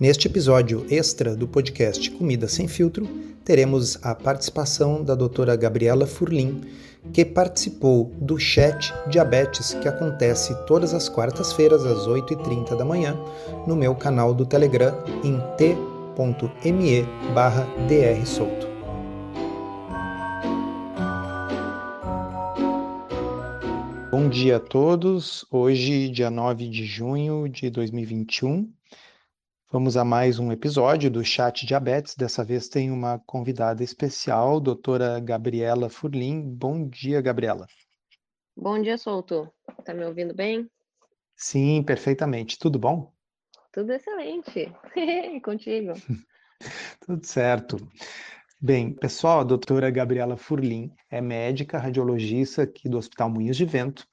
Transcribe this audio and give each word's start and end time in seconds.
Neste 0.00 0.28
episódio 0.28 0.86
extra 0.88 1.36
do 1.36 1.46
podcast 1.46 2.10
Comida 2.12 2.48
Sem 2.48 2.66
Filtro, 2.66 3.06
teremos 3.44 3.98
a 4.02 4.14
participação 4.14 5.04
da 5.04 5.14
doutora 5.14 5.54
Gabriela 5.54 6.06
Furlim, 6.06 6.62
que 7.12 7.22
participou 7.22 8.10
do 8.18 8.38
chat 8.38 8.94
Diabetes 9.10 9.74
que 9.74 9.86
acontece 9.86 10.54
todas 10.64 10.94
as 10.94 11.06
quartas-feiras 11.06 11.84
às 11.84 12.08
8h30 12.08 12.78
da 12.78 12.82
manhã 12.82 13.14
no 13.66 13.76
meu 13.76 13.94
canal 13.94 14.32
do 14.32 14.46
Telegram 14.46 15.04
em 15.22 15.38
t.me 15.58 17.02
barra 17.34 17.68
drsolto. 17.86 18.70
Bom 24.10 24.30
dia 24.30 24.56
a 24.56 24.60
todos. 24.60 25.44
Hoje, 25.50 26.08
dia 26.08 26.30
9 26.30 26.70
de 26.70 26.86
junho 26.86 27.46
de 27.46 27.68
2021, 27.68 28.66
vamos 29.70 29.96
a 29.96 30.04
mais 30.04 30.40
um 30.40 30.50
episódio 30.50 31.08
do 31.08 31.24
Chat 31.24 31.64
Diabetes. 31.64 32.16
Dessa 32.16 32.44
vez 32.44 32.68
tem 32.68 32.90
uma 32.90 33.20
convidada 33.24 33.84
especial, 33.84 34.58
doutora 34.58 35.20
Gabriela 35.20 35.88
Furlim. 35.88 36.42
Bom 36.42 36.88
dia, 36.88 37.20
Gabriela. 37.20 37.66
Bom 38.56 38.82
dia, 38.82 38.98
Souto. 38.98 39.48
Tá 39.84 39.94
me 39.94 40.04
ouvindo 40.04 40.34
bem? 40.34 40.68
Sim, 41.36 41.84
perfeitamente. 41.84 42.58
Tudo 42.58 42.78
bom? 42.78 43.12
Tudo 43.72 43.92
excelente. 43.92 44.72
Contigo. 45.44 45.92
Tudo 47.06 47.24
certo. 47.24 47.76
Bem, 48.60 48.92
pessoal, 48.92 49.40
a 49.40 49.44
doutora 49.44 49.88
Gabriela 49.88 50.36
Furlim 50.36 50.92
é 51.08 51.20
médica 51.20 51.78
radiologista 51.78 52.62
aqui 52.62 52.88
do 52.88 52.98
Hospital 52.98 53.30
Moinhos 53.30 53.56
de 53.56 53.64
Vento 53.64 54.06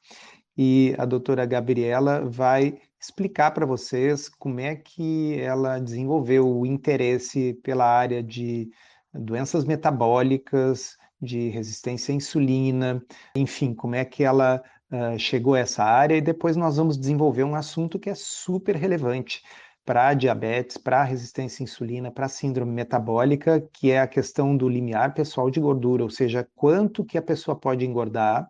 e 0.55 0.95
a 0.97 1.05
doutora 1.05 1.45
Gabriela 1.45 2.21
vai 2.23 2.79
explicar 2.99 3.51
para 3.51 3.65
vocês 3.65 4.29
como 4.29 4.59
é 4.59 4.75
que 4.75 5.39
ela 5.39 5.79
desenvolveu 5.79 6.47
o 6.47 6.65
interesse 6.65 7.53
pela 7.63 7.85
área 7.85 8.23
de 8.23 8.69
doenças 9.13 9.65
metabólicas, 9.65 10.97
de 11.21 11.49
resistência 11.49 12.11
à 12.11 12.15
insulina, 12.15 13.03
enfim, 13.35 13.73
como 13.73 13.95
é 13.95 14.05
que 14.05 14.23
ela 14.23 14.61
uh, 14.91 15.17
chegou 15.17 15.55
a 15.55 15.59
essa 15.59 15.83
área. 15.83 16.15
E 16.15 16.21
depois 16.21 16.55
nós 16.55 16.77
vamos 16.77 16.97
desenvolver 16.97 17.43
um 17.43 17.55
assunto 17.55 17.99
que 17.99 18.09
é 18.09 18.15
super 18.15 18.75
relevante 18.75 19.43
para 19.85 20.13
diabetes, 20.13 20.77
para 20.77 21.03
resistência 21.03 21.63
à 21.63 21.65
insulina, 21.65 22.11
para 22.11 22.27
síndrome 22.27 22.73
metabólica, 22.73 23.61
que 23.71 23.89
é 23.89 24.01
a 24.01 24.07
questão 24.07 24.55
do 24.55 24.67
limiar 24.67 25.13
pessoal 25.13 25.49
de 25.49 25.61
gordura, 25.61 26.03
ou 26.03 26.09
seja, 26.09 26.47
quanto 26.55 27.05
que 27.05 27.17
a 27.17 27.21
pessoa 27.21 27.55
pode 27.57 27.85
engordar 27.85 28.49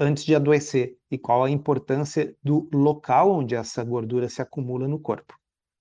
antes 0.00 0.24
de 0.24 0.34
adoecer 0.34 0.96
e 1.10 1.18
qual 1.18 1.44
a 1.44 1.50
importância 1.50 2.34
do 2.42 2.66
local 2.72 3.30
onde 3.30 3.54
essa 3.54 3.84
gordura 3.84 4.30
se 4.30 4.40
acumula 4.40 4.88
no 4.88 4.98
corpo. 4.98 5.38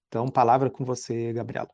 Então, 0.09 0.27
palavra 0.27 0.69
com 0.69 0.83
você, 0.83 1.31
Gabriela. 1.31 1.69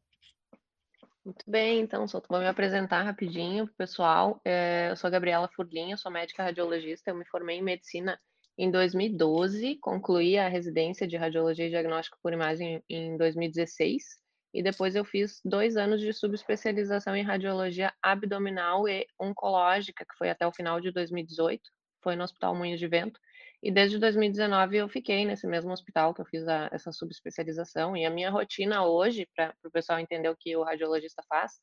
Muito 1.26 1.44
bem, 1.50 1.80
então, 1.80 2.08
só 2.08 2.22
vou 2.30 2.40
me 2.40 2.48
apresentar 2.48 3.02
rapidinho 3.02 3.66
para 3.66 3.74
o 3.74 3.78
pessoal. 3.78 4.40
É, 4.46 4.90
eu 4.92 4.96
sou 4.96 5.08
a 5.08 5.12
Gabriela 5.12 5.50
Furlinha, 5.56 5.98
sou 5.98 6.12
médica 6.12 6.44
radiologista, 6.44 7.10
eu 7.10 7.16
me 7.16 7.26
formei 7.26 7.58
em 7.58 7.64
medicina 7.64 8.20
em 8.56 8.70
2012, 8.70 9.78
concluí 9.82 10.38
a 10.38 10.48
residência 10.48 11.08
de 11.08 11.18
radiologia 11.18 11.66
e 11.66 11.70
diagnóstico 11.70 12.20
por 12.22 12.32
imagem 12.32 12.84
em 12.88 13.18
2016 13.18 14.04
e 14.56 14.64
depois 14.64 14.96
eu 14.96 15.04
fiz 15.04 15.42
dois 15.44 15.76
anos 15.76 16.00
de 16.00 16.14
subespecialização 16.14 17.14
em 17.14 17.24
radiologia 17.24 17.94
abdominal 18.02 18.88
e 18.88 19.06
oncológica, 19.20 20.06
que 20.06 20.18
foi 20.18 20.30
até 20.30 20.48
o 20.48 20.54
final 20.54 20.80
de 20.80 20.92
2018, 20.92 21.62
foi 22.06 22.16
no 22.16 22.24
Hospital 22.24 22.54
Moinhos 22.54 22.80
de 22.80 22.88
Vento. 22.88 23.20
E 23.64 23.72
desde 23.72 23.98
2019 23.98 24.78
eu 24.78 24.88
fiquei 24.88 25.26
nesse 25.26 25.48
mesmo 25.48 25.72
hospital 25.72 26.14
que 26.14 26.22
eu 26.22 26.26
fiz 26.26 26.48
a, 26.48 26.70
essa 26.72 26.92
subespecialização. 26.92 27.98
E 27.98 28.06
a 28.06 28.12
minha 28.12 28.30
rotina 28.30 28.86
hoje, 28.86 29.28
para 29.36 29.56
o 29.66 29.72
pessoal 29.72 29.98
entender 29.98 30.30
o 30.30 30.36
que 30.38 30.56
o 30.56 30.62
radiologista 30.62 31.24
faz, 31.28 31.54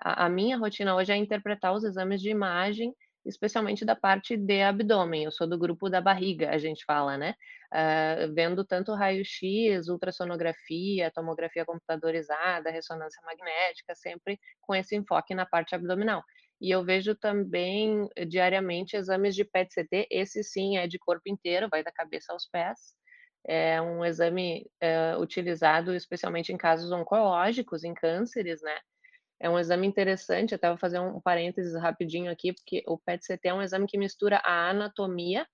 a, 0.00 0.26
a 0.26 0.28
minha 0.28 0.58
rotina 0.58 0.96
hoje 0.96 1.12
é 1.12 1.16
interpretar 1.16 1.72
os 1.72 1.84
exames 1.84 2.20
de 2.20 2.28
imagem 2.28 2.92
especialmente 3.24 3.84
da 3.84 3.96
parte 3.96 4.36
de 4.36 4.62
abdômen. 4.62 5.24
Eu 5.24 5.32
sou 5.32 5.46
do 5.46 5.58
grupo 5.58 5.88
da 5.88 6.00
barriga, 6.00 6.50
a 6.50 6.58
gente 6.58 6.84
fala, 6.84 7.16
né? 7.16 7.34
Uh, 7.72 8.32
vendo 8.34 8.64
tanto 8.64 8.94
raio-x, 8.94 9.88
ultrassonografia, 9.88 11.10
tomografia 11.10 11.64
computadorizada, 11.64 12.70
ressonância 12.70 13.20
magnética, 13.24 13.94
sempre 13.94 14.38
com 14.60 14.74
esse 14.74 14.94
enfoque 14.94 15.34
na 15.34 15.46
parte 15.46 15.74
abdominal. 15.74 16.22
E 16.64 16.70
eu 16.70 16.82
vejo 16.82 17.14
também 17.14 18.08
diariamente 18.26 18.96
exames 18.96 19.34
de 19.34 19.44
PET-CT, 19.44 20.08
esse 20.10 20.42
sim 20.42 20.78
é 20.78 20.86
de 20.86 20.98
corpo 20.98 21.28
inteiro, 21.28 21.68
vai 21.70 21.84
da 21.84 21.92
cabeça 21.92 22.32
aos 22.32 22.48
pés. 22.48 22.94
É 23.46 23.82
um 23.82 24.02
exame 24.02 24.66
é, 24.80 25.14
utilizado 25.18 25.94
especialmente 25.94 26.54
em 26.54 26.56
casos 26.56 26.90
oncológicos, 26.90 27.84
em 27.84 27.92
cânceres, 27.92 28.62
né? 28.62 28.78
É 29.38 29.50
um 29.50 29.58
exame 29.58 29.86
interessante, 29.86 30.54
até 30.54 30.70
vou 30.70 30.78
fazer 30.78 30.98
um 31.00 31.20
parênteses 31.20 31.74
rapidinho 31.78 32.32
aqui, 32.32 32.54
porque 32.54 32.82
o 32.86 32.96
PET-CT 32.96 33.48
é 33.48 33.52
um 33.52 33.60
exame 33.60 33.86
que 33.86 33.98
mistura 33.98 34.40
a 34.42 34.70
anatomia, 34.70 35.46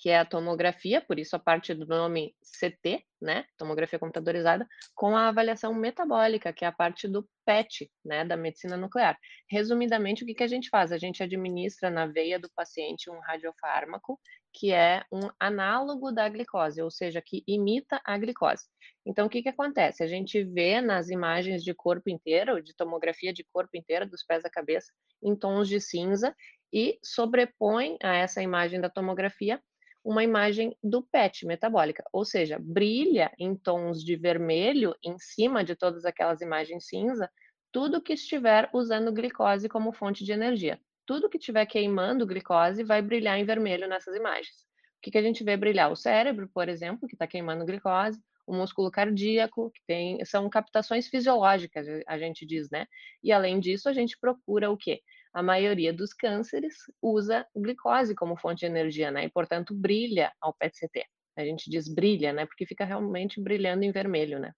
que 0.00 0.08
é 0.08 0.18
a 0.18 0.24
tomografia, 0.24 1.02
por 1.02 1.18
isso 1.18 1.36
a 1.36 1.38
parte 1.38 1.74
do 1.74 1.86
nome 1.86 2.34
CT, 2.40 3.04
né, 3.20 3.44
tomografia 3.58 3.98
computadorizada, 3.98 4.66
com 4.94 5.14
a 5.14 5.28
avaliação 5.28 5.74
metabólica, 5.74 6.54
que 6.54 6.64
é 6.64 6.68
a 6.68 6.72
parte 6.72 7.06
do 7.06 7.28
PET, 7.44 7.92
né, 8.02 8.24
da 8.24 8.34
medicina 8.34 8.78
nuclear. 8.78 9.18
Resumidamente, 9.50 10.24
o 10.24 10.26
que, 10.26 10.34
que 10.34 10.42
a 10.42 10.48
gente 10.48 10.70
faz? 10.70 10.90
A 10.90 10.96
gente 10.96 11.22
administra 11.22 11.90
na 11.90 12.06
veia 12.06 12.38
do 12.38 12.50
paciente 12.56 13.10
um 13.10 13.20
radiofármaco 13.20 14.18
que 14.52 14.72
é 14.72 15.04
um 15.12 15.30
análogo 15.38 16.10
da 16.10 16.28
glicose, 16.28 16.80
ou 16.80 16.90
seja, 16.90 17.22
que 17.24 17.44
imita 17.46 18.00
a 18.02 18.16
glicose. 18.16 18.64
Então, 19.06 19.26
o 19.26 19.28
que, 19.28 19.42
que 19.42 19.50
acontece? 19.50 20.02
A 20.02 20.06
gente 20.06 20.42
vê 20.42 20.80
nas 20.80 21.10
imagens 21.10 21.62
de 21.62 21.74
corpo 21.74 22.08
inteiro, 22.08 22.60
de 22.62 22.74
tomografia 22.74 23.32
de 23.34 23.44
corpo 23.52 23.76
inteiro, 23.76 24.08
dos 24.08 24.24
pés 24.24 24.44
à 24.46 24.50
cabeça, 24.50 24.90
em 25.22 25.36
tons 25.36 25.68
de 25.68 25.78
cinza, 25.78 26.34
e 26.72 26.98
sobrepõe 27.02 27.96
a 28.02 28.16
essa 28.16 28.42
imagem 28.42 28.80
da 28.80 28.88
tomografia 28.88 29.60
uma 30.04 30.24
imagem 30.24 30.76
do 30.82 31.02
PET 31.02 31.46
metabólica, 31.46 32.02
ou 32.12 32.24
seja, 32.24 32.58
brilha 32.60 33.32
em 33.38 33.54
tons 33.54 34.02
de 34.02 34.16
vermelho 34.16 34.94
em 35.04 35.18
cima 35.18 35.62
de 35.62 35.74
todas 35.74 36.04
aquelas 36.04 36.40
imagens 36.40 36.86
cinza, 36.86 37.30
tudo 37.72 38.02
que 38.02 38.14
estiver 38.14 38.68
usando 38.72 39.12
glicose 39.12 39.68
como 39.68 39.92
fonte 39.92 40.24
de 40.24 40.32
energia 40.32 40.80
tudo 41.10 41.28
que 41.28 41.38
estiver 41.38 41.66
queimando 41.66 42.24
glicose 42.24 42.84
vai 42.84 43.02
brilhar 43.02 43.36
em 43.36 43.44
vermelho 43.44 43.88
nessas 43.88 44.14
imagens. 44.14 44.54
O 44.96 45.02
que, 45.02 45.10
que 45.10 45.18
a 45.18 45.22
gente 45.22 45.42
vê 45.42 45.56
brilhar? 45.56 45.90
O 45.90 45.96
cérebro, 45.96 46.48
por 46.54 46.68
exemplo, 46.68 47.08
que 47.08 47.16
está 47.16 47.26
queimando 47.26 47.66
glicose, 47.66 48.16
o 48.46 48.54
músculo 48.54 48.92
cardíaco, 48.92 49.72
que 49.72 49.80
tem, 49.88 50.24
são 50.24 50.48
captações 50.48 51.08
fisiológicas, 51.08 51.84
a 52.06 52.16
gente 52.16 52.46
diz, 52.46 52.70
né? 52.70 52.86
E 53.24 53.32
além 53.32 53.58
disso, 53.58 53.88
a 53.88 53.92
gente 53.92 54.16
procura 54.20 54.70
o 54.70 54.76
quê? 54.76 55.00
A 55.32 55.42
maioria 55.42 55.92
dos 55.92 56.12
cânceres 56.12 56.74
usa 57.00 57.46
glicose 57.56 58.14
como 58.14 58.36
fonte 58.36 58.60
de 58.60 58.66
energia, 58.66 59.10
né? 59.10 59.24
E, 59.24 59.30
portanto, 59.30 59.74
brilha 59.74 60.32
ao 60.40 60.52
PET-CT. 60.54 61.04
A 61.36 61.44
gente 61.44 61.70
diz 61.70 61.92
brilha, 61.92 62.32
né? 62.32 62.46
Porque 62.46 62.66
fica 62.66 62.84
realmente 62.84 63.40
brilhando 63.40 63.84
em 63.84 63.92
vermelho, 63.92 64.38
né? 64.38 64.52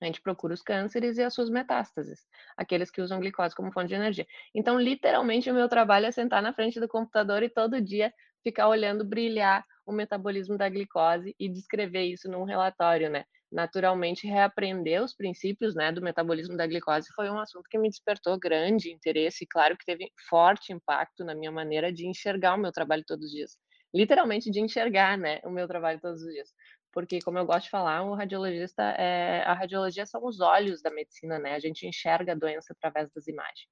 A 0.00 0.04
gente 0.04 0.20
procura 0.20 0.52
os 0.52 0.62
cânceres 0.62 1.16
e 1.16 1.22
as 1.22 1.32
suas 1.34 1.48
metástases, 1.48 2.20
aqueles 2.56 2.90
que 2.90 3.00
usam 3.00 3.18
glicose 3.18 3.54
como 3.54 3.72
fonte 3.72 3.88
de 3.88 3.94
energia. 3.94 4.26
Então, 4.54 4.78
literalmente, 4.78 5.50
o 5.50 5.54
meu 5.54 5.68
trabalho 5.68 6.06
é 6.06 6.12
sentar 6.12 6.42
na 6.42 6.52
frente 6.52 6.78
do 6.78 6.88
computador 6.88 7.42
e 7.42 7.48
todo 7.48 7.80
dia 7.80 8.12
ficar 8.42 8.68
olhando 8.68 9.04
brilhar 9.04 9.64
o 9.86 9.92
metabolismo 9.92 10.58
da 10.58 10.68
glicose 10.68 11.34
e 11.38 11.48
descrever 11.48 12.04
isso 12.04 12.30
num 12.30 12.44
relatório, 12.44 13.08
né? 13.08 13.24
Naturalmente, 13.56 14.26
reaprender 14.26 15.02
os 15.02 15.14
princípios 15.14 15.74
né, 15.74 15.90
do 15.90 16.02
metabolismo 16.02 16.58
da 16.58 16.66
glicose 16.66 17.08
foi 17.14 17.30
um 17.30 17.40
assunto 17.40 17.66
que 17.70 17.78
me 17.78 17.88
despertou 17.88 18.38
grande 18.38 18.92
interesse 18.92 19.44
e, 19.44 19.46
claro, 19.46 19.78
que 19.78 19.86
teve 19.86 20.12
forte 20.28 20.74
impacto 20.74 21.24
na 21.24 21.34
minha 21.34 21.50
maneira 21.50 21.90
de 21.90 22.06
enxergar 22.06 22.54
o 22.54 22.58
meu 22.58 22.70
trabalho 22.70 23.02
todos 23.06 23.24
os 23.24 23.32
dias. 23.32 23.56
Literalmente, 23.94 24.50
de 24.50 24.60
enxergar 24.60 25.16
né, 25.16 25.40
o 25.42 25.48
meu 25.48 25.66
trabalho 25.66 25.98
todos 25.98 26.20
os 26.20 26.30
dias 26.30 26.50
porque 26.92 27.18
como 27.20 27.36
eu 27.36 27.44
gosto 27.44 27.64
de 27.64 27.70
falar, 27.70 28.02
o 28.04 28.14
radiologista 28.14 28.82
é, 28.82 29.42
a 29.42 29.52
radiologia 29.52 30.06
são 30.06 30.24
os 30.24 30.40
olhos 30.40 30.80
da 30.80 30.90
medicina, 30.90 31.38
né? 31.38 31.54
A 31.54 31.58
gente 31.58 31.86
enxerga 31.86 32.32
a 32.32 32.34
doença 32.34 32.72
através 32.72 33.10
das 33.12 33.26
imagens. 33.28 33.68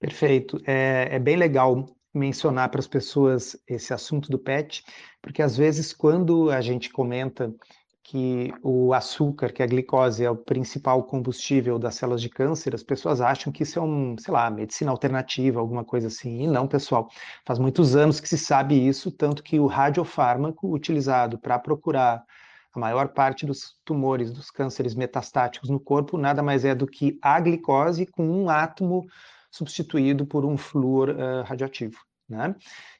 Perfeito. 0.00 0.58
É, 0.66 1.14
é 1.14 1.18
bem 1.18 1.36
legal 1.36 1.84
mencionar 2.14 2.70
para 2.70 2.80
as 2.80 2.86
pessoas 2.86 3.54
esse 3.68 3.92
assunto 3.92 4.30
do 4.30 4.38
PET, 4.38 4.82
porque 5.20 5.42
às 5.42 5.58
vezes 5.58 5.92
quando 5.92 6.50
a 6.50 6.62
gente 6.62 6.90
comenta 6.90 7.54
que 8.10 8.54
o 8.62 8.94
açúcar, 8.94 9.52
que 9.52 9.62
a 9.62 9.66
glicose 9.66 10.24
é 10.24 10.30
o 10.30 10.36
principal 10.36 11.02
combustível 11.04 11.78
das 11.78 11.96
células 11.96 12.22
de 12.22 12.30
câncer, 12.30 12.74
as 12.74 12.82
pessoas 12.82 13.20
acham 13.20 13.52
que 13.52 13.64
isso 13.64 13.78
é 13.78 13.82
um, 13.82 14.16
sei 14.18 14.32
lá, 14.32 14.50
medicina 14.50 14.90
alternativa, 14.90 15.60
alguma 15.60 15.84
coisa 15.84 16.06
assim. 16.06 16.44
E 16.44 16.46
não, 16.46 16.66
pessoal. 16.66 17.10
Faz 17.44 17.58
muitos 17.58 17.94
anos 17.94 18.18
que 18.18 18.26
se 18.26 18.38
sabe 18.38 18.74
isso, 18.74 19.10
tanto 19.10 19.42
que 19.42 19.60
o 19.60 19.66
radiofármaco 19.66 20.72
utilizado 20.72 21.38
para 21.38 21.58
procurar 21.58 22.24
a 22.74 22.80
maior 22.80 23.08
parte 23.08 23.44
dos 23.44 23.74
tumores, 23.84 24.32
dos 24.32 24.50
cânceres 24.50 24.94
metastáticos 24.94 25.68
no 25.68 25.78
corpo, 25.78 26.16
nada 26.16 26.42
mais 26.42 26.64
é 26.64 26.74
do 26.74 26.86
que 26.86 27.18
a 27.20 27.38
glicose 27.38 28.06
com 28.06 28.26
um 28.26 28.48
átomo 28.48 29.06
substituído 29.50 30.24
por 30.24 30.46
um 30.46 30.56
flúor 30.56 31.10
uh, 31.10 31.42
radioativo. 31.44 32.07
Né? 32.28 32.54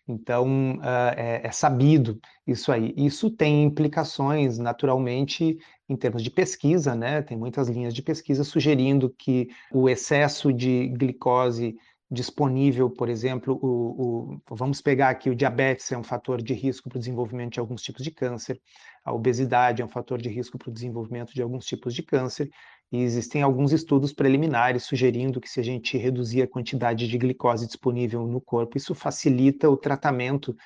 Então, 0.07 0.77
uh, 0.79 1.15
é, 1.15 1.43
é, 1.45 1.53
sabido 1.53 2.19
isso 2.47 2.73
aí. 2.73 2.95
Isso 2.97 3.31
tem 3.31 3.65
implicações, 3.65 4.59
naturalmente, 4.59 5.59
em 5.87 5.97
termos 5.97 6.23
de 6.23 6.31
pesquisa, 6.31 6.95
né? 6.95 7.21
Tem 7.21 7.37
muitas 7.37 7.69
linhas 7.69 7.93
de 7.93 8.01
pesquisa 8.03 8.43
sugerindo 8.43 9.11
que 9.11 9.49
o 9.71 9.87
excesso 9.89 10.51
de 10.51 10.89
glicose 10.89 11.77
disponível, 12.11 12.89
por 12.89 13.09
exemplo, 13.11 13.59
o, 13.61 14.39
o, 14.49 14.57
vamos 14.57 14.81
pegar 14.81 15.11
aqui 15.11 15.29
o 15.29 15.35
diabetes 15.35 15.93
é 15.93 15.99
um 15.99 16.03
fator 16.03 16.41
de 16.41 16.55
risco 16.55 16.89
para 16.89 16.97
o 16.97 16.99
desenvolvimento 16.99 17.53
de 17.53 17.61
alguns 17.61 17.83
tipos 17.83 18.03
de 18.03 18.11
câncer, 18.11 18.59
a 19.05 19.13
obesidade 19.13 19.83
é 19.83 19.85
um 19.85 19.89
fator 19.89 20.21
de 20.21 20.29
risco 20.29 20.57
para 20.59 20.71
o 20.71 20.73
desenvolvimento 20.73 21.35
de 21.35 21.43
alguns 21.43 21.67
tipos 21.67 21.95
de 21.95 22.03
câncer, 22.03 22.51
e 22.91 23.03
existem 23.03 23.43
alguns 23.43 23.73
estudos 23.73 24.13
preliminares 24.13 24.85
sugerindo 24.85 25.41
que 25.41 25.49
se 25.49 25.61
a 25.61 25.63
gente 25.63 25.99
reduzir 25.99 26.43
a 26.43 26.49
quantidade 26.49 27.07
de 27.07 27.19
glicose 27.19 27.67
disponível 27.67 28.27
no 28.27 28.41
corpo, 28.41 28.79
isso 28.79 28.95
facilita 28.95 29.69
o 29.69 29.77
tratamento 29.77 30.57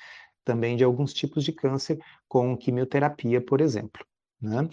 também 0.43 0.75
de 0.75 0.83
alguns 0.83 1.13
tipos 1.13 1.43
de 1.43 1.51
câncer 1.51 1.99
com 2.27 2.57
quimioterapia, 2.57 3.41
por 3.41 3.61
exemplo. 3.61 4.05
Né? 4.41 4.67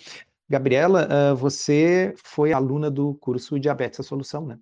Gabriela, 0.48 1.34
você 1.34 2.12
foi 2.16 2.52
aluna 2.52 2.90
do 2.90 3.14
curso 3.14 3.58
Diabetes 3.58 4.00
a 4.00 4.02
Solução, 4.02 4.46
né? 4.46 4.58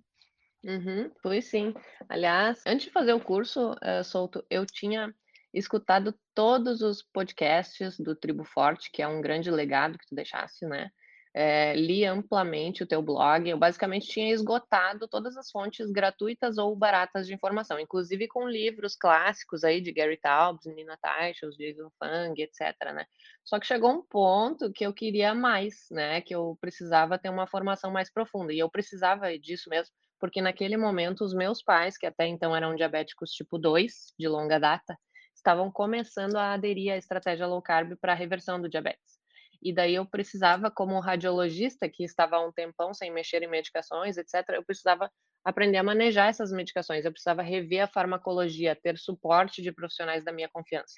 Uhum, 0.63 1.09
foi 1.21 1.41
sim. 1.41 1.73
Aliás, 2.07 2.61
antes 2.67 2.85
de 2.85 2.91
fazer 2.91 3.13
o 3.13 3.19
curso, 3.19 3.71
uh, 3.71 4.03
Solto, 4.03 4.45
eu 4.49 4.65
tinha 4.65 5.13
escutado 5.53 6.13
todos 6.35 6.81
os 6.81 7.01
podcasts 7.01 7.99
do 7.99 8.15
Tribo 8.15 8.43
Forte, 8.43 8.91
que 8.91 9.01
é 9.01 9.07
um 9.07 9.21
grande 9.21 9.49
legado 9.49 9.97
que 9.97 10.05
tu 10.05 10.13
deixaste, 10.13 10.65
né? 10.65 10.91
É, 11.33 11.75
li 11.75 12.03
amplamente 12.05 12.81
o 12.81 12.87
teu 12.87 13.01
blog. 13.01 13.47
Eu 13.47 13.57
basicamente 13.57 14.07
tinha 14.07 14.33
esgotado 14.33 15.07
todas 15.07 15.37
as 15.37 15.51
fontes 15.51 15.91
gratuitas 15.91 16.57
ou 16.57 16.75
baratas 16.75 17.27
de 17.27 17.33
informação, 17.33 17.79
inclusive 17.79 18.27
com 18.27 18.47
livros 18.47 18.95
clássicos 18.95 19.63
aí 19.63 19.79
de 19.79 19.91
Gary 19.91 20.17
Taubes, 20.17 20.65
Nina 20.65 20.97
Teicholz, 20.97 21.55
Jason 21.55 21.89
Fung, 21.99 22.33
etc. 22.41 22.93
Né? 22.93 23.05
Só 23.43 23.59
que 23.59 23.67
chegou 23.67 23.91
um 23.91 24.01
ponto 24.01 24.71
que 24.71 24.85
eu 24.85 24.93
queria 24.93 25.35
mais, 25.35 25.87
né? 25.91 26.21
Que 26.21 26.33
eu 26.33 26.57
precisava 26.59 27.17
ter 27.17 27.29
uma 27.29 27.47
formação 27.47 27.91
mais 27.91 28.11
profunda 28.11 28.51
e 28.51 28.59
eu 28.59 28.69
precisava 28.69 29.37
disso 29.37 29.69
mesmo 29.69 29.93
porque 30.19 30.41
naquele 30.41 30.75
momento 30.75 31.23
os 31.23 31.33
meus 31.33 31.63
pais, 31.63 31.97
que 31.97 32.05
até 32.05 32.27
então 32.27 32.55
eram 32.55 32.75
diabéticos 32.75 33.31
tipo 33.31 33.57
2, 33.57 34.13
de 34.19 34.27
longa 34.27 34.59
data, 34.59 34.97
estavam 35.33 35.71
começando 35.71 36.35
a 36.35 36.53
aderir 36.53 36.91
à 36.93 36.97
estratégia 36.97 37.47
low 37.47 37.61
carb 37.61 37.95
para 37.99 38.13
reversão 38.13 38.61
do 38.61 38.69
diabetes. 38.69 39.18
E 39.61 39.73
daí 39.73 39.95
eu 39.95 40.05
precisava, 40.05 40.71
como 40.71 40.99
radiologista, 40.99 41.89
que 41.89 42.03
estava 42.03 42.37
há 42.37 42.45
um 42.45 42.51
tempão 42.51 42.93
sem 42.93 43.11
mexer 43.11 43.43
em 43.43 43.47
medicações, 43.47 44.17
etc., 44.17 44.55
eu 44.55 44.63
precisava 44.63 45.11
aprender 45.43 45.77
a 45.77 45.83
manejar 45.83 46.29
essas 46.29 46.51
medicações, 46.51 47.05
eu 47.05 47.11
precisava 47.11 47.41
rever 47.41 47.81
a 47.83 47.87
farmacologia, 47.87 48.75
ter 48.75 48.97
suporte 48.97 49.61
de 49.61 49.71
profissionais 49.71 50.23
da 50.23 50.31
minha 50.31 50.49
confiança. 50.49 50.95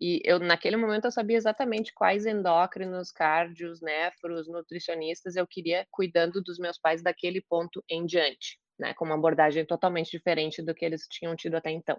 E 0.00 0.20
eu, 0.24 0.38
naquele 0.38 0.76
momento, 0.76 1.04
eu 1.06 1.12
sabia 1.12 1.36
exatamente 1.36 1.92
quais 1.94 2.26
endócrinos, 2.26 3.10
cardios, 3.12 3.80
nefros, 3.80 4.48
nutricionistas 4.48 5.36
eu 5.36 5.46
queria 5.46 5.86
cuidando 5.90 6.42
dos 6.42 6.58
meus 6.58 6.78
pais 6.78 7.02
daquele 7.02 7.40
ponto 7.40 7.84
em 7.88 8.06
diante 8.06 8.58
né, 8.78 8.92
com 8.94 9.04
uma 9.04 9.14
abordagem 9.14 9.64
totalmente 9.64 10.10
diferente 10.10 10.60
do 10.60 10.74
que 10.74 10.84
eles 10.84 11.06
tinham 11.08 11.36
tido 11.36 11.54
até 11.54 11.70
então. 11.70 11.98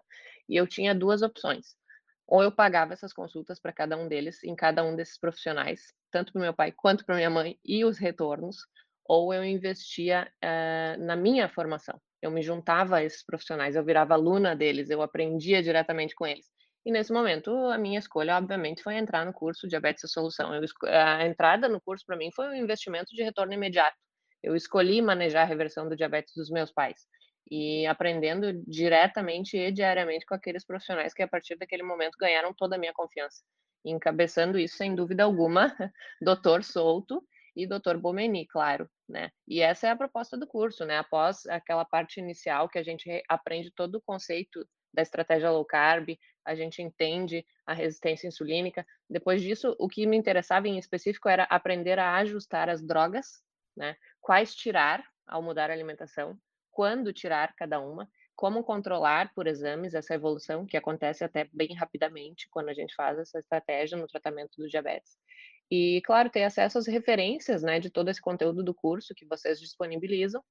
E 0.50 0.56
eu 0.56 0.68
tinha 0.68 0.94
duas 0.94 1.22
opções. 1.22 1.76
Ou 2.28 2.42
eu 2.42 2.52
pagava 2.52 2.94
essas 2.94 3.14
consultas 3.14 3.60
para 3.60 3.74
cada 3.74 3.98
um 3.98 4.08
deles, 4.08 4.44
em 4.44 4.56
cada 4.56 4.84
um 4.84 4.96
desses 4.96 5.20
profissionais, 5.20 5.94
tanto 6.12 6.32
para 6.32 6.42
meu 6.42 6.54
pai 6.54 6.72
quanto 6.72 7.06
para 7.06 7.16
minha 7.16 7.30
mãe, 7.30 7.58
e 7.64 7.84
os 7.84 7.98
retornos, 7.98 8.58
ou 9.06 9.34
eu 9.34 9.44
investia 9.44 10.32
uh, 10.44 11.04
na 11.04 11.16
minha 11.16 11.50
formação. 11.50 12.00
Eu 12.22 12.32
me 12.32 12.42
juntava 12.42 12.98
a 12.98 13.04
esses 13.04 13.24
profissionais, 13.24 13.76
eu 13.76 13.84
virava 13.84 14.14
aluna 14.14 14.56
deles, 14.56 14.90
eu 14.90 15.02
aprendia 15.02 15.62
diretamente 15.62 16.16
com 16.16 16.26
eles. 16.26 16.46
E 16.86 16.92
nesse 16.92 17.12
momento, 17.12 17.50
a 17.68 17.78
minha 17.78 18.00
escolha, 18.00 18.38
obviamente, 18.38 18.82
foi 18.82 18.96
entrar 18.96 19.26
no 19.26 19.34
curso 19.34 19.68
Diabetes 19.68 20.04
e 20.04 20.08
Solução. 20.08 20.54
Eu, 20.54 20.62
a 20.90 21.26
entrada 21.26 21.70
no 21.70 21.80
curso, 21.82 22.06
para 22.06 22.18
mim, 22.18 22.30
foi 22.34 22.48
um 22.48 22.56
investimento 22.56 23.14
de 23.14 23.24
retorno 23.24 23.54
imediato 23.54 23.96
eu 24.44 24.56
escolhi 24.56 25.02
manejar 25.02 25.44
a 25.44 25.46
reversão 25.46 25.88
do 25.88 25.96
diabetes 25.96 26.34
dos 26.36 26.50
meus 26.50 26.72
pais 26.72 27.08
e 27.50 27.86
aprendendo 27.86 28.54
diretamente 28.66 29.58
e 29.58 29.72
diariamente 29.72 30.26
com 30.26 30.36
aqueles 30.36 30.66
profissionais 30.66 31.14
que 31.14 31.24
a 31.24 31.28
partir 31.28 31.56
daquele 31.58 31.84
momento 31.84 32.18
ganharam 32.20 32.54
toda 32.54 32.76
a 32.76 32.80
minha 32.80 32.94
confiança. 32.94 33.44
E 33.86 33.92
encabeçando 33.92 34.58
isso, 34.58 34.78
sem 34.78 34.96
dúvida 34.96 35.24
alguma, 35.24 35.76
Dr. 36.22 36.64
Souto 36.64 37.24
e 37.56 37.68
Dr. 37.68 37.98
Bomeni, 37.98 38.48
claro, 38.48 38.90
né? 39.08 39.30
E 39.48 39.62
essa 39.62 39.88
é 39.88 39.92
a 39.92 39.96
proposta 39.96 40.38
do 40.38 40.48
curso, 40.48 40.86
né? 40.86 40.98
Após 40.98 41.46
aquela 41.48 41.86
parte 41.86 42.20
inicial 42.20 42.70
que 42.70 42.80
a 42.80 42.84
gente 42.84 43.24
aprende 43.28 43.72
todo 43.76 43.96
o 43.96 44.02
conceito 44.02 44.66
da 44.94 45.02
estratégia 45.02 45.52
low 45.52 45.66
carb, 45.66 46.18
a 46.46 46.56
gente 46.56 46.82
entende 46.82 47.46
a 47.66 47.74
resistência 47.74 48.28
insulínica. 48.28 48.86
Depois 49.10 49.42
disso, 49.42 49.76
o 49.80 49.88
que 49.88 50.06
me 50.06 50.18
interessava 50.18 50.68
em 50.68 50.78
específico 50.78 51.30
era 51.30 51.44
aprender 51.44 52.00
a 52.00 52.16
ajustar 52.16 52.70
as 52.70 52.82
drogas 52.82 53.44
né? 53.76 53.96
Quais 54.22 54.56
tirar 54.56 55.04
ao 55.28 55.42
mudar 55.42 55.70
a 55.70 55.74
alimentação, 55.74 56.38
quando 56.74 57.14
tirar 57.14 57.56
cada 57.56 57.80
uma, 57.80 58.10
como 58.36 58.64
controlar 58.64 59.32
por 59.34 59.48
exames 59.48 59.94
essa 59.94 60.16
evolução 60.16 60.66
que 60.66 60.76
acontece 60.76 61.24
até 61.24 61.48
bem 61.54 61.74
rapidamente 61.76 62.48
quando 62.50 62.70
a 62.70 62.74
gente 62.74 62.94
faz 62.96 63.18
essa 63.20 63.40
estratégia 63.40 63.98
no 63.98 64.08
tratamento 64.08 64.58
do 64.58 64.68
diabetes. 64.68 65.18
E, 65.72 66.02
claro, 66.04 66.30
ter 66.30 66.44
acesso 66.44 66.78
às 66.78 66.88
referências, 66.88 67.64
né, 67.64 67.80
de 67.80 67.90
todo 67.90 68.10
esse 68.10 68.22
conteúdo 68.22 68.64
do 68.64 68.74
curso 68.74 69.14
que 69.16 69.26
vocês 69.26 69.60
disponibilizam 69.60 70.44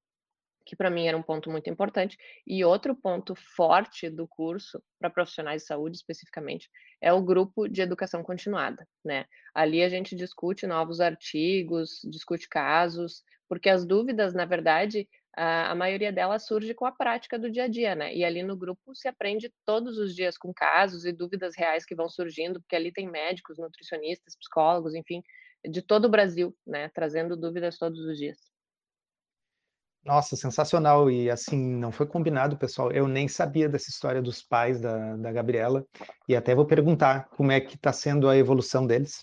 que 0.65 0.75
para 0.75 0.89
mim 0.89 1.07
era 1.07 1.17
um 1.17 1.21
ponto 1.23 1.49
muito 1.49 1.69
importante. 1.69 2.17
E 2.45 2.63
outro 2.63 2.95
ponto 2.95 3.35
forte 3.35 4.09
do 4.09 4.27
curso, 4.27 4.81
para 4.99 5.09
profissionais 5.09 5.61
de 5.61 5.67
saúde 5.67 5.97
especificamente, 5.97 6.69
é 7.01 7.11
o 7.11 7.21
grupo 7.21 7.67
de 7.67 7.81
educação 7.81 8.23
continuada, 8.23 8.87
né? 9.03 9.25
Ali 9.53 9.83
a 9.83 9.89
gente 9.89 10.15
discute 10.15 10.65
novos 10.65 10.99
artigos, 10.99 11.99
discute 12.09 12.47
casos, 12.47 13.23
porque 13.47 13.69
as 13.69 13.85
dúvidas, 13.85 14.33
na 14.33 14.45
verdade, 14.45 15.07
a, 15.35 15.73
maioria 15.75 16.11
delas 16.11 16.45
surge 16.45 16.73
com 16.73 16.85
a 16.85 16.91
prática 16.91 17.39
do 17.39 17.49
dia 17.49 17.63
a 17.63 17.67
dia, 17.67 17.95
né? 17.95 18.13
E 18.13 18.23
ali 18.23 18.43
no 18.43 18.55
grupo 18.55 18.95
se 18.95 19.07
aprende 19.07 19.51
todos 19.65 19.97
os 19.97 20.15
dias 20.15 20.37
com 20.37 20.53
casos 20.53 21.05
e 21.05 21.11
dúvidas 21.11 21.55
reais 21.57 21.85
que 21.85 21.95
vão 21.95 22.07
surgindo, 22.07 22.59
porque 22.59 22.75
ali 22.75 22.91
tem 22.91 23.09
médicos, 23.09 23.57
nutricionistas, 23.57 24.35
psicólogos, 24.35 24.93
enfim, 24.93 25.21
de 25.67 25.81
todo 25.81 26.05
o 26.05 26.09
Brasil, 26.09 26.55
né? 26.65 26.89
Trazendo 26.93 27.35
dúvidas 27.35 27.77
todos 27.77 27.99
os 27.99 28.17
dias. 28.17 28.37
Nossa, 30.05 30.35
sensacional. 30.35 31.09
E 31.09 31.29
assim, 31.29 31.57
não 31.57 31.91
foi 31.91 32.05
combinado, 32.05 32.57
pessoal. 32.57 32.91
Eu 32.91 33.07
nem 33.07 33.27
sabia 33.27 33.69
dessa 33.69 33.89
história 33.89 34.21
dos 34.21 34.43
pais 34.43 34.79
da, 34.79 35.15
da 35.15 35.31
Gabriela. 35.31 35.85
E 36.27 36.35
até 36.35 36.53
vou 36.53 36.65
perguntar 36.65 37.29
como 37.29 37.51
é 37.51 37.61
que 37.61 37.75
está 37.75 37.93
sendo 37.93 38.29
a 38.29 38.37
evolução 38.37 38.85
deles. 38.85 39.21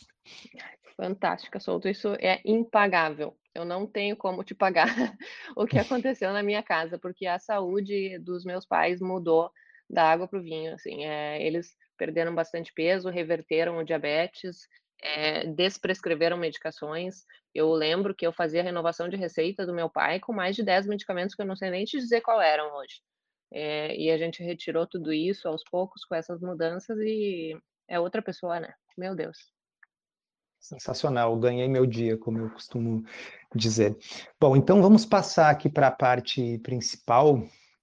Fantástica, 0.97 1.61
Souto. 1.61 1.89
Isso 1.89 2.15
é 2.19 2.41
impagável. 2.45 3.37
Eu 3.55 3.65
não 3.65 3.87
tenho 3.87 4.17
como 4.17 4.45
te 4.45 4.55
pagar 4.55 4.87
o 5.57 5.67
que 5.67 5.79
aconteceu 5.79 6.33
na 6.33 6.43
minha 6.43 6.63
casa, 6.63 6.99
porque 6.99 7.27
a 7.27 7.39
saúde 7.39 8.19
dos 8.19 8.45
meus 8.45 8.65
pais 8.65 9.01
mudou 9.01 9.51
da 9.89 10.11
água 10.11 10.29
para 10.29 10.39
o 10.39 10.43
vinho. 10.43 10.75
Assim, 10.75 11.05
é, 11.05 11.45
eles 11.45 11.77
perderam 11.99 12.35
bastante 12.35 12.73
peso, 12.73 13.11
reverteram 13.11 13.79
o 13.79 13.85
diabetes, 13.85 14.69
é, 15.03 15.47
desprescreveram 15.47 16.37
medicações. 16.37 17.25
Eu 17.55 17.73
lembro 17.73 18.15
que 18.15 18.27
eu 18.27 18.33
fazia 18.33 18.63
renovação 18.63 19.09
de 19.09 19.17
receita 19.17 19.67
do 19.67 19.75
meu 19.75 19.91
pai 19.91 20.21
com 20.21 20.33
mais 20.33 20.55
de 20.55 20.63
10 20.63 20.87
medicamentos 20.87 21.35
que 21.35 21.43
eu 21.43 21.47
não 21.47 21.57
sei 21.57 21.71
nem 21.71 21.85
te 21.85 21.99
dizer 21.99 22.21
qual 22.21 22.41
eram 22.41 22.73
hoje. 22.77 23.03
É, 23.53 23.97
e 23.97 24.11
a 24.11 24.17
gente 24.17 24.43
retirou 24.43 24.87
tudo 24.87 25.13
isso 25.13 25.49
aos 25.49 25.63
poucos 25.65 26.05
com 26.05 26.15
essas 26.15 26.41
mudanças 26.41 26.97
e 27.01 27.57
é 27.89 27.99
outra 27.99 28.23
pessoa, 28.23 28.61
né? 28.61 28.73
Meu 28.97 29.15
Deus. 29.17 29.60
Sensacional, 30.61 31.37
ganhei 31.39 31.67
meu 31.67 31.87
dia, 31.87 32.17
como 32.19 32.39
eu 32.39 32.51
costumo 32.51 33.03
dizer. 33.55 33.97
Bom, 34.39 34.55
então 34.55 34.81
vamos 34.81 35.07
passar 35.07 35.51
aqui 35.51 35.69
para 35.69 35.89
a 35.89 35.91
parte 35.91 36.59
principal, 36.59 37.43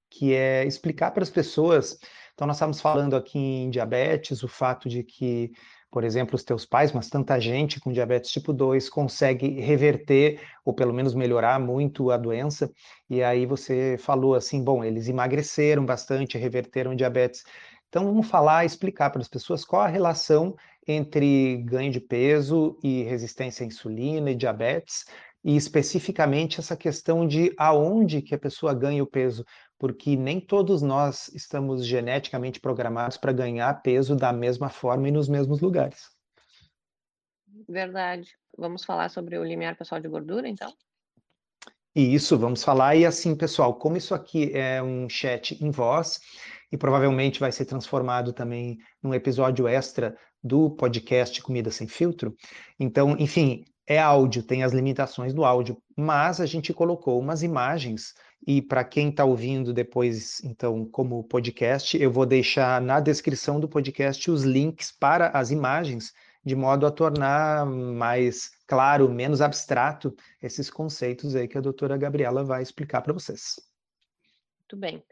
que 0.09 0.33
é 0.33 0.63
explicar 0.63 1.11
para 1.11 1.23
as 1.23 1.29
pessoas. 1.29 1.97
Então, 2.33 2.45
nós 2.45 2.57
estamos 2.57 2.79
falando 2.79 3.15
aqui 3.15 3.39
em 3.39 3.69
diabetes, 3.71 4.43
o 4.43 4.47
fato 4.47 4.87
de 4.87 5.03
que 5.03 5.51
por 5.89 6.03
exemplo, 6.03 6.35
os 6.35 6.43
teus 6.43 6.65
pais, 6.65 6.91
mas 6.91 7.09
tanta 7.09 7.39
gente 7.39 7.79
com 7.79 7.91
diabetes 7.91 8.29
tipo 8.31 8.51
2 8.51 8.89
consegue 8.89 9.59
reverter 9.61 10.41
ou 10.65 10.73
pelo 10.73 10.93
menos 10.93 11.13
melhorar 11.13 11.59
muito 11.59 12.11
a 12.11 12.17
doença. 12.17 12.69
E 13.09 13.23
aí 13.23 13.45
você 13.45 13.97
falou 13.97 14.35
assim, 14.35 14.63
bom, 14.63 14.83
eles 14.83 15.07
emagreceram 15.07 15.85
bastante, 15.85 16.37
reverteram 16.37 16.95
diabetes. 16.95 17.43
Então 17.87 18.05
vamos 18.05 18.27
falar, 18.27 18.65
explicar 18.65 19.09
para 19.09 19.21
as 19.21 19.29
pessoas 19.29 19.63
qual 19.63 19.81
a 19.81 19.87
relação 19.87 20.55
entre 20.87 21.57
ganho 21.63 21.91
de 21.91 21.99
peso 21.99 22.79
e 22.83 23.03
resistência 23.03 23.63
à 23.63 23.67
insulina 23.67 24.31
e 24.31 24.35
diabetes, 24.35 25.05
e 25.43 25.55
especificamente 25.55 26.59
essa 26.59 26.75
questão 26.75 27.27
de 27.27 27.53
aonde 27.57 28.21
que 28.21 28.33
a 28.33 28.39
pessoa 28.39 28.73
ganha 28.73 29.03
o 29.03 29.07
peso, 29.07 29.45
porque 29.77 30.15
nem 30.15 30.39
todos 30.39 30.81
nós 30.81 31.29
estamos 31.29 31.85
geneticamente 31.85 32.59
programados 32.59 33.17
para 33.17 33.31
ganhar 33.31 33.81
peso 33.81 34.15
da 34.15 34.33
mesma 34.33 34.69
forma 34.69 35.07
e 35.07 35.11
nos 35.11 35.29
mesmos 35.29 35.61
lugares. 35.61 36.09
Verdade. 37.67 38.35
Vamos 38.57 38.83
falar 38.83 39.09
sobre 39.09 39.37
o 39.37 39.43
limiar 39.43 39.77
pessoal 39.77 40.01
de 40.01 40.07
gordura, 40.07 40.47
então? 40.47 40.73
Isso, 41.95 42.37
vamos 42.37 42.63
falar. 42.63 42.95
E 42.95 43.05
assim, 43.05 43.35
pessoal, 43.35 43.73
como 43.73 43.97
isso 43.97 44.13
aqui 44.13 44.51
é 44.53 44.81
um 44.81 45.09
chat 45.09 45.63
em 45.63 45.71
voz 45.71 46.19
e 46.71 46.77
provavelmente 46.77 47.39
vai 47.39 47.51
ser 47.51 47.65
transformado 47.65 48.33
também 48.33 48.77
num 49.01 49.13
episódio 49.13 49.67
extra 49.67 50.17
do 50.43 50.69
podcast 50.69 51.41
Comida 51.41 51.71
Sem 51.71 51.87
Filtro, 51.87 52.35
então, 52.79 53.15
enfim, 53.19 53.65
é 53.87 53.97
áudio, 53.97 54.43
tem 54.43 54.63
as 54.63 54.73
limitações 54.73 55.33
do 55.33 55.45
áudio, 55.45 55.81
mas 55.95 56.41
a 56.41 56.45
gente 56.45 56.73
colocou 56.73 57.19
umas 57.19 57.41
imagens 57.41 58.13
e 58.45 58.61
para 58.61 58.83
quem 58.83 59.09
está 59.09 59.23
ouvindo 59.23 59.73
depois, 59.73 60.43
então, 60.43 60.85
como 60.85 61.23
podcast, 61.23 61.97
eu 61.97 62.11
vou 62.11 62.25
deixar 62.25 62.81
na 62.81 62.99
descrição 62.99 63.59
do 63.59 63.67
podcast 63.67 64.29
os 64.29 64.43
links 64.43 64.91
para 64.91 65.29
as 65.29 65.51
imagens, 65.51 66.13
de 66.45 66.55
modo 66.55 66.85
a 66.85 66.91
tornar 66.91 67.65
mais 67.65 68.51
claro, 68.67 69.09
menos 69.09 69.41
abstrato 69.41 70.15
esses 70.41 70.69
conceitos 70.69 71.35
aí 71.35 71.47
que 71.47 71.57
a 71.57 71.61
doutora 71.61 71.97
Gabriela 71.97 72.43
vai 72.43 72.61
explicar 72.61 73.01
para 73.01 73.13
vocês. 73.13 73.55
Muito 74.59 74.77
bem. 74.77 75.03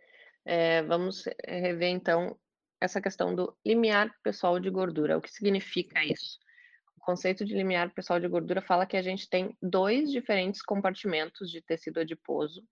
É, 0.46 0.84
vamos 0.84 1.24
rever 1.48 1.90
então 1.90 2.38
essa 2.80 3.02
questão 3.02 3.34
do 3.34 3.56
limiar 3.66 4.14
pessoal 4.24 4.60
de 4.60 4.70
gordura. 4.70 5.18
O 5.18 5.22
que 5.22 5.32
significa 5.32 6.04
isso? 6.04 6.40
conceito 7.06 7.46
de 7.46 7.54
limiar 7.54 7.94
pessoal 7.94 8.20
de 8.20 8.28
gordura 8.28 8.62
fala 8.62 8.86
que 8.86 8.98
a 8.98 9.02
gente 9.02 9.30
tem 9.30 9.56
dois 9.62 10.12
diferentes 10.12 10.62
compartimentos 10.62 11.52
de 11.52 11.62
tecido 11.62 12.00
adiposo, 12.00 12.64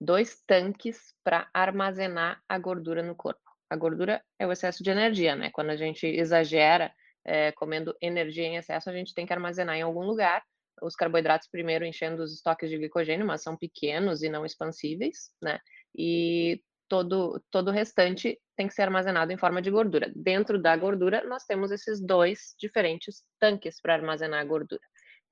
dois 0.00 0.40
tanques 0.46 1.12
para 1.24 1.50
armazenar 1.52 2.40
a 2.48 2.58
gordura 2.58 3.02
no 3.02 3.16
corpo. 3.16 3.40
A 3.68 3.76
gordura 3.76 4.22
é 4.38 4.46
o 4.46 4.52
excesso 4.52 4.84
de 4.84 4.90
energia, 4.90 5.34
né? 5.34 5.50
Quando 5.50 5.70
a 5.70 5.76
gente 5.76 6.06
exagera 6.06 6.92
é, 7.24 7.50
comendo 7.52 7.96
energia 8.00 8.44
em 8.44 8.56
excesso, 8.56 8.88
a 8.88 8.92
gente 8.92 9.14
tem 9.14 9.26
que 9.26 9.32
armazenar 9.32 9.76
em 9.76 9.82
algum 9.82 10.04
lugar. 10.04 10.44
Os 10.80 10.94
carboidratos 10.94 11.48
primeiro 11.48 11.84
enchendo 11.84 12.22
os 12.22 12.32
estoques 12.32 12.70
de 12.70 12.78
glicogênio, 12.78 13.26
mas 13.26 13.42
são 13.42 13.56
pequenos 13.56 14.22
e 14.22 14.28
não 14.28 14.46
expansíveis, 14.46 15.32
né? 15.42 15.58
E 15.96 16.62
todo, 16.92 17.42
todo 17.50 17.68
o 17.68 17.70
restante 17.70 18.38
tem 18.54 18.68
que 18.68 18.74
ser 18.74 18.82
armazenado 18.82 19.32
em 19.32 19.38
forma 19.38 19.62
de 19.62 19.70
gordura. 19.70 20.12
Dentro 20.14 20.60
da 20.60 20.76
gordura, 20.76 21.24
nós 21.24 21.42
temos 21.46 21.70
esses 21.70 21.98
dois 21.98 22.54
diferentes 22.58 23.24
tanques 23.40 23.80
para 23.80 23.94
armazenar 23.94 24.42
a 24.42 24.44
gordura. 24.44 24.82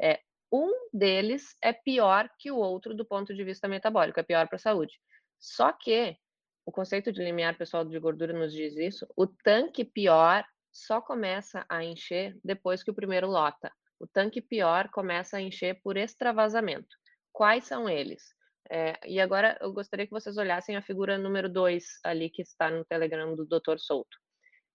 É, 0.00 0.20
um 0.50 0.72
deles 0.90 1.54
é 1.62 1.70
pior 1.70 2.30
que 2.38 2.50
o 2.50 2.56
outro 2.56 2.94
do 2.94 3.04
ponto 3.04 3.34
de 3.34 3.44
vista 3.44 3.68
metabólico, 3.68 4.18
é 4.18 4.22
pior 4.22 4.48
para 4.48 4.56
a 4.56 4.58
saúde. 4.58 4.98
Só 5.38 5.70
que 5.70 6.16
o 6.64 6.72
conceito 6.72 7.12
de 7.12 7.22
limiar 7.22 7.58
pessoal 7.58 7.84
de 7.84 7.98
gordura 7.98 8.32
nos 8.32 8.54
diz 8.54 8.74
isso, 8.78 9.06
o 9.14 9.26
tanque 9.26 9.84
pior 9.84 10.42
só 10.72 10.98
começa 10.98 11.66
a 11.68 11.84
encher 11.84 12.38
depois 12.42 12.82
que 12.82 12.90
o 12.90 12.94
primeiro 12.94 13.26
lota. 13.26 13.70
O 13.98 14.06
tanque 14.06 14.40
pior 14.40 14.88
começa 14.88 15.36
a 15.36 15.42
encher 15.42 15.78
por 15.82 15.98
extravasamento. 15.98 16.96
Quais 17.30 17.64
são 17.64 17.86
eles? 17.86 18.34
É, 18.68 18.98
e 19.06 19.20
agora 19.20 19.56
eu 19.60 19.72
gostaria 19.72 20.06
que 20.06 20.12
vocês 20.12 20.36
olhassem 20.36 20.76
a 20.76 20.82
figura 20.82 21.18
número 21.18 21.48
2 21.48 22.00
ali 22.04 22.28
que 22.30 22.42
está 22.42 22.70
no 22.70 22.84
Telegram 22.84 23.34
do 23.34 23.46
Dr. 23.46 23.78
Souto. 23.78 24.18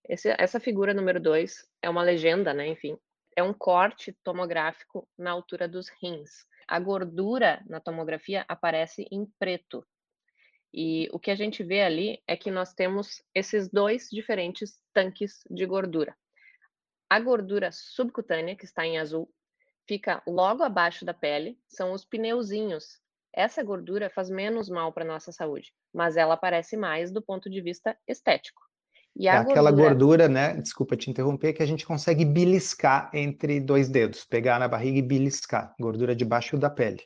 Esse, 0.08 0.34
essa 0.38 0.60
figura 0.60 0.94
número 0.94 1.20
2 1.20 1.66
é 1.82 1.90
uma 1.90 2.02
legenda, 2.02 2.54
né? 2.54 2.66
Enfim, 2.68 2.98
é 3.36 3.42
um 3.42 3.52
corte 3.52 4.12
tomográfico 4.24 5.08
na 5.18 5.30
altura 5.30 5.68
dos 5.68 5.88
rins. 6.00 6.46
A 6.66 6.80
gordura 6.80 7.62
na 7.66 7.80
tomografia 7.80 8.44
aparece 8.48 9.06
em 9.10 9.26
preto. 9.38 9.86
E 10.72 11.08
o 11.12 11.18
que 11.18 11.30
a 11.30 11.34
gente 11.34 11.62
vê 11.62 11.82
ali 11.82 12.22
é 12.26 12.36
que 12.36 12.50
nós 12.50 12.74
temos 12.74 13.22
esses 13.34 13.68
dois 13.68 14.08
diferentes 14.10 14.78
tanques 14.92 15.42
de 15.50 15.64
gordura. 15.64 16.14
A 17.08 17.20
gordura 17.20 17.70
subcutânea, 17.72 18.56
que 18.56 18.64
está 18.64 18.84
em 18.84 18.98
azul, 18.98 19.32
fica 19.86 20.22
logo 20.26 20.62
abaixo 20.62 21.04
da 21.04 21.14
pele, 21.14 21.58
são 21.68 21.92
os 21.92 22.04
pneuzinhos 22.04 23.00
essa 23.36 23.62
gordura 23.62 24.08
faz 24.08 24.30
menos 24.30 24.68
mal 24.70 24.92
para 24.92 25.04
nossa 25.04 25.30
saúde, 25.30 25.72
mas 25.92 26.16
ela 26.16 26.34
aparece 26.34 26.76
mais 26.76 27.12
do 27.12 27.22
ponto 27.22 27.50
de 27.50 27.60
vista 27.60 27.96
estético. 28.08 28.62
E 29.14 29.28
é 29.28 29.30
aquela 29.30 29.70
gordura, 29.70 30.28
né? 30.28 30.56
Desculpa 30.56 30.96
te 30.96 31.10
interromper, 31.10 31.52
que 31.52 31.62
a 31.62 31.66
gente 31.66 31.86
consegue 31.86 32.24
beliscar 32.24 33.10
entre 33.14 33.60
dois 33.60 33.88
dedos, 33.88 34.24
pegar 34.24 34.58
na 34.58 34.68
barriga 34.68 34.98
e 34.98 35.02
beliscar, 35.02 35.74
gordura 35.78 36.14
debaixo 36.14 36.58
da 36.58 36.68
pele. 36.68 37.02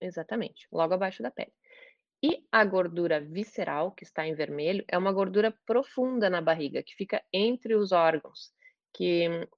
Exatamente, 0.00 0.68
logo 0.70 0.94
abaixo 0.94 1.22
da 1.22 1.30
pele. 1.30 1.52
E 2.22 2.44
a 2.50 2.64
gordura 2.64 3.20
visceral, 3.20 3.92
que 3.92 4.04
está 4.04 4.26
em 4.26 4.34
vermelho, 4.34 4.84
é 4.88 4.98
uma 4.98 5.12
gordura 5.12 5.56
profunda 5.64 6.28
na 6.28 6.40
barriga, 6.40 6.82
que 6.82 6.94
fica 6.94 7.22
entre 7.32 7.74
os 7.74 7.92
órgãos. 7.92 8.52
Que 8.92 9.48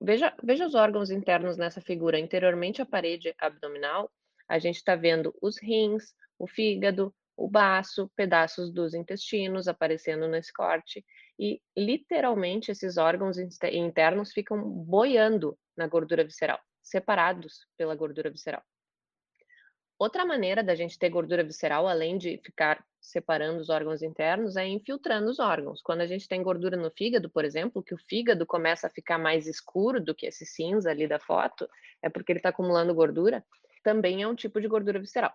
veja, 0.00 0.32
veja 0.42 0.66
os 0.66 0.74
órgãos 0.74 1.10
internos 1.10 1.56
nessa 1.56 1.80
figura. 1.80 2.18
Interiormente 2.18 2.80
a 2.80 2.86
parede 2.86 3.34
abdominal 3.38 4.10
a 4.48 4.58
gente 4.58 4.76
está 4.76 4.94
vendo 4.94 5.34
os 5.40 5.60
rins, 5.60 6.14
o 6.38 6.46
fígado, 6.46 7.14
o 7.36 7.48
baço, 7.48 8.10
pedaços 8.14 8.72
dos 8.72 8.94
intestinos 8.94 9.66
aparecendo 9.66 10.28
nesse 10.28 10.52
corte. 10.52 11.04
E 11.38 11.60
literalmente 11.76 12.70
esses 12.70 12.96
órgãos 12.96 13.36
internos 13.38 14.32
ficam 14.32 14.62
boiando 14.62 15.58
na 15.76 15.86
gordura 15.86 16.24
visceral, 16.24 16.60
separados 16.82 17.66
pela 17.76 17.94
gordura 17.94 18.30
visceral. 18.30 18.62
Outra 19.98 20.24
maneira 20.24 20.62
da 20.62 20.74
gente 20.74 20.98
ter 20.98 21.08
gordura 21.08 21.44
visceral, 21.44 21.86
além 21.86 22.18
de 22.18 22.38
ficar 22.38 22.84
separando 23.00 23.60
os 23.60 23.70
órgãos 23.70 24.02
internos, 24.02 24.56
é 24.56 24.66
infiltrando 24.66 25.30
os 25.30 25.38
órgãos. 25.38 25.80
Quando 25.82 26.00
a 26.00 26.06
gente 26.06 26.28
tem 26.28 26.42
gordura 26.42 26.76
no 26.76 26.90
fígado, 26.90 27.30
por 27.30 27.44
exemplo, 27.44 27.82
que 27.82 27.94
o 27.94 27.98
fígado 27.98 28.44
começa 28.44 28.86
a 28.86 28.90
ficar 28.90 29.18
mais 29.18 29.46
escuro 29.46 30.00
do 30.00 30.14
que 30.14 30.26
esse 30.26 30.44
cinza 30.44 30.90
ali 30.90 31.06
da 31.06 31.20
foto, 31.20 31.68
é 32.02 32.08
porque 32.08 32.32
ele 32.32 32.40
está 32.40 32.48
acumulando 32.48 32.94
gordura 32.94 33.44
também 33.84 34.22
é 34.22 34.26
um 34.26 34.34
tipo 34.34 34.60
de 34.60 34.66
gordura 34.66 34.98
visceral. 34.98 35.32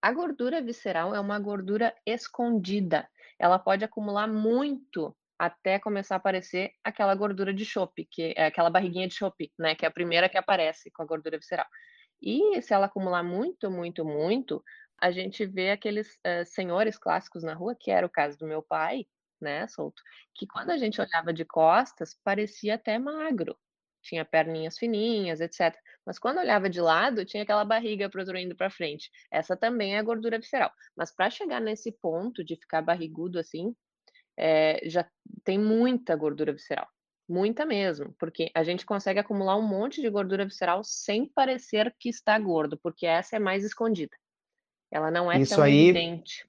A 0.00 0.12
gordura 0.12 0.62
visceral 0.62 1.14
é 1.14 1.20
uma 1.20 1.38
gordura 1.38 1.94
escondida. 2.06 3.08
Ela 3.38 3.58
pode 3.58 3.84
acumular 3.84 4.26
muito 4.26 5.14
até 5.38 5.78
começar 5.78 6.14
a 6.14 6.18
aparecer 6.18 6.72
aquela 6.82 7.14
gordura 7.14 7.52
de 7.52 7.64
chope, 7.64 8.08
que 8.10 8.32
é 8.36 8.46
aquela 8.46 8.70
barriguinha 8.70 9.08
de 9.08 9.14
chope, 9.14 9.52
né? 9.58 9.74
Que 9.74 9.84
é 9.84 9.88
a 9.88 9.92
primeira 9.92 10.28
que 10.28 10.38
aparece 10.38 10.90
com 10.90 11.02
a 11.02 11.06
gordura 11.06 11.36
visceral. 11.36 11.66
E 12.22 12.62
se 12.62 12.72
ela 12.72 12.86
acumular 12.86 13.22
muito, 13.22 13.70
muito, 13.70 14.04
muito, 14.04 14.64
a 14.98 15.10
gente 15.10 15.44
vê 15.44 15.70
aqueles 15.70 16.14
uh, 16.26 16.44
senhores 16.46 16.96
clássicos 16.96 17.42
na 17.42 17.52
rua, 17.52 17.76
que 17.78 17.90
era 17.90 18.06
o 18.06 18.10
caso 18.10 18.38
do 18.38 18.46
meu 18.46 18.62
pai, 18.62 19.04
né, 19.40 19.66
solto, 19.68 20.00
que 20.34 20.46
quando 20.46 20.70
a 20.70 20.78
gente 20.78 21.00
olhava 21.00 21.32
de 21.32 21.44
costas, 21.44 22.16
parecia 22.24 22.76
até 22.76 22.98
magro. 22.98 23.56
Tinha 24.02 24.24
perninhas 24.24 24.78
fininhas, 24.78 25.40
etc. 25.40 25.76
Mas 26.06 26.18
quando 26.20 26.38
olhava 26.38 26.70
de 26.70 26.80
lado, 26.80 27.24
tinha 27.24 27.42
aquela 27.42 27.64
barriga 27.64 28.08
protruindo 28.08 28.54
para 28.54 28.70
frente. 28.70 29.10
Essa 29.30 29.56
também 29.56 29.96
é 29.96 29.98
a 29.98 30.02
gordura 30.02 30.38
visceral. 30.38 30.70
Mas 30.96 31.12
para 31.12 31.28
chegar 31.28 31.60
nesse 31.60 31.90
ponto 31.90 32.44
de 32.44 32.54
ficar 32.54 32.80
barrigudo 32.80 33.40
assim, 33.40 33.74
é, 34.38 34.80
já 34.88 35.04
tem 35.42 35.58
muita 35.58 36.14
gordura 36.14 36.52
visceral. 36.52 36.86
Muita 37.28 37.66
mesmo, 37.66 38.14
porque 38.20 38.52
a 38.54 38.62
gente 38.62 38.86
consegue 38.86 39.18
acumular 39.18 39.56
um 39.56 39.66
monte 39.66 40.00
de 40.00 40.08
gordura 40.08 40.44
visceral 40.44 40.84
sem 40.84 41.26
parecer 41.26 41.92
que 41.98 42.08
está 42.08 42.38
gordo, 42.38 42.78
porque 42.80 43.04
essa 43.04 43.34
é 43.34 43.40
mais 43.40 43.64
escondida. 43.64 44.16
Ela 44.92 45.10
não 45.10 45.30
é 45.30 45.40
Isso 45.40 45.56
tão 45.56 45.64
aí 45.64 45.88
evidente. 45.88 46.48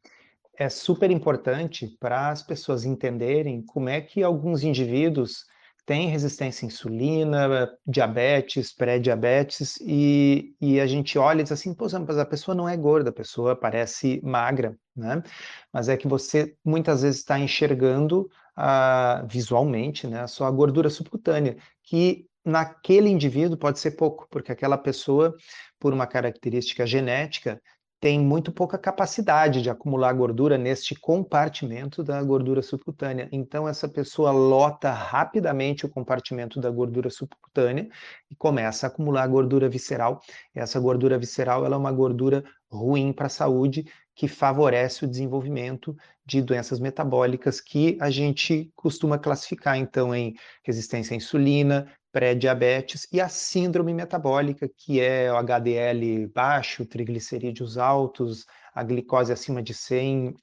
É 0.56 0.70
super 0.70 1.10
importante 1.10 1.88
para 2.00 2.30
as 2.30 2.44
pessoas 2.44 2.86
entenderem 2.86 3.64
como 3.64 3.90
é 3.90 4.02
que 4.02 4.22
alguns 4.22 4.64
indivíduos 4.64 5.46
tem 5.88 6.10
resistência 6.10 6.66
à 6.66 6.68
insulina, 6.68 7.72
diabetes, 7.88 8.74
pré-diabetes, 8.74 9.80
e, 9.82 10.54
e 10.60 10.82
a 10.82 10.86
gente 10.86 11.18
olha 11.18 11.40
e 11.40 11.44
diz 11.44 11.54
assim, 11.54 11.74
pô, 11.74 11.86
mas 12.06 12.18
a 12.18 12.26
pessoa 12.26 12.54
não 12.54 12.68
é 12.68 12.76
gorda, 12.76 13.10
a 13.10 13.14
pessoa 13.14 13.56
parece 13.56 14.20
magra, 14.22 14.78
né? 14.94 15.24
Mas 15.72 15.88
é 15.88 15.96
que 15.96 16.06
você 16.06 16.54
muitas 16.64 17.04
vezes 17.04 17.22
está 17.22 17.40
enxergando 17.40 18.30
uh, 18.58 19.26
visualmente, 19.30 20.08
né, 20.08 20.28
só 20.28 20.44
a 20.44 20.52
gordura 20.52 20.90
subcutânea, 20.90 21.56
que 21.82 22.28
naquele 22.44 23.08
indivíduo 23.10 23.58
pode 23.58 23.80
ser 23.80 23.92
pouco, 23.92 24.28
porque 24.30 24.52
aquela 24.52 24.78
pessoa, 24.78 25.34
por 25.80 25.94
uma 25.94 26.06
característica 26.06 26.86
genética, 26.86 27.62
tem 28.00 28.20
muito 28.20 28.52
pouca 28.52 28.78
capacidade 28.78 29.62
de 29.62 29.70
acumular 29.70 30.14
gordura 30.14 30.58
neste 30.58 30.94
compartimento 30.94 32.04
da 32.04 32.22
gordura 32.22 32.62
subcutânea. 32.62 33.28
Então, 33.32 33.68
essa 33.68 33.90
pessoa 33.90 34.32
lota 34.32 34.92
rapidamente 34.92 35.86
o 35.86 35.90
compartimento 35.90 36.60
da 36.62 36.70
gordura 36.70 37.10
subcutânea 37.10 37.88
e 38.30 38.36
começa 38.36 38.86
a 38.86 38.90
acumular 38.90 39.26
gordura 39.28 39.68
visceral. 39.68 40.22
Essa 40.54 40.80
gordura 40.80 41.18
visceral 41.18 41.66
é 41.66 41.76
uma 41.76 41.92
gordura 41.92 42.44
ruim 42.70 43.12
para 43.12 43.28
a 43.28 43.30
saúde, 43.30 43.86
que 44.16 44.28
favorece 44.28 45.06
o 45.06 45.08
desenvolvimento 45.08 45.96
de 46.26 46.42
doenças 46.42 46.80
metabólicas 46.80 47.62
que 47.62 47.98
a 48.02 48.10
gente 48.10 48.72
costuma 48.76 49.18
classificar, 49.18 49.78
então, 49.78 50.14
em 50.14 50.36
resistência 50.64 51.14
à 51.14 51.18
insulina, 51.18 51.88
pré-diabetes 52.18 53.08
e 53.14 53.22
a 53.22 53.30
síndrome 53.30 53.94
metabólica, 53.94 54.68
que 54.76 55.00
é 55.00 55.32
o 55.32 55.38
HDL 55.38 56.26
baixo, 56.34 56.84
triglicerídeos 56.84 57.78
altos, 57.78 58.48
a 58.74 58.82
glicose 58.82 59.32
acima 59.32 59.62
de 59.62 59.76
100, 59.76 60.34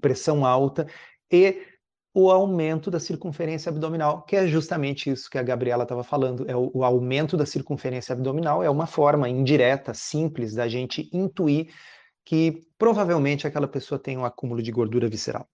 pressão 0.00 0.46
alta 0.46 0.86
e 1.30 1.66
o 2.14 2.30
aumento 2.30 2.90
da 2.90 2.98
circunferência 2.98 3.68
abdominal, 3.68 4.22
que 4.22 4.36
é 4.36 4.46
justamente 4.46 5.10
isso 5.10 5.28
que 5.28 5.36
a 5.36 5.42
Gabriela 5.42 5.82
estava 5.82 6.02
falando. 6.02 6.50
É 6.50 6.56
o, 6.56 6.70
o, 6.72 6.82
aumento 6.82 7.36
da 7.36 7.44
circunferência 7.44 8.14
abdominal 8.14 8.62
é 8.62 8.70
uma 8.70 8.86
forma 8.86 9.28
indireta, 9.28 9.92
simples, 9.92 10.54
da 10.54 10.66
gente 10.66 11.10
intuir 11.12 11.74
que 12.24 12.62
provavelmente 12.78 13.46
aquela 13.46 13.68
pessoa 13.68 13.98
tem 13.98 14.16
um 14.16 14.24
acúmulo 14.24 14.62
de 14.62 14.72
gordura 14.72 15.10
visceral. 15.10 15.46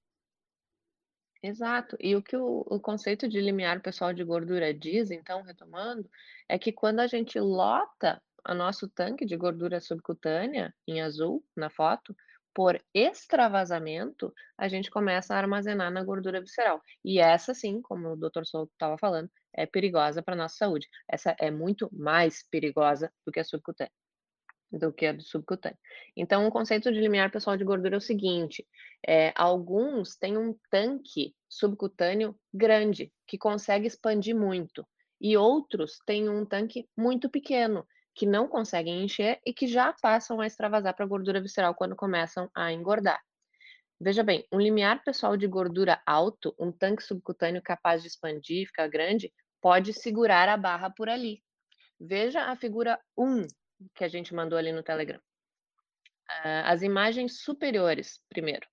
Exato. 1.42 1.96
E 2.00 2.16
o 2.16 2.22
que 2.22 2.36
o, 2.36 2.64
o 2.66 2.80
conceito 2.80 3.28
de 3.28 3.40
limiar 3.40 3.80
pessoal 3.80 4.12
de 4.12 4.24
gordura 4.24 4.74
diz, 4.74 5.10
então, 5.10 5.42
retomando, 5.42 6.08
é 6.48 6.58
que 6.58 6.72
quando 6.72 7.00
a 7.00 7.06
gente 7.06 7.38
lota 7.38 8.20
o 8.48 8.54
nosso 8.54 8.88
tanque 8.88 9.24
de 9.24 9.36
gordura 9.36 9.80
subcutânea, 9.80 10.74
em 10.86 11.00
azul, 11.00 11.44
na 11.56 11.70
foto, 11.70 12.14
por 12.54 12.80
extravasamento, 12.92 14.34
a 14.56 14.68
gente 14.68 14.90
começa 14.90 15.34
a 15.34 15.38
armazenar 15.38 15.92
na 15.92 16.02
gordura 16.02 16.40
visceral. 16.40 16.82
E 17.04 17.20
essa, 17.20 17.54
sim, 17.54 17.80
como 17.80 18.12
o 18.12 18.16
Dr. 18.16 18.44
Souto 18.44 18.72
estava 18.72 18.98
falando, 18.98 19.30
é 19.54 19.64
perigosa 19.64 20.22
para 20.22 20.34
a 20.34 20.38
nossa 20.38 20.56
saúde. 20.56 20.88
Essa 21.08 21.36
é 21.38 21.50
muito 21.52 21.88
mais 21.92 22.42
perigosa 22.50 23.12
do 23.24 23.30
que 23.30 23.38
a 23.38 23.44
subcutânea 23.44 23.92
do 24.70 24.92
que 24.92 25.06
a 25.06 25.12
do 25.12 25.22
subcutâneo. 25.22 25.78
Então, 26.16 26.46
o 26.46 26.50
conceito 26.50 26.92
de 26.92 27.00
limiar 27.00 27.30
pessoal 27.30 27.56
de 27.56 27.64
gordura 27.64 27.96
é 27.96 27.98
o 27.98 28.00
seguinte: 28.00 28.66
é, 29.06 29.32
alguns 29.34 30.16
têm 30.16 30.36
um 30.36 30.54
tanque 30.70 31.34
subcutâneo 31.48 32.38
grande, 32.52 33.12
que 33.26 33.38
consegue 33.38 33.86
expandir 33.86 34.36
muito, 34.36 34.86
e 35.20 35.36
outros 35.36 35.98
têm 36.06 36.28
um 36.28 36.44
tanque 36.44 36.88
muito 36.96 37.28
pequeno, 37.30 37.86
que 38.14 38.26
não 38.26 38.48
conseguem 38.48 39.04
encher 39.04 39.40
e 39.46 39.52
que 39.52 39.66
já 39.66 39.92
passam 39.92 40.40
a 40.40 40.46
extravasar 40.46 40.94
para 40.94 41.04
a 41.04 41.08
gordura 41.08 41.40
visceral 41.40 41.74
quando 41.74 41.96
começam 41.96 42.50
a 42.54 42.72
engordar. 42.72 43.20
Veja 44.00 44.22
bem, 44.22 44.46
um 44.52 44.60
limiar 44.60 45.02
pessoal 45.02 45.36
de 45.36 45.46
gordura 45.46 46.00
alto, 46.06 46.54
um 46.58 46.70
tanque 46.70 47.02
subcutâneo 47.02 47.62
capaz 47.62 48.02
de 48.02 48.08
expandir, 48.08 48.66
ficar 48.66 48.88
grande, 48.88 49.32
pode 49.60 49.92
segurar 49.92 50.48
a 50.48 50.56
barra 50.56 50.90
por 50.90 51.08
ali. 51.08 51.42
Veja 52.00 52.44
a 52.44 52.54
figura 52.54 53.00
1 53.16 53.46
que 53.94 54.04
a 54.04 54.08
gente 54.08 54.34
mandou 54.34 54.58
ali 54.58 54.72
no 54.72 54.82
Telegram. 54.82 55.18
Uh, 56.30 56.64
as 56.64 56.82
imagens 56.82 57.40
superiores, 57.40 58.20
primeiro. 58.28 58.66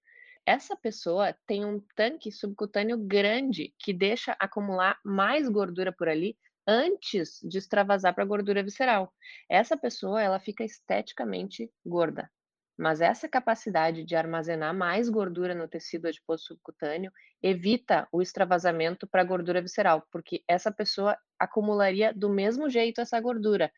Essa 0.46 0.76
pessoa 0.76 1.36
tem 1.48 1.66
um 1.66 1.80
tanque 1.96 2.32
subcutâneo 2.32 2.98
grande 2.98 3.74
que 3.80 3.92
deixa 3.92 4.36
acumular 4.40 5.00
mais 5.04 5.50
gordura 5.50 5.92
por 5.92 6.08
ali 6.08 6.38
antes 6.68 7.40
de 7.44 7.58
extravasar 7.58 8.14
para 8.14 8.24
a 8.24 8.28
gordura 8.28 8.64
visceral. 8.64 9.12
Essa 9.50 9.78
pessoa, 9.78 10.22
ela 10.22 10.40
fica 10.40 10.64
esteticamente 10.64 11.72
gorda. 11.86 12.30
Mas 12.78 13.00
essa 13.00 13.30
capacidade 13.30 14.04
de 14.04 14.16
armazenar 14.16 14.76
mais 14.76 15.08
gordura 15.08 15.56
no 15.56 15.68
tecido 15.68 16.08
adiposo 16.08 16.44
subcutâneo 16.44 17.12
evita 17.42 18.08
o 18.12 18.22
extravasamento 18.22 19.08
para 19.08 19.22
a 19.22 19.26
gordura 19.26 19.62
visceral, 19.62 20.06
porque 20.12 20.44
essa 20.48 20.72
pessoa 20.72 21.18
acumularia 21.40 22.14
do 22.14 22.30
mesmo 22.30 22.70
jeito 22.70 23.00
essa 23.00 23.20
gordura, 23.20 23.72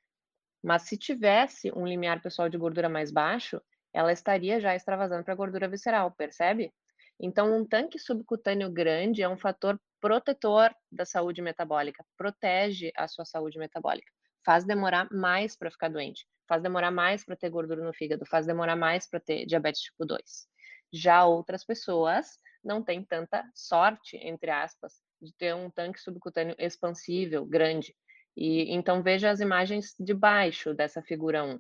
mas 0.63 0.83
se 0.83 0.97
tivesse 0.97 1.71
um 1.75 1.85
limiar 1.85 2.21
pessoal 2.21 2.49
de 2.49 2.57
gordura 2.57 2.89
mais 2.89 3.11
baixo, 3.11 3.61
ela 3.93 4.11
estaria 4.11 4.59
já 4.59 4.75
extravasando 4.75 5.23
para 5.23 5.33
a 5.33 5.37
gordura 5.37 5.67
visceral, 5.67 6.11
percebe? 6.11 6.73
Então, 7.19 7.55
um 7.57 7.65
tanque 7.65 7.97
subcutâneo 7.97 8.71
grande 8.71 9.21
é 9.23 9.29
um 9.29 9.37
fator 9.37 9.79
protetor 9.99 10.73
da 10.91 11.05
saúde 11.05 11.41
metabólica, 11.41 12.05
protege 12.15 12.91
a 12.95 13.07
sua 13.07 13.25
saúde 13.25 13.57
metabólica, 13.57 14.11
faz 14.45 14.63
demorar 14.63 15.07
mais 15.11 15.55
para 15.57 15.71
ficar 15.71 15.89
doente, 15.89 16.27
faz 16.47 16.61
demorar 16.61 16.91
mais 16.91 17.25
para 17.25 17.35
ter 17.35 17.49
gordura 17.49 17.83
no 17.83 17.93
fígado, 17.93 18.25
faz 18.25 18.45
demorar 18.45 18.75
mais 18.75 19.09
para 19.09 19.19
ter 19.19 19.45
diabetes 19.45 19.81
tipo 19.81 20.05
2. 20.05 20.47
Já 20.93 21.25
outras 21.25 21.65
pessoas 21.65 22.37
não 22.63 22.83
têm 22.83 23.03
tanta 23.03 23.43
sorte, 23.55 24.17
entre 24.17 24.51
aspas, 24.51 24.93
de 25.21 25.33
ter 25.33 25.55
um 25.55 25.69
tanque 25.71 25.99
subcutâneo 25.99 26.55
expansível, 26.59 27.45
grande. 27.45 27.95
E 28.38 28.72
então 28.72 29.01
veja 29.01 29.32
as 29.32 29.39
imagens 29.39 29.96
de 30.00 30.13
baixo 30.13 30.72
dessa 30.72 31.01
figura 31.01 31.44
1. 31.44 31.60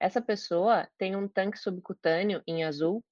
Essa 0.00 0.22
pessoa 0.22 0.88
tem 0.96 1.14
um 1.14 1.28
tanque 1.28 1.58
subcutâneo 1.58 2.42
em 2.46 2.64
azul 2.64 3.04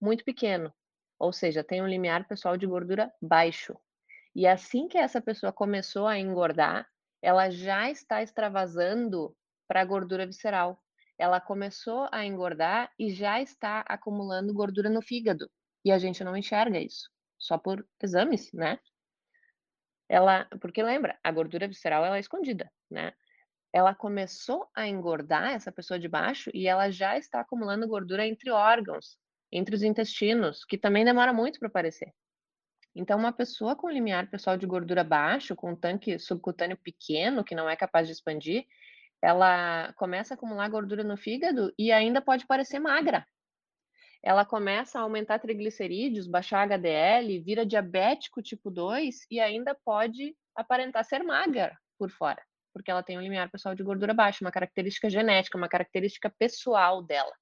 muito 0.00 0.24
pequeno, 0.24 0.72
ou 1.18 1.32
seja, 1.32 1.64
tem 1.64 1.82
um 1.82 1.88
limiar 1.88 2.26
pessoal 2.28 2.56
de 2.56 2.64
gordura 2.64 3.12
baixo. 3.20 3.76
E 4.32 4.46
assim 4.46 4.86
que 4.86 4.96
essa 4.96 5.20
pessoa 5.20 5.52
começou 5.52 6.06
a 6.06 6.18
engordar, 6.20 6.88
ela 7.20 7.50
já 7.50 7.90
está 7.90 8.22
extravasando 8.22 9.36
para 9.66 9.80
a 9.80 9.84
gordura 9.84 10.24
visceral. 10.24 10.80
Ela 11.18 11.40
começou 11.40 12.08
a 12.12 12.24
engordar 12.24 12.92
e 12.98 13.12
já 13.12 13.42
está 13.42 13.80
acumulando 13.88 14.54
gordura 14.54 14.88
no 14.88 15.02
fígado. 15.02 15.50
E 15.84 15.90
a 15.90 15.98
gente 15.98 16.22
não 16.22 16.36
enxerga 16.36 16.78
isso, 16.78 17.10
só 17.38 17.58
por 17.58 17.84
exames, 18.00 18.52
né? 18.52 18.78
Ela, 20.08 20.46
porque 20.60 20.82
lembra, 20.82 21.18
a 21.22 21.30
gordura 21.30 21.68
visceral 21.68 22.04
ela 22.04 22.16
é 22.16 22.20
escondida, 22.20 22.70
né? 22.90 23.12
Ela 23.72 23.94
começou 23.94 24.68
a 24.74 24.86
engordar 24.86 25.52
essa 25.52 25.72
pessoa 25.72 25.98
de 25.98 26.08
baixo 26.08 26.50
e 26.52 26.68
ela 26.68 26.90
já 26.90 27.16
está 27.16 27.40
acumulando 27.40 27.88
gordura 27.88 28.26
entre 28.26 28.50
órgãos, 28.50 29.18
entre 29.50 29.74
os 29.74 29.82
intestinos, 29.82 30.64
que 30.64 30.76
também 30.76 31.04
demora 31.04 31.32
muito 31.32 31.58
para 31.58 31.68
aparecer. 31.68 32.12
Então, 32.94 33.18
uma 33.18 33.32
pessoa 33.32 33.74
com 33.74 33.88
limiar 33.88 34.28
pessoal 34.30 34.56
de 34.58 34.66
gordura 34.66 35.02
baixo, 35.02 35.56
com 35.56 35.70
um 35.70 35.76
tanque 35.76 36.18
subcutâneo 36.18 36.76
pequeno, 36.76 37.42
que 37.42 37.54
não 37.54 37.68
é 37.68 37.74
capaz 37.74 38.06
de 38.06 38.12
expandir, 38.12 38.66
ela 39.22 39.92
começa 39.94 40.34
a 40.34 40.36
acumular 40.36 40.68
gordura 40.68 41.02
no 41.02 41.16
fígado 41.16 41.72
e 41.78 41.90
ainda 41.90 42.20
pode 42.20 42.46
parecer 42.46 42.78
magra, 42.80 43.26
ela 44.22 44.44
começa 44.44 44.98
a 44.98 45.02
aumentar 45.02 45.40
triglicerídeos, 45.40 46.28
baixar 46.28 46.62
HDL, 46.62 47.40
vira 47.40 47.66
diabético 47.66 48.40
tipo 48.40 48.70
2 48.70 49.26
e 49.30 49.40
ainda 49.40 49.76
pode 49.84 50.36
aparentar 50.54 51.04
ser 51.04 51.24
magra 51.24 51.76
por 51.98 52.10
fora, 52.10 52.40
porque 52.72 52.90
ela 52.90 53.02
tem 53.02 53.18
um 53.18 53.22
limiar 53.22 53.50
pessoal 53.50 53.74
de 53.74 53.82
gordura 53.82 54.14
baixa, 54.14 54.44
uma 54.44 54.52
característica 54.52 55.10
genética, 55.10 55.58
uma 55.58 55.68
característica 55.68 56.32
pessoal 56.38 57.02
dela. 57.02 57.32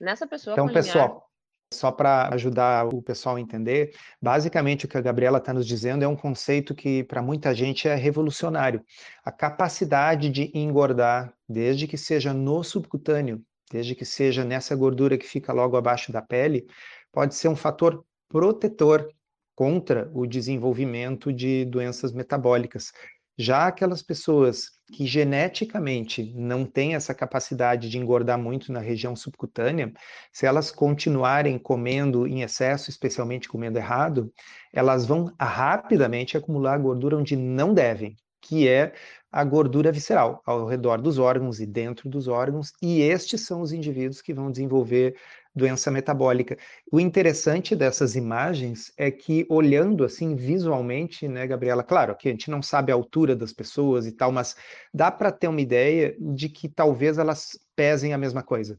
Nessa 0.00 0.28
pessoa 0.28 0.54
então, 0.54 0.68
pessoal, 0.68 1.28
só 1.74 1.90
para 1.90 2.32
ajudar 2.34 2.86
o 2.86 3.02
pessoal 3.02 3.34
a 3.34 3.40
entender, 3.40 3.94
basicamente 4.22 4.86
o 4.86 4.88
que 4.88 4.96
a 4.96 5.00
Gabriela 5.02 5.38
está 5.38 5.52
nos 5.52 5.66
dizendo 5.66 6.04
é 6.04 6.08
um 6.08 6.16
conceito 6.16 6.72
que 6.74 7.02
para 7.02 7.20
muita 7.20 7.52
gente 7.52 7.88
é 7.88 7.96
revolucionário. 7.96 8.84
A 9.24 9.32
capacidade 9.32 10.30
de 10.30 10.52
engordar, 10.54 11.34
desde 11.48 11.88
que 11.88 11.98
seja 11.98 12.32
no 12.32 12.62
subcutâneo, 12.62 13.44
desde 13.70 13.94
que 13.94 14.04
seja 14.04 14.44
nessa 14.44 14.74
gordura 14.74 15.18
que 15.18 15.26
fica 15.26 15.52
logo 15.52 15.76
abaixo 15.76 16.12
da 16.12 16.22
pele, 16.22 16.66
pode 17.12 17.34
ser 17.34 17.48
um 17.48 17.56
fator 17.56 18.04
protetor 18.28 19.08
contra 19.54 20.10
o 20.14 20.26
desenvolvimento 20.26 21.32
de 21.32 21.64
doenças 21.64 22.12
metabólicas. 22.12 22.92
Já 23.36 23.68
aquelas 23.68 24.02
pessoas 24.02 24.70
que 24.92 25.06
geneticamente 25.06 26.32
não 26.34 26.64
têm 26.64 26.94
essa 26.94 27.14
capacidade 27.14 27.88
de 27.88 27.98
engordar 27.98 28.38
muito 28.38 28.72
na 28.72 28.80
região 28.80 29.14
subcutânea, 29.14 29.92
se 30.32 30.44
elas 30.44 30.70
continuarem 30.72 31.58
comendo 31.58 32.26
em 32.26 32.42
excesso, 32.42 32.90
especialmente 32.90 33.48
comendo 33.48 33.78
errado, 33.78 34.32
elas 34.72 35.06
vão 35.06 35.32
rapidamente 35.40 36.36
acumular 36.36 36.78
gordura 36.78 37.16
onde 37.16 37.36
não 37.36 37.72
devem, 37.72 38.16
que 38.40 38.68
é 38.68 38.92
a 39.30 39.44
gordura 39.44 39.92
visceral 39.92 40.42
ao 40.46 40.66
redor 40.66 41.00
dos 41.00 41.18
órgãos 41.18 41.60
e 41.60 41.66
dentro 41.66 42.08
dos 42.08 42.28
órgãos, 42.28 42.72
e 42.80 43.02
estes 43.02 43.42
são 43.42 43.60
os 43.60 43.72
indivíduos 43.72 44.22
que 44.22 44.32
vão 44.32 44.50
desenvolver 44.50 45.16
doença 45.54 45.90
metabólica. 45.90 46.56
O 46.90 46.98
interessante 46.98 47.76
dessas 47.76 48.16
imagens 48.16 48.92
é 48.96 49.10
que, 49.10 49.46
olhando 49.50 50.04
assim 50.04 50.34
visualmente, 50.34 51.28
né, 51.28 51.46
Gabriela, 51.46 51.82
claro 51.82 52.16
que 52.16 52.28
a 52.28 52.30
gente 52.30 52.50
não 52.50 52.62
sabe 52.62 52.90
a 52.90 52.94
altura 52.94 53.36
das 53.36 53.52
pessoas 53.52 54.06
e 54.06 54.12
tal, 54.12 54.32
mas 54.32 54.56
dá 54.94 55.10
para 55.10 55.32
ter 55.32 55.48
uma 55.48 55.60
ideia 55.60 56.16
de 56.18 56.48
que 56.48 56.68
talvez 56.68 57.18
elas 57.18 57.58
pesem 57.76 58.14
a 58.14 58.18
mesma 58.18 58.42
coisa. 58.42 58.78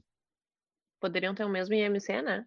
Poderiam 0.99 1.35
ter 1.35 1.43
o 1.45 1.49
mesmo 1.49 1.75
IMC, 1.75 2.21
né? 2.21 2.45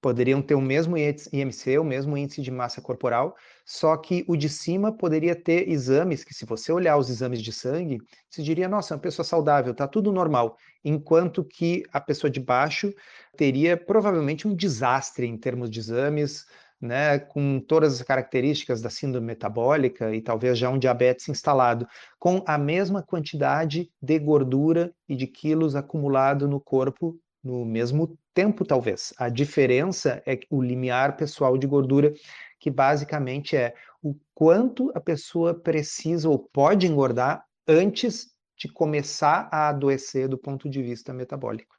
Poderiam 0.00 0.42
ter 0.42 0.54
o 0.54 0.60
mesmo 0.60 0.96
IMC, 0.96 1.78
o 1.78 1.84
mesmo 1.84 2.16
índice 2.16 2.42
de 2.42 2.50
massa 2.50 2.80
corporal, 2.80 3.34
só 3.64 3.96
que 3.96 4.24
o 4.28 4.36
de 4.36 4.48
cima 4.48 4.92
poderia 4.96 5.34
ter 5.34 5.68
exames 5.68 6.24
que, 6.24 6.34
se 6.34 6.44
você 6.44 6.72
olhar 6.72 6.96
os 6.96 7.08
exames 7.08 7.40
de 7.40 7.52
sangue, 7.52 7.98
você 8.28 8.42
diria, 8.42 8.68
nossa, 8.68 8.92
é 8.92 8.96
uma 8.96 9.00
pessoa 9.02 9.24
saudável, 9.24 9.74
tá 9.74 9.86
tudo 9.86 10.12
normal. 10.12 10.56
Enquanto 10.84 11.44
que 11.44 11.82
a 11.92 12.00
pessoa 12.00 12.30
de 12.30 12.40
baixo 12.40 12.92
teria 13.36 13.76
provavelmente 13.76 14.46
um 14.46 14.54
desastre 14.54 15.26
em 15.26 15.36
termos 15.36 15.70
de 15.70 15.80
exames, 15.80 16.44
né, 16.80 17.20
com 17.20 17.60
todas 17.60 17.94
as 17.94 18.02
características 18.02 18.82
da 18.82 18.90
síndrome 18.90 19.28
metabólica 19.28 20.12
e 20.12 20.20
talvez 20.20 20.58
já 20.58 20.68
um 20.68 20.78
diabetes 20.78 21.28
instalado, 21.28 21.86
com 22.18 22.42
a 22.44 22.58
mesma 22.58 23.02
quantidade 23.02 23.88
de 24.02 24.18
gordura 24.18 24.92
e 25.08 25.14
de 25.14 25.28
quilos 25.28 25.76
acumulado 25.76 26.48
no 26.48 26.60
corpo 26.60 27.16
no 27.42 27.64
mesmo 27.64 28.18
tempo, 28.32 28.64
talvez. 28.64 29.12
A 29.18 29.28
diferença 29.28 30.22
é 30.26 30.38
o 30.50 30.62
limiar 30.62 31.16
pessoal 31.16 31.58
de 31.58 31.66
gordura, 31.66 32.12
que 32.58 32.70
basicamente 32.70 33.56
é 33.56 33.74
o 34.02 34.14
quanto 34.34 34.90
a 34.94 35.00
pessoa 35.00 35.54
precisa 35.54 36.28
ou 36.28 36.38
pode 36.38 36.86
engordar 36.86 37.44
antes 37.66 38.32
de 38.56 38.68
começar 38.68 39.48
a 39.52 39.68
adoecer 39.68 40.28
do 40.28 40.38
ponto 40.38 40.68
de 40.68 40.82
vista 40.82 41.12
metabólico. 41.12 41.76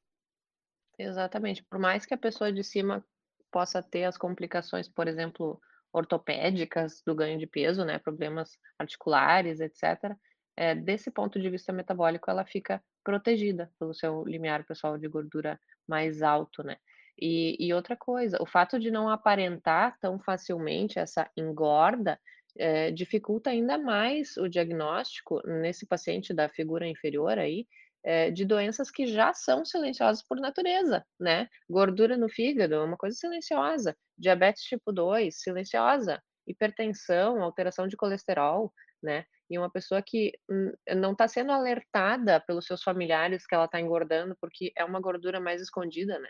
Exatamente. 0.97 1.63
Por 1.63 1.79
mais 1.79 2.05
que 2.05 2.13
a 2.13 2.17
pessoa 2.17 2.51
de 2.51 2.63
cima 2.63 3.05
possa 3.51 3.81
ter 3.81 4.03
as 4.03 4.17
complicações, 4.17 4.89
por 4.89 5.07
exemplo, 5.07 5.61
ortopédicas 5.91 7.01
do 7.05 7.15
ganho 7.15 7.37
de 7.37 7.47
peso, 7.47 7.85
né, 7.85 7.99
problemas 7.99 8.57
articulares, 8.77 9.59
etc., 9.59 10.15
é, 10.55 10.75
desse 10.75 11.11
ponto 11.11 11.39
de 11.39 11.49
vista 11.49 11.73
metabólico, 11.73 12.29
ela 12.29 12.45
fica 12.45 12.81
protegida 13.03 13.71
pelo 13.79 13.93
seu 13.93 14.23
limiar 14.23 14.65
pessoal 14.65 14.97
de 14.97 15.07
gordura 15.07 15.59
mais 15.87 16.21
alto, 16.21 16.63
né? 16.63 16.77
E, 17.19 17.55
e 17.59 17.73
outra 17.73 17.95
coisa, 17.95 18.37
o 18.41 18.45
fato 18.45 18.79
de 18.79 18.89
não 18.89 19.09
aparentar 19.09 19.97
tão 19.99 20.19
facilmente 20.19 20.97
essa 20.97 21.29
engorda 21.37 22.19
é, 22.57 22.91
dificulta 22.91 23.49
ainda 23.49 23.77
mais 23.77 24.37
o 24.37 24.47
diagnóstico 24.47 25.41
nesse 25.45 25.85
paciente 25.85 26.33
da 26.33 26.49
figura 26.49 26.87
inferior 26.87 27.37
aí, 27.37 27.67
é, 28.03 28.29
de 28.31 28.45
doenças 28.45 28.91
que 28.91 29.07
já 29.07 29.33
são 29.33 29.63
silenciosas 29.63 30.21
por 30.23 30.37
natureza, 30.39 31.05
né? 31.19 31.47
Gordura 31.69 32.17
no 32.17 32.29
fígado 32.29 32.75
é 32.75 32.83
uma 32.83 32.97
coisa 32.97 33.15
silenciosa, 33.15 33.95
diabetes 34.17 34.63
tipo 34.63 34.91
2, 34.91 35.41
silenciosa, 35.41 36.21
hipertensão, 36.45 37.41
alteração 37.41 37.87
de 37.87 37.95
colesterol, 37.95 38.73
né? 39.01 39.25
E 39.49 39.57
uma 39.57 39.69
pessoa 39.69 40.01
que 40.01 40.31
hum, 40.49 40.71
não 40.95 41.11
está 41.11 41.27
sendo 41.27 41.51
alertada 41.51 42.39
pelos 42.41 42.65
seus 42.65 42.81
familiares 42.81 43.45
que 43.45 43.53
ela 43.55 43.65
está 43.65 43.79
engordando, 43.79 44.35
porque 44.39 44.71
é 44.77 44.83
uma 44.83 44.99
gordura 44.99 45.39
mais 45.39 45.61
escondida, 45.61 46.17
né? 46.19 46.29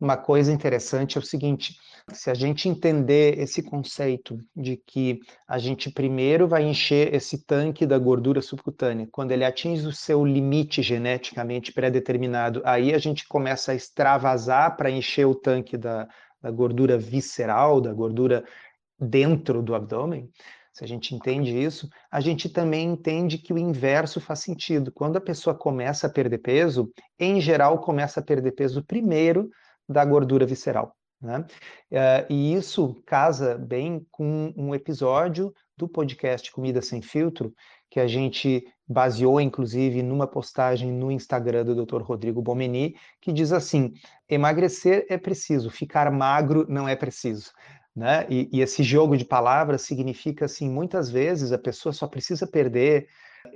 Uma 0.00 0.16
coisa 0.16 0.52
interessante 0.52 1.18
é 1.18 1.20
o 1.20 1.24
seguinte: 1.24 1.76
se 2.12 2.30
a 2.30 2.34
gente 2.34 2.68
entender 2.68 3.36
esse 3.36 3.62
conceito 3.62 4.38
de 4.54 4.76
que 4.76 5.18
a 5.46 5.58
gente 5.58 5.90
primeiro 5.90 6.46
vai 6.46 6.62
encher 6.62 7.12
esse 7.12 7.44
tanque 7.44 7.84
da 7.84 7.98
gordura 7.98 8.40
subcutânea, 8.40 9.08
quando 9.10 9.32
ele 9.32 9.44
atinge 9.44 9.84
o 9.86 9.92
seu 9.92 10.24
limite 10.24 10.82
geneticamente 10.82 11.72
pré-determinado, 11.72 12.62
aí 12.64 12.94
a 12.94 12.98
gente 12.98 13.26
começa 13.26 13.72
a 13.72 13.74
extravasar 13.74 14.76
para 14.76 14.88
encher 14.88 15.26
o 15.26 15.34
tanque 15.34 15.76
da, 15.76 16.06
da 16.40 16.50
gordura 16.50 16.96
visceral, 16.96 17.80
da 17.80 17.92
gordura 17.92 18.44
dentro 19.00 19.62
do 19.62 19.74
abdômen. 19.74 20.30
Se 20.78 20.84
a 20.84 20.86
gente 20.86 21.12
entende 21.12 21.60
isso, 21.60 21.90
a 22.08 22.20
gente 22.20 22.48
também 22.48 22.86
entende 22.90 23.36
que 23.36 23.52
o 23.52 23.58
inverso 23.58 24.20
faz 24.20 24.38
sentido. 24.38 24.92
Quando 24.92 25.16
a 25.16 25.20
pessoa 25.20 25.52
começa 25.52 26.06
a 26.06 26.10
perder 26.10 26.38
peso, 26.38 26.88
em 27.18 27.40
geral, 27.40 27.80
começa 27.80 28.20
a 28.20 28.22
perder 28.22 28.52
peso 28.52 28.84
primeiro 28.84 29.50
da 29.88 30.04
gordura 30.04 30.46
visceral. 30.46 30.94
Né? 31.20 31.44
Uh, 31.90 32.32
e 32.32 32.54
isso 32.54 33.02
casa 33.04 33.58
bem 33.58 34.06
com 34.08 34.54
um 34.56 34.72
episódio 34.72 35.52
do 35.76 35.88
podcast 35.88 36.52
Comida 36.52 36.80
Sem 36.80 37.02
Filtro, 37.02 37.52
que 37.90 37.98
a 37.98 38.06
gente 38.06 38.64
baseou, 38.86 39.40
inclusive, 39.40 40.00
numa 40.00 40.28
postagem 40.28 40.92
no 40.92 41.10
Instagram 41.10 41.64
do 41.64 41.84
Dr. 41.84 42.02
Rodrigo 42.02 42.40
Bomeni, 42.40 42.94
que 43.20 43.32
diz 43.32 43.50
assim: 43.50 43.94
emagrecer 44.28 45.06
é 45.08 45.18
preciso, 45.18 45.70
ficar 45.70 46.08
magro 46.12 46.66
não 46.68 46.88
é 46.88 46.94
preciso. 46.94 47.50
Né? 47.98 48.24
E, 48.30 48.48
e 48.52 48.60
esse 48.60 48.84
jogo 48.84 49.16
de 49.16 49.24
palavras 49.24 49.82
significa, 49.82 50.44
assim, 50.44 50.70
muitas 50.70 51.10
vezes 51.10 51.50
a 51.50 51.58
pessoa 51.58 51.92
só 51.92 52.06
precisa 52.06 52.46
perder 52.46 53.08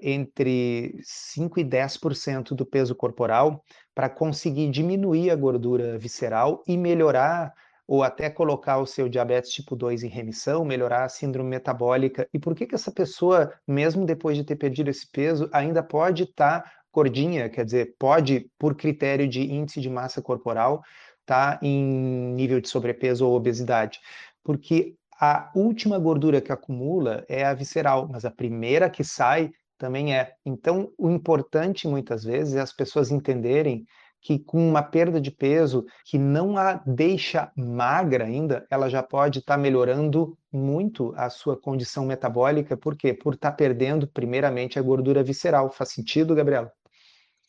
entre 0.02 0.98
5 1.04 1.60
e 1.60 1.64
10% 1.64 2.52
do 2.52 2.66
peso 2.66 2.92
corporal 2.92 3.62
para 3.94 4.08
conseguir 4.08 4.68
diminuir 4.68 5.30
a 5.30 5.36
gordura 5.36 5.96
visceral 5.96 6.60
e 6.66 6.76
melhorar 6.76 7.52
ou 7.86 8.02
até 8.02 8.28
colocar 8.28 8.78
o 8.78 8.86
seu 8.86 9.08
diabetes 9.08 9.52
tipo 9.52 9.76
2 9.76 10.02
em 10.02 10.08
remissão, 10.08 10.64
melhorar 10.64 11.04
a 11.04 11.08
síndrome 11.08 11.50
metabólica. 11.50 12.28
E 12.34 12.38
por 12.38 12.56
que 12.56 12.66
que 12.66 12.74
essa 12.74 12.90
pessoa, 12.90 13.52
mesmo 13.64 14.04
depois 14.04 14.36
de 14.36 14.42
ter 14.42 14.56
perdido 14.56 14.90
esse 14.90 15.08
peso, 15.08 15.48
ainda 15.52 15.84
pode 15.84 16.24
estar 16.24 16.62
tá 16.62 16.72
gordinha, 16.92 17.48
quer 17.48 17.64
dizer, 17.64 17.94
pode, 17.96 18.50
por 18.58 18.74
critério 18.74 19.28
de 19.28 19.40
índice 19.42 19.80
de 19.80 19.88
massa 19.88 20.20
corporal, 20.20 20.82
estar 21.20 21.58
tá 21.58 21.66
em 21.66 22.34
nível 22.34 22.60
de 22.60 22.68
sobrepeso 22.68 23.26
ou 23.26 23.36
obesidade? 23.36 24.00
Porque 24.44 24.94
a 25.20 25.50
última 25.54 25.98
gordura 25.98 26.40
que 26.40 26.52
acumula 26.52 27.24
é 27.28 27.44
a 27.44 27.54
visceral, 27.54 28.08
mas 28.10 28.24
a 28.24 28.30
primeira 28.30 28.90
que 28.90 29.04
sai 29.04 29.50
também 29.78 30.14
é. 30.16 30.34
Então, 30.44 30.92
o 30.98 31.10
importante 31.10 31.88
muitas 31.88 32.24
vezes 32.24 32.54
é 32.54 32.60
as 32.60 32.72
pessoas 32.72 33.10
entenderem 33.10 33.84
que 34.22 34.38
com 34.38 34.68
uma 34.68 34.82
perda 34.82 35.20
de 35.20 35.32
peso 35.32 35.84
que 36.04 36.16
não 36.16 36.56
a 36.56 36.74
deixa 36.86 37.50
magra 37.56 38.24
ainda, 38.24 38.64
ela 38.70 38.88
já 38.88 39.02
pode 39.02 39.40
estar 39.40 39.54
tá 39.54 39.60
melhorando 39.60 40.38
muito 40.52 41.12
a 41.16 41.28
sua 41.28 41.60
condição 41.60 42.06
metabólica. 42.06 42.76
Por 42.76 42.96
quê? 42.96 43.12
Por 43.12 43.34
estar 43.34 43.50
tá 43.50 43.56
perdendo, 43.56 44.06
primeiramente, 44.06 44.78
a 44.78 44.82
gordura 44.82 45.24
visceral. 45.24 45.70
Faz 45.70 45.90
sentido, 45.90 46.34
Gabriela? 46.36 46.72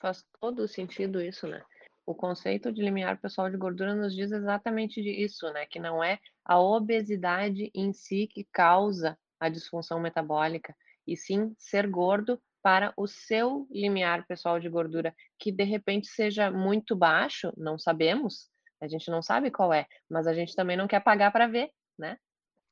Faz 0.02 0.26
todo 0.42 0.68
sentido 0.68 1.22
isso, 1.22 1.48
né? 1.48 1.62
O 2.06 2.14
conceito 2.14 2.72
de 2.72 2.82
limiar 2.82 3.20
pessoal 3.20 3.50
de 3.50 3.58
gordura 3.58 3.96
nos 3.96 4.14
diz 4.14 4.32
exatamente 4.32 5.00
isso, 5.00 5.52
né? 5.54 5.66
Que 5.66 5.80
não 5.80 6.04
é 6.04 6.20
a 6.44 6.60
obesidade 6.60 7.72
em 7.74 7.94
si 7.94 8.28
que 8.28 8.48
causa 8.52 9.18
a 9.40 9.50
disfunção 9.50 10.00
metabólica, 10.00 10.76
e 11.06 11.18
sim 11.18 11.54
ser 11.58 11.88
gordo 11.88 12.42
para 12.62 12.94
o 12.96 13.06
seu 13.08 13.68
limiar 13.70 14.26
pessoal 14.26 14.58
de 14.60 14.70
gordura, 14.70 15.14
que 15.38 15.52
de 15.52 15.64
repente 15.64 16.08
seja 16.08 16.50
muito 16.50 16.96
baixo, 16.96 17.52
não 17.58 17.78
sabemos, 17.78 18.50
a 18.82 18.88
gente 18.88 19.12
não 19.12 19.22
sabe 19.22 19.52
qual 19.52 19.74
é, 19.74 19.86
mas 20.10 20.28
a 20.28 20.34
gente 20.34 20.56
também 20.56 20.78
não 20.78 20.88
quer 20.88 21.02
pagar 21.02 21.32
para 21.32 21.48
ver, 21.48 21.70
né? 21.98 22.18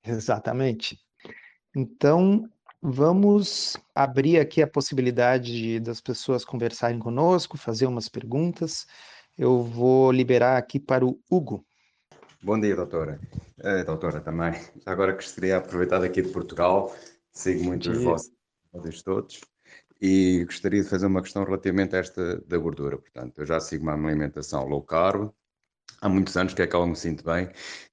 Exatamente. 0.04 0.98
Então, 1.76 2.50
vamos 2.82 3.78
abrir 3.94 4.40
aqui 4.40 4.62
a 4.62 4.68
possibilidade 4.68 5.52
de, 5.52 5.80
das 5.80 6.02
pessoas 6.02 6.44
conversarem 6.44 7.00
conosco, 7.00 7.58
fazer 7.58 7.86
umas 7.86 8.10
perguntas. 8.10 8.88
Eu 9.38 9.64
vou 9.64 10.12
liberar 10.12 10.58
aqui 10.58 10.80
para 10.80 11.06
o 11.06 11.20
Hugo. 11.30 11.66
Bom 12.44 12.60
dia, 12.60 12.76
doutora. 12.76 13.20
Uh, 13.60 13.86
doutora, 13.86 14.20
também. 14.20 14.54
Agora 14.86 15.14
gostaria 15.14 15.60
de 15.60 15.66
aproveitar 15.66 16.04
aqui 16.04 16.22
de 16.22 16.30
Portugal 16.30 16.92
Sigo 17.34 17.64
muito 17.64 17.90
os 17.90 18.04
vossos 18.04 19.02
todos 19.04 19.42
e 20.02 20.44
gostaria 20.46 20.84
de 20.84 20.90
fazer 20.90 21.06
uma 21.06 21.22
questão 21.22 21.44
relativamente 21.44 21.96
a 21.96 22.00
esta 22.00 22.42
da 22.42 22.58
gordura. 22.58 22.98
Portanto, 22.98 23.40
eu 23.40 23.46
já 23.46 23.60
sigo 23.60 23.84
uma 23.84 23.94
alimentação 23.94 24.68
low 24.68 24.82
carb, 24.82 25.32
há 26.02 26.10
muitos 26.10 26.36
anos 26.36 26.54
que 26.54 26.62
é 26.62 26.68
que 26.68 26.76
eu 26.76 26.86
me 26.86 26.96
sinto 26.96 27.24
bem 27.24 27.50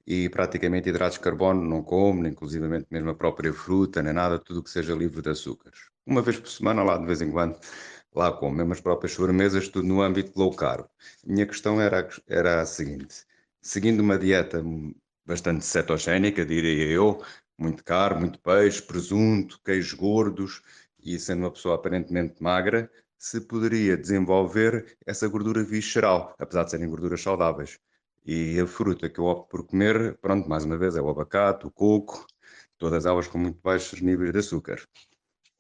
e 0.07 0.29
praticamente 0.29 0.89
hidratos 0.89 1.19
de 1.19 1.25
carbono 1.25 1.63
não 1.63 1.83
como, 1.83 2.27
inclusivamente 2.27 2.87
mesmo 2.91 3.11
a 3.11 3.15
própria 3.15 3.53
fruta, 3.53 4.03
nem 4.03 4.13
nada, 4.13 4.39
tudo 4.39 4.63
que 4.63 4.71
seja 4.71 4.95
livre 4.95 5.23
de 5.23 5.31
açúcares. 5.31 5.79
Uma 6.07 6.23
vez 6.23 6.39
por 6.39 6.49
semana, 6.49 6.83
lá 6.83 6.97
de 6.97 7.07
vez 7.07 7.21
em 7.21 7.31
quando, 7.31 7.59
lá 8.19 8.33
como, 8.33 8.57
mesmo 8.57 8.73
as 8.73 8.81
próprias 8.81 9.13
sobremesas, 9.13 9.69
tudo 9.69 9.87
no 9.87 10.03
âmbito 10.03 10.33
low 10.37 10.55
carb. 10.55 10.87
Minha 11.25 11.47
questão 11.47 11.81
era, 11.81 12.09
era 12.27 12.61
a 12.61 12.67
seguinte, 12.67 13.25
seguindo 13.63 14.01
uma 14.01 14.19
dieta 14.19 14.63
bastante 15.25 15.65
cetogénica, 15.65 16.45
diria 16.45 16.87
eu, 16.91 17.23
muito 17.57 17.85
caro, 17.85 18.19
muito 18.19 18.41
peixe, 18.41 18.83
presunto, 18.83 19.61
queijos 19.65 19.93
gordos 19.93 20.63
e 20.99 21.19
sendo 21.19 21.41
uma 21.45 21.51
pessoa 21.51 21.77
aparentemente 21.77 22.43
magra, 22.43 22.91
se 23.17 23.41
poderia 23.41 23.97
desenvolver 23.97 24.97
essa 25.07 25.29
gordura 25.29 25.63
visceral, 25.63 26.35
apesar 26.39 26.65
de 26.65 26.71
serem 26.71 26.89
gorduras 26.89 27.21
saudáveis. 27.23 27.79
E 28.25 28.61
a 28.61 28.67
fruta 28.67 29.09
que 29.09 29.19
eu 29.19 29.25
opto 29.25 29.49
por 29.49 29.67
comer, 29.67 30.19
pronto, 30.19 30.49
mais 30.49 30.65
uma 30.65 30.77
vez, 30.77 30.97
é 30.97 31.01
o 31.01 31.09
abacate, 31.09 31.67
o 31.67 31.71
coco, 31.71 32.27
todas 32.79 33.07
elas 33.07 33.27
com 33.29 33.39
muito 33.39 33.61
baixos 33.63 34.01
níveis 34.01 34.33
de 34.33 34.39
açúcar. 34.39 34.81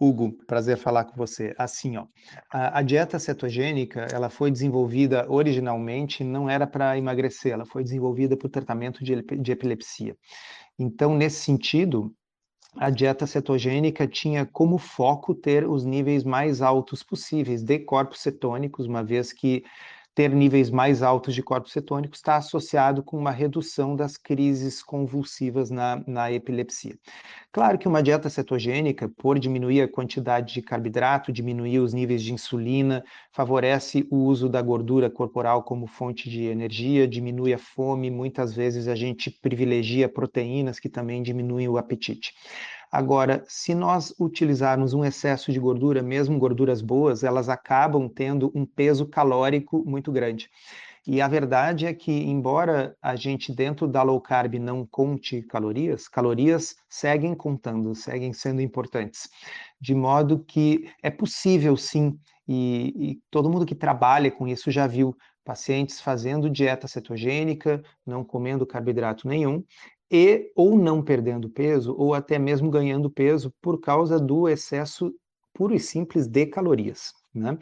Hugo, 0.00 0.32
prazer 0.46 0.76
falar 0.76 1.04
com 1.04 1.16
você. 1.16 1.54
Assim, 1.58 1.96
ó, 1.96 2.06
a, 2.52 2.78
a, 2.78 2.82
dieta 2.82 3.18
cetogênica, 3.18 4.06
ela 4.12 4.30
foi 4.30 4.50
desenvolvida 4.50 5.26
originalmente, 5.28 6.22
não 6.22 6.48
era 6.48 6.66
para 6.66 6.96
emagrecer, 6.96 7.52
ela 7.52 7.66
foi 7.66 7.82
desenvolvida 7.82 8.36
para 8.36 8.46
o 8.46 8.50
tratamento 8.50 9.02
de, 9.02 9.20
de 9.22 9.52
epilepsia. 9.52 10.16
Então, 10.78 11.16
nesse 11.16 11.40
sentido, 11.40 12.14
a 12.76 12.90
dieta 12.90 13.26
cetogênica 13.26 14.06
tinha 14.06 14.46
como 14.46 14.78
foco 14.78 15.34
ter 15.34 15.68
os 15.68 15.84
níveis 15.84 16.22
mais 16.22 16.62
altos 16.62 17.02
possíveis 17.02 17.62
de 17.64 17.78
corpos 17.80 18.20
cetônicos, 18.20 18.86
uma 18.86 19.02
vez 19.02 19.32
que 19.32 19.64
ter 20.14 20.30
níveis 20.30 20.70
mais 20.70 21.02
altos 21.02 21.34
de 21.34 21.42
corpos 21.42 21.72
cetônicos 21.72 22.18
está 22.18 22.36
associado 22.36 23.02
com 23.02 23.16
uma 23.16 23.30
redução 23.30 23.94
das 23.94 24.16
crises 24.16 24.82
convulsivas 24.82 25.70
na, 25.70 26.02
na 26.06 26.32
epilepsia. 26.32 26.96
Claro 27.52 27.78
que 27.78 27.88
uma 27.88 28.02
dieta 28.02 28.28
cetogênica, 28.28 29.08
por 29.08 29.38
diminuir 29.38 29.82
a 29.82 29.88
quantidade 29.88 30.54
de 30.54 30.62
carboidrato, 30.62 31.32
diminuir 31.32 31.78
os 31.78 31.94
níveis 31.94 32.22
de 32.22 32.32
insulina, 32.32 33.02
favorece 33.32 34.06
o 34.10 34.16
uso 34.24 34.48
da 34.48 34.60
gordura 34.60 35.08
corporal 35.08 35.62
como 35.62 35.86
fonte 35.86 36.28
de 36.28 36.44
energia, 36.44 37.06
diminui 37.06 37.54
a 37.54 37.58
fome, 37.58 38.10
muitas 38.10 38.54
vezes 38.54 38.88
a 38.88 38.94
gente 38.94 39.30
privilegia 39.30 40.08
proteínas 40.08 40.78
que 40.78 40.88
também 40.88 41.22
diminuem 41.22 41.68
o 41.68 41.78
apetite. 41.78 42.32
Agora, 42.90 43.44
se 43.46 43.74
nós 43.74 44.14
utilizarmos 44.18 44.94
um 44.94 45.04
excesso 45.04 45.52
de 45.52 45.60
gordura, 45.60 46.02
mesmo 46.02 46.38
gorduras 46.38 46.80
boas, 46.80 47.22
elas 47.22 47.48
acabam 47.48 48.08
tendo 48.08 48.50
um 48.54 48.64
peso 48.64 49.06
calórico 49.06 49.84
muito 49.86 50.10
grande. 50.10 50.48
E 51.06 51.22
a 51.22 51.28
verdade 51.28 51.86
é 51.86 51.94
que, 51.94 52.12
embora 52.12 52.94
a 53.00 53.16
gente 53.16 53.50
dentro 53.50 53.88
da 53.88 54.02
low 54.02 54.20
carb 54.20 54.54
não 54.56 54.86
conte 54.86 55.42
calorias, 55.42 56.06
calorias 56.06 56.76
seguem 56.88 57.34
contando, 57.34 57.94
seguem 57.94 58.32
sendo 58.32 58.60
importantes. 58.60 59.28
De 59.80 59.94
modo 59.94 60.44
que 60.44 60.90
é 61.02 61.10
possível 61.10 61.76
sim, 61.76 62.18
e, 62.46 62.92
e 63.12 63.22
todo 63.30 63.48
mundo 63.50 63.64
que 63.64 63.74
trabalha 63.74 64.30
com 64.30 64.46
isso 64.46 64.70
já 64.70 64.86
viu 64.86 65.16
pacientes 65.44 65.98
fazendo 65.98 66.50
dieta 66.50 66.86
cetogênica, 66.86 67.82
não 68.04 68.22
comendo 68.22 68.66
carboidrato 68.66 69.26
nenhum, 69.26 69.64
e 70.10 70.50
ou 70.54 70.76
não 70.78 71.02
perdendo 71.02 71.50
peso, 71.50 71.94
ou 71.96 72.14
até 72.14 72.38
mesmo 72.38 72.70
ganhando 72.70 73.10
peso 73.10 73.52
por 73.60 73.80
causa 73.80 74.18
do 74.18 74.48
excesso 74.48 75.12
puro 75.52 75.74
e 75.74 75.80
simples 75.80 76.26
de 76.26 76.46
calorias. 76.46 77.12
Né? 77.34 77.58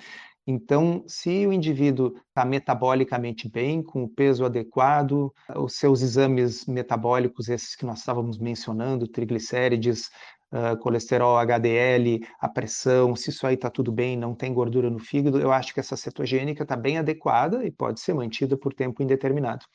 Então, 0.46 1.02
se 1.08 1.44
o 1.44 1.52
indivíduo 1.52 2.14
está 2.28 2.44
metabolicamente 2.44 3.48
bem, 3.48 3.82
com 3.82 4.04
o 4.04 4.08
peso 4.08 4.44
adequado, 4.44 5.32
os 5.56 5.74
seus 5.74 6.02
exames 6.02 6.66
metabólicos, 6.66 7.48
esses 7.48 7.74
que 7.74 7.84
nós 7.84 7.98
estávamos 7.98 8.38
mencionando, 8.38 9.08
triglicérides, 9.08 10.08
uh, 10.52 10.76
colesterol 10.78 11.36
HDL, 11.38 12.20
a 12.40 12.48
pressão, 12.48 13.16
se 13.16 13.30
isso 13.30 13.44
aí 13.44 13.54
está 13.54 13.68
tudo 13.68 13.90
bem, 13.90 14.16
não 14.16 14.36
tem 14.36 14.54
gordura 14.54 14.88
no 14.88 15.00
fígado, 15.00 15.40
eu 15.40 15.50
acho 15.50 15.74
que 15.74 15.80
essa 15.80 15.96
cetogênica 15.96 16.62
está 16.62 16.76
bem 16.76 16.98
adequada 16.98 17.64
e 17.64 17.70
pode 17.72 17.98
ser 17.98 18.14
mantida 18.14 18.56
por 18.56 18.72
tempo 18.72 19.02
indeterminado. 19.02 19.66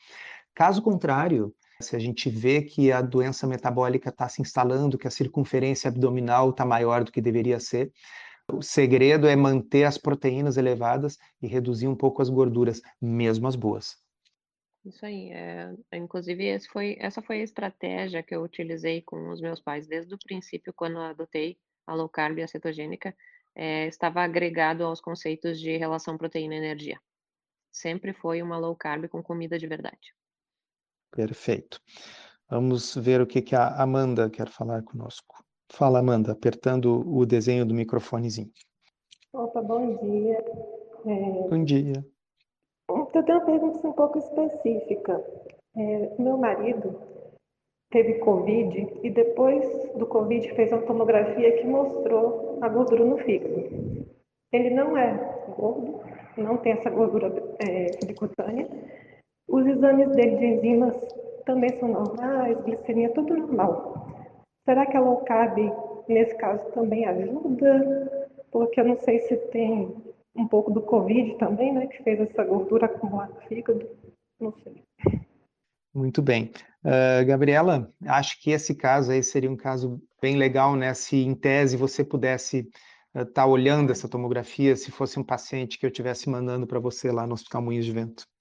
Caso 0.54 0.80
contrário, 0.80 1.54
se 1.82 1.94
a 1.96 1.98
gente 1.98 2.30
vê 2.30 2.62
que 2.62 2.90
a 2.90 3.02
doença 3.02 3.46
metabólica 3.46 4.08
está 4.08 4.28
se 4.28 4.40
instalando, 4.40 4.96
que 4.96 5.06
a 5.06 5.10
circunferência 5.10 5.88
abdominal 5.88 6.50
está 6.50 6.64
maior 6.64 7.04
do 7.04 7.12
que 7.12 7.20
deveria 7.20 7.60
ser, 7.60 7.92
o 8.50 8.62
segredo 8.62 9.26
é 9.26 9.36
manter 9.36 9.84
as 9.84 9.98
proteínas 9.98 10.56
elevadas 10.56 11.18
e 11.40 11.46
reduzir 11.46 11.88
um 11.88 11.96
pouco 11.96 12.22
as 12.22 12.28
gorduras, 12.28 12.80
mesmo 13.00 13.46
as 13.46 13.56
boas. 13.56 13.96
Isso 14.84 15.06
aí. 15.06 15.30
É, 15.30 15.72
inclusive, 15.94 16.58
foi, 16.68 16.96
essa 16.98 17.22
foi 17.22 17.40
a 17.40 17.44
estratégia 17.44 18.22
que 18.22 18.34
eu 18.34 18.42
utilizei 18.42 19.02
com 19.02 19.30
os 19.30 19.40
meus 19.40 19.60
pais 19.60 19.86
desde 19.86 20.14
o 20.14 20.18
princípio, 20.18 20.72
quando 20.74 20.98
adotei 20.98 21.56
a 21.86 21.94
low 21.94 22.08
carb 22.08 22.38
e 22.38 22.42
a 22.42 22.48
cetogênica, 22.48 23.14
é, 23.54 23.86
estava 23.86 24.22
agregado 24.22 24.84
aos 24.84 25.00
conceitos 25.00 25.60
de 25.60 25.76
relação 25.76 26.16
proteína-energia. 26.16 27.00
Sempre 27.70 28.12
foi 28.12 28.42
uma 28.42 28.58
low 28.58 28.74
carb 28.74 29.08
com 29.08 29.22
comida 29.22 29.58
de 29.58 29.66
verdade. 29.66 30.14
Perfeito. 31.14 31.78
Vamos 32.50 32.96
ver 32.96 33.20
o 33.20 33.26
que, 33.26 33.40
que 33.40 33.54
a 33.54 33.82
Amanda 33.82 34.28
quer 34.28 34.48
falar 34.48 34.82
conosco. 34.82 35.44
Fala, 35.70 36.00
Amanda, 36.00 36.32
apertando 36.32 37.02
o 37.06 37.24
desenho 37.24 37.64
do 37.64 37.74
microfonezinho. 37.74 38.50
Opa, 39.32 39.62
bom 39.62 39.96
dia. 39.96 40.44
É... 41.06 41.48
Bom 41.48 41.64
dia. 41.64 42.04
Eu 42.88 43.22
tenho 43.24 43.38
uma 43.38 43.46
pergunta 43.46 43.88
um 43.88 43.92
pouco 43.92 44.18
específica. 44.18 45.24
É, 45.76 46.14
meu 46.18 46.36
marido 46.36 47.00
teve 47.90 48.14
Covid 48.18 49.00
e 49.02 49.10
depois 49.10 49.64
do 49.94 50.06
Covid 50.06 50.54
fez 50.54 50.72
uma 50.72 50.82
tomografia 50.82 51.58
que 51.58 51.66
mostrou 51.66 52.58
a 52.60 52.68
gordura 52.68 53.04
no 53.04 53.18
fígado. 53.18 54.06
Ele 54.52 54.70
não 54.70 54.96
é 54.96 55.14
gordo, 55.56 56.00
não 56.36 56.58
tem 56.58 56.72
essa 56.72 56.90
gordura 56.90 57.32
é, 57.58 57.92
subcutânea. 57.98 58.68
Os 59.52 59.66
exames 59.66 60.08
dele 60.12 60.36
de 60.38 60.46
enzimas 60.46 60.96
também 61.44 61.68
são 61.78 61.86
normais, 61.86 62.58
glicemia, 62.62 63.12
tudo 63.12 63.36
normal. 63.36 64.08
Será 64.64 64.86
que 64.86 64.96
a 64.96 65.00
low 65.00 65.18
carb, 65.24 65.58
nesse 66.08 66.34
caso, 66.38 66.64
também 66.72 67.04
ajuda? 67.04 68.30
Porque 68.50 68.80
eu 68.80 68.86
não 68.86 68.96
sei 68.96 69.20
se 69.20 69.36
tem 69.48 69.94
um 70.34 70.48
pouco 70.48 70.70
do 70.70 70.80
Covid 70.80 71.36
também, 71.36 71.70
né, 71.70 71.86
que 71.86 72.02
fez 72.02 72.18
essa 72.18 72.42
gordura 72.44 72.86
acumular 72.86 73.28
no 73.28 73.42
fígado. 73.42 73.86
Não 74.40 74.54
sei. 74.54 74.82
Muito 75.94 76.22
bem. 76.22 76.50
Uh, 76.82 77.26
Gabriela, 77.26 77.92
acho 78.06 78.40
que 78.40 78.52
esse 78.52 78.74
caso 78.74 79.12
aí 79.12 79.22
seria 79.22 79.50
um 79.50 79.56
caso 79.56 80.00
bem 80.22 80.36
legal, 80.36 80.74
né? 80.74 80.94
Se 80.94 81.16
em 81.16 81.34
tese 81.34 81.76
você 81.76 82.02
pudesse 82.02 82.70
estar 83.14 83.20
uh, 83.20 83.26
tá 83.26 83.46
olhando 83.46 83.92
essa 83.92 84.08
tomografia, 84.08 84.74
se 84.74 84.90
fosse 84.90 85.20
um 85.20 85.24
paciente 85.24 85.78
que 85.78 85.84
eu 85.84 85.90
estivesse 85.90 86.30
mandando 86.30 86.66
para 86.66 86.80
você 86.80 87.12
lá 87.12 87.26
no 87.26 87.34
Hospital 87.34 87.60
Moinhos 87.60 87.84
de 87.84 87.92
Vento. 87.92 88.31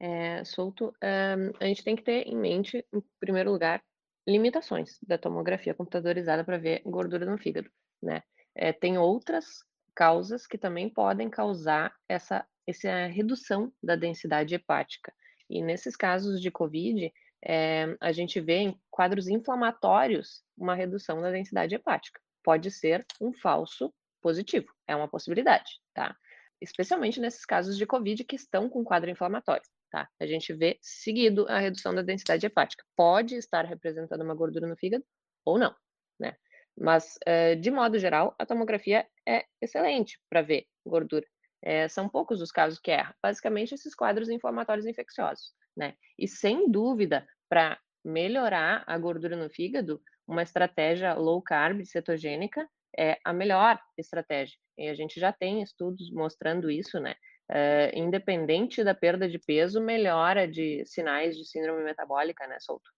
É, 0.00 0.44
Souto, 0.44 0.94
um, 1.02 1.52
a 1.60 1.66
gente 1.66 1.82
tem 1.82 1.96
que 1.96 2.02
ter 2.02 2.26
em 2.26 2.36
mente, 2.36 2.84
em 2.92 3.02
primeiro 3.18 3.50
lugar, 3.50 3.82
limitações 4.26 4.98
da 5.02 5.18
tomografia 5.18 5.74
computadorizada 5.74 6.44
para 6.44 6.58
ver 6.58 6.82
gordura 6.84 7.26
no 7.26 7.38
fígado, 7.38 7.70
né? 8.02 8.22
É, 8.54 8.72
tem 8.72 8.98
outras 8.98 9.64
causas 9.94 10.46
que 10.46 10.58
também 10.58 10.88
podem 10.88 11.30
causar 11.30 11.94
essa, 12.08 12.46
essa 12.66 13.06
redução 13.06 13.72
da 13.82 13.96
densidade 13.96 14.54
hepática. 14.54 15.12
E 15.48 15.62
nesses 15.62 15.96
casos 15.96 16.40
de 16.40 16.50
COVID, 16.50 17.12
é, 17.44 17.96
a 18.00 18.12
gente 18.12 18.40
vê 18.40 18.58
em 18.58 18.80
quadros 18.90 19.28
inflamatórios 19.28 20.44
uma 20.56 20.74
redução 20.74 21.20
da 21.20 21.30
densidade 21.30 21.74
hepática. 21.74 22.20
Pode 22.42 22.70
ser 22.70 23.06
um 23.20 23.32
falso 23.32 23.92
positivo, 24.20 24.66
é 24.86 24.94
uma 24.94 25.08
possibilidade, 25.08 25.80
tá? 25.94 26.16
Especialmente 26.60 27.20
nesses 27.20 27.44
casos 27.44 27.76
de 27.76 27.86
COVID 27.86 28.24
que 28.24 28.36
estão 28.36 28.68
com 28.68 28.84
quadro 28.84 29.10
inflamatório. 29.10 29.62
Tá? 29.90 30.08
A 30.20 30.26
gente 30.26 30.52
vê 30.52 30.78
seguido 30.82 31.46
a 31.48 31.58
redução 31.58 31.94
da 31.94 32.02
densidade 32.02 32.44
hepática. 32.44 32.84
Pode 32.94 33.36
estar 33.36 33.64
representando 33.64 34.22
uma 34.22 34.34
gordura 34.34 34.66
no 34.66 34.76
fígado 34.76 35.04
ou 35.44 35.58
não, 35.58 35.74
né? 36.20 36.36
Mas, 36.76 37.18
eh, 37.26 37.54
de 37.56 37.70
modo 37.70 37.98
geral, 37.98 38.34
a 38.38 38.46
tomografia 38.46 39.06
é 39.26 39.44
excelente 39.60 40.20
para 40.28 40.42
ver 40.42 40.66
gordura. 40.86 41.26
É, 41.62 41.88
são 41.88 42.08
poucos 42.08 42.40
os 42.40 42.52
casos 42.52 42.78
que 42.78 42.90
erra. 42.90 43.14
Basicamente, 43.22 43.74
esses 43.74 43.94
quadros 43.94 44.28
inflamatórios 44.28 44.86
infecciosos, 44.86 45.52
né? 45.76 45.94
E 46.18 46.28
sem 46.28 46.70
dúvida, 46.70 47.26
para 47.48 47.78
melhorar 48.04 48.84
a 48.86 48.96
gordura 48.96 49.36
no 49.36 49.50
fígado, 49.50 50.00
uma 50.26 50.42
estratégia 50.42 51.14
low 51.14 51.42
carb 51.42 51.84
cetogênica 51.84 52.68
é 52.96 53.18
a 53.24 53.32
melhor 53.32 53.80
estratégia. 53.96 54.56
E 54.76 54.88
a 54.88 54.94
gente 54.94 55.18
já 55.18 55.32
tem 55.32 55.62
estudos 55.62 56.10
mostrando 56.12 56.70
isso, 56.70 57.00
né? 57.00 57.14
Uh, 57.50 57.98
independente 57.98 58.84
da 58.84 58.94
perda 58.94 59.28
de 59.28 59.38
peso, 59.38 59.80
melhora 59.80 60.46
de 60.46 60.84
sinais 60.84 61.36
de 61.36 61.44
síndrome 61.44 61.82
metabólica, 61.82 62.46
né, 62.46 62.58
Solto? 62.60 62.90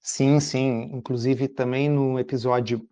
Sim, 0.00 0.38
sim. 0.38 0.90
Inclusive, 0.92 1.48
também 1.48 1.88
no 1.88 2.18
episódio 2.18 2.88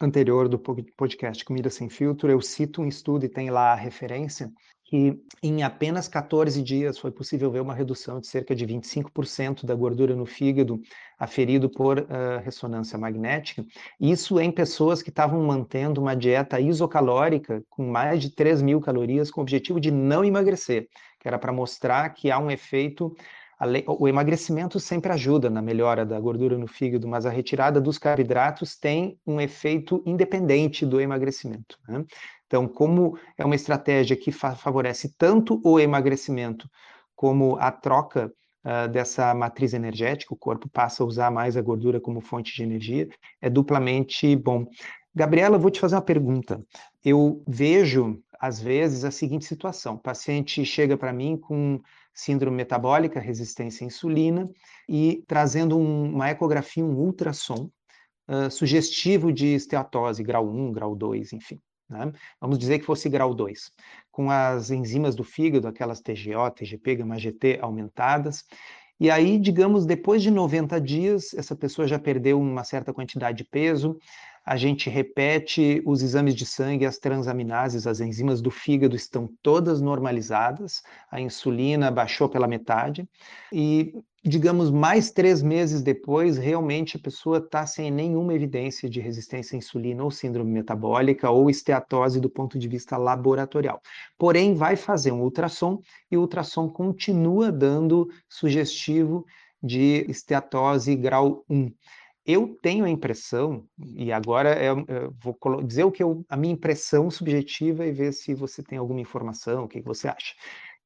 anterior 0.00 0.48
do 0.48 0.58
podcast 0.58 1.44
Comida 1.44 1.68
Sem 1.68 1.90
Filtro, 1.90 2.30
eu 2.30 2.40
cito 2.40 2.80
um 2.80 2.86
estudo 2.86 3.26
e 3.26 3.28
tem 3.28 3.50
lá 3.50 3.72
a 3.72 3.76
referência 3.76 4.50
que 4.90 5.22
em 5.40 5.62
apenas 5.62 6.08
14 6.08 6.60
dias 6.60 6.98
foi 6.98 7.12
possível 7.12 7.48
ver 7.48 7.60
uma 7.60 7.72
redução 7.72 8.18
de 8.18 8.26
cerca 8.26 8.56
de 8.56 8.66
25% 8.66 9.64
da 9.64 9.72
gordura 9.72 10.16
no 10.16 10.26
fígado 10.26 10.80
aferido 11.16 11.70
por 11.70 12.00
uh, 12.00 12.42
ressonância 12.42 12.98
magnética. 12.98 13.64
Isso 14.00 14.40
em 14.40 14.50
pessoas 14.50 15.00
que 15.00 15.10
estavam 15.10 15.40
mantendo 15.44 16.00
uma 16.00 16.16
dieta 16.16 16.58
isocalórica 16.58 17.62
com 17.70 17.86
mais 17.86 18.20
de 18.20 18.34
3 18.34 18.62
mil 18.62 18.80
calorias 18.80 19.30
com 19.30 19.40
o 19.40 19.42
objetivo 19.42 19.78
de 19.78 19.92
não 19.92 20.24
emagrecer, 20.24 20.88
que 21.20 21.28
era 21.28 21.38
para 21.38 21.52
mostrar 21.52 22.10
que 22.10 22.28
há 22.28 22.38
um 22.40 22.50
efeito 22.50 23.14
o 23.86 24.08
emagrecimento 24.08 24.80
sempre 24.80 25.12
ajuda 25.12 25.50
na 25.50 25.60
melhora 25.60 26.06
da 26.06 26.18
gordura 26.18 26.56
no 26.56 26.66
fígado, 26.66 27.06
mas 27.06 27.26
a 27.26 27.30
retirada 27.30 27.78
dos 27.78 27.98
carboidratos 27.98 28.74
tem 28.74 29.18
um 29.26 29.38
efeito 29.38 30.02
independente 30.06 30.86
do 30.86 30.98
emagrecimento. 30.98 31.78
Né? 31.86 32.02
Então, 32.50 32.66
como 32.66 33.16
é 33.38 33.44
uma 33.44 33.54
estratégia 33.54 34.16
que 34.16 34.32
fa 34.32 34.56
favorece 34.56 35.14
tanto 35.16 35.60
o 35.62 35.78
emagrecimento 35.78 36.68
como 37.14 37.56
a 37.60 37.70
troca 37.70 38.32
uh, 38.64 38.88
dessa 38.88 39.32
matriz 39.32 39.72
energética, 39.72 40.34
o 40.34 40.36
corpo 40.36 40.68
passa 40.68 41.04
a 41.04 41.06
usar 41.06 41.30
mais 41.30 41.56
a 41.56 41.62
gordura 41.62 42.00
como 42.00 42.20
fonte 42.20 42.52
de 42.52 42.64
energia, 42.64 43.08
é 43.40 43.48
duplamente 43.48 44.34
bom. 44.34 44.66
Gabriela, 45.14 45.58
vou 45.58 45.70
te 45.70 45.78
fazer 45.78 45.94
uma 45.94 46.02
pergunta. 46.02 46.60
Eu 47.04 47.40
vejo, 47.46 48.20
às 48.40 48.60
vezes, 48.60 49.04
a 49.04 49.12
seguinte 49.12 49.44
situação: 49.44 49.94
o 49.94 50.00
paciente 50.00 50.64
chega 50.64 50.96
para 50.96 51.12
mim 51.12 51.36
com 51.36 51.80
síndrome 52.12 52.56
metabólica, 52.56 53.20
resistência 53.20 53.84
à 53.84 53.86
insulina, 53.86 54.50
e 54.88 55.22
trazendo 55.28 55.78
um, 55.78 56.14
uma 56.14 56.30
ecografia, 56.30 56.84
um 56.84 56.96
ultrassom, 56.96 57.70
uh, 58.28 58.50
sugestivo 58.50 59.32
de 59.32 59.54
esteatose, 59.54 60.24
grau 60.24 60.48
1, 60.50 60.72
grau 60.72 60.96
2, 60.96 61.32
enfim. 61.32 61.60
Né? 61.90 62.12
Vamos 62.40 62.58
dizer 62.58 62.78
que 62.78 62.86
fosse 62.86 63.08
grau 63.08 63.34
2, 63.34 63.72
com 64.12 64.30
as 64.30 64.70
enzimas 64.70 65.16
do 65.16 65.24
fígado, 65.24 65.66
aquelas 65.66 66.00
TGO, 66.00 66.50
TGP, 66.54 66.96
gama-GT 66.96 67.58
aumentadas. 67.60 68.44
E 69.00 69.10
aí, 69.10 69.38
digamos, 69.38 69.86
depois 69.86 70.22
de 70.22 70.30
90 70.30 70.80
dias, 70.80 71.34
essa 71.34 71.56
pessoa 71.56 71.88
já 71.88 71.98
perdeu 71.98 72.38
uma 72.38 72.62
certa 72.62 72.92
quantidade 72.92 73.38
de 73.38 73.44
peso, 73.44 73.98
a 74.50 74.56
gente 74.56 74.90
repete 74.90 75.80
os 75.86 76.02
exames 76.02 76.34
de 76.34 76.44
sangue, 76.44 76.84
as 76.84 76.98
transaminases, 76.98 77.86
as 77.86 78.00
enzimas 78.00 78.42
do 78.42 78.50
fígado 78.50 78.96
estão 78.96 79.30
todas 79.40 79.80
normalizadas, 79.80 80.82
a 81.08 81.20
insulina 81.20 81.88
baixou 81.88 82.28
pela 82.28 82.48
metade, 82.48 83.08
e, 83.52 83.94
digamos, 84.24 84.68
mais 84.68 85.12
três 85.12 85.40
meses 85.40 85.82
depois, 85.82 86.36
realmente 86.36 86.96
a 86.96 87.00
pessoa 87.00 87.38
está 87.38 87.64
sem 87.64 87.92
nenhuma 87.92 88.34
evidência 88.34 88.90
de 88.90 88.98
resistência 89.00 89.54
à 89.54 89.58
insulina 89.58 90.02
ou 90.02 90.10
síndrome 90.10 90.50
metabólica 90.50 91.30
ou 91.30 91.48
esteatose 91.48 92.18
do 92.18 92.28
ponto 92.28 92.58
de 92.58 92.66
vista 92.66 92.96
laboratorial. 92.96 93.80
Porém, 94.18 94.54
vai 94.54 94.74
fazer 94.74 95.12
um 95.12 95.22
ultrassom 95.22 95.80
e 96.10 96.16
o 96.16 96.22
ultrassom 96.22 96.68
continua 96.68 97.52
dando 97.52 98.10
sugestivo 98.28 99.24
de 99.62 100.04
esteatose 100.08 100.96
grau 100.96 101.44
1. 101.48 101.70
Eu 102.30 102.56
tenho 102.62 102.84
a 102.84 102.90
impressão, 102.90 103.64
e 103.78 104.12
agora 104.12 104.62
eu, 104.62 104.84
eu 104.86 105.14
vou 105.20 105.36
dizer 105.64 105.84
o 105.84 105.90
que 105.90 106.02
eu, 106.02 106.24
a 106.28 106.36
minha 106.36 106.54
impressão 106.54 107.10
subjetiva 107.10 107.84
e 107.84 107.92
ver 107.92 108.12
se 108.12 108.34
você 108.34 108.62
tem 108.62 108.78
alguma 108.78 109.00
informação, 109.00 109.64
o 109.64 109.68
que, 109.68 109.80
que 109.80 109.86
você 109.86 110.06
acha, 110.06 110.34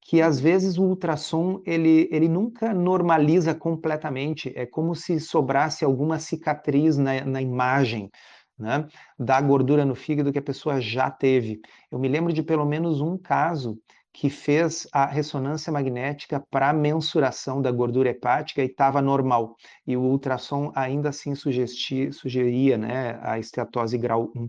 que 0.01 0.23
às 0.23 0.41
vezes 0.41 0.79
o 0.79 0.85
ultrassom 0.85 1.61
ele, 1.67 2.09
ele 2.11 2.29
nunca 2.29 2.73
normaliza 2.73 3.55
completamente, 3.55 4.53
é 4.57 4.65
como 4.65 4.95
se 4.95 5.21
sobrasse 5.21 5.85
alguma 5.85 6.19
cicatriz 6.19 6.97
na, 6.97 7.25
na 7.25 7.43
imagem 7.43 8.11
né, 8.59 8.87
da 9.19 9.41
gordura 9.41 9.85
no 9.85 9.95
fígado 9.95 10.33
que 10.33 10.39
a 10.39 10.43
pessoa 10.43 10.81
já 10.81 11.11
teve. 11.11 11.61
Eu 11.91 11.99
me 11.99 12.09
lembro 12.09 12.33
de 12.33 12.43
pelo 12.43 12.65
menos 12.65 13.01
um 13.01 13.19
caso 13.19 13.79
que 14.15 14.31
fez 14.31 14.87
a 14.93 15.05
ressonância 15.05 15.73
magnética 15.73 16.41
para 16.49 16.73
mensuração 16.73 17.61
da 17.61 17.73
gordura 17.73 18.11
hepática 18.11 18.63
e 18.63 18.67
estava 18.67 19.03
normal. 19.03 19.57
E 19.85 19.97
o 19.97 20.03
ultrassom 20.03 20.71
ainda 20.73 21.09
assim 21.09 21.35
sugeria 21.35 22.79
né, 22.79 23.19
a 23.21 23.41
esteatose 23.41 23.99
grau 23.99 24.31
1. 24.37 24.49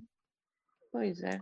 Pois 0.91 1.21
é. 1.23 1.39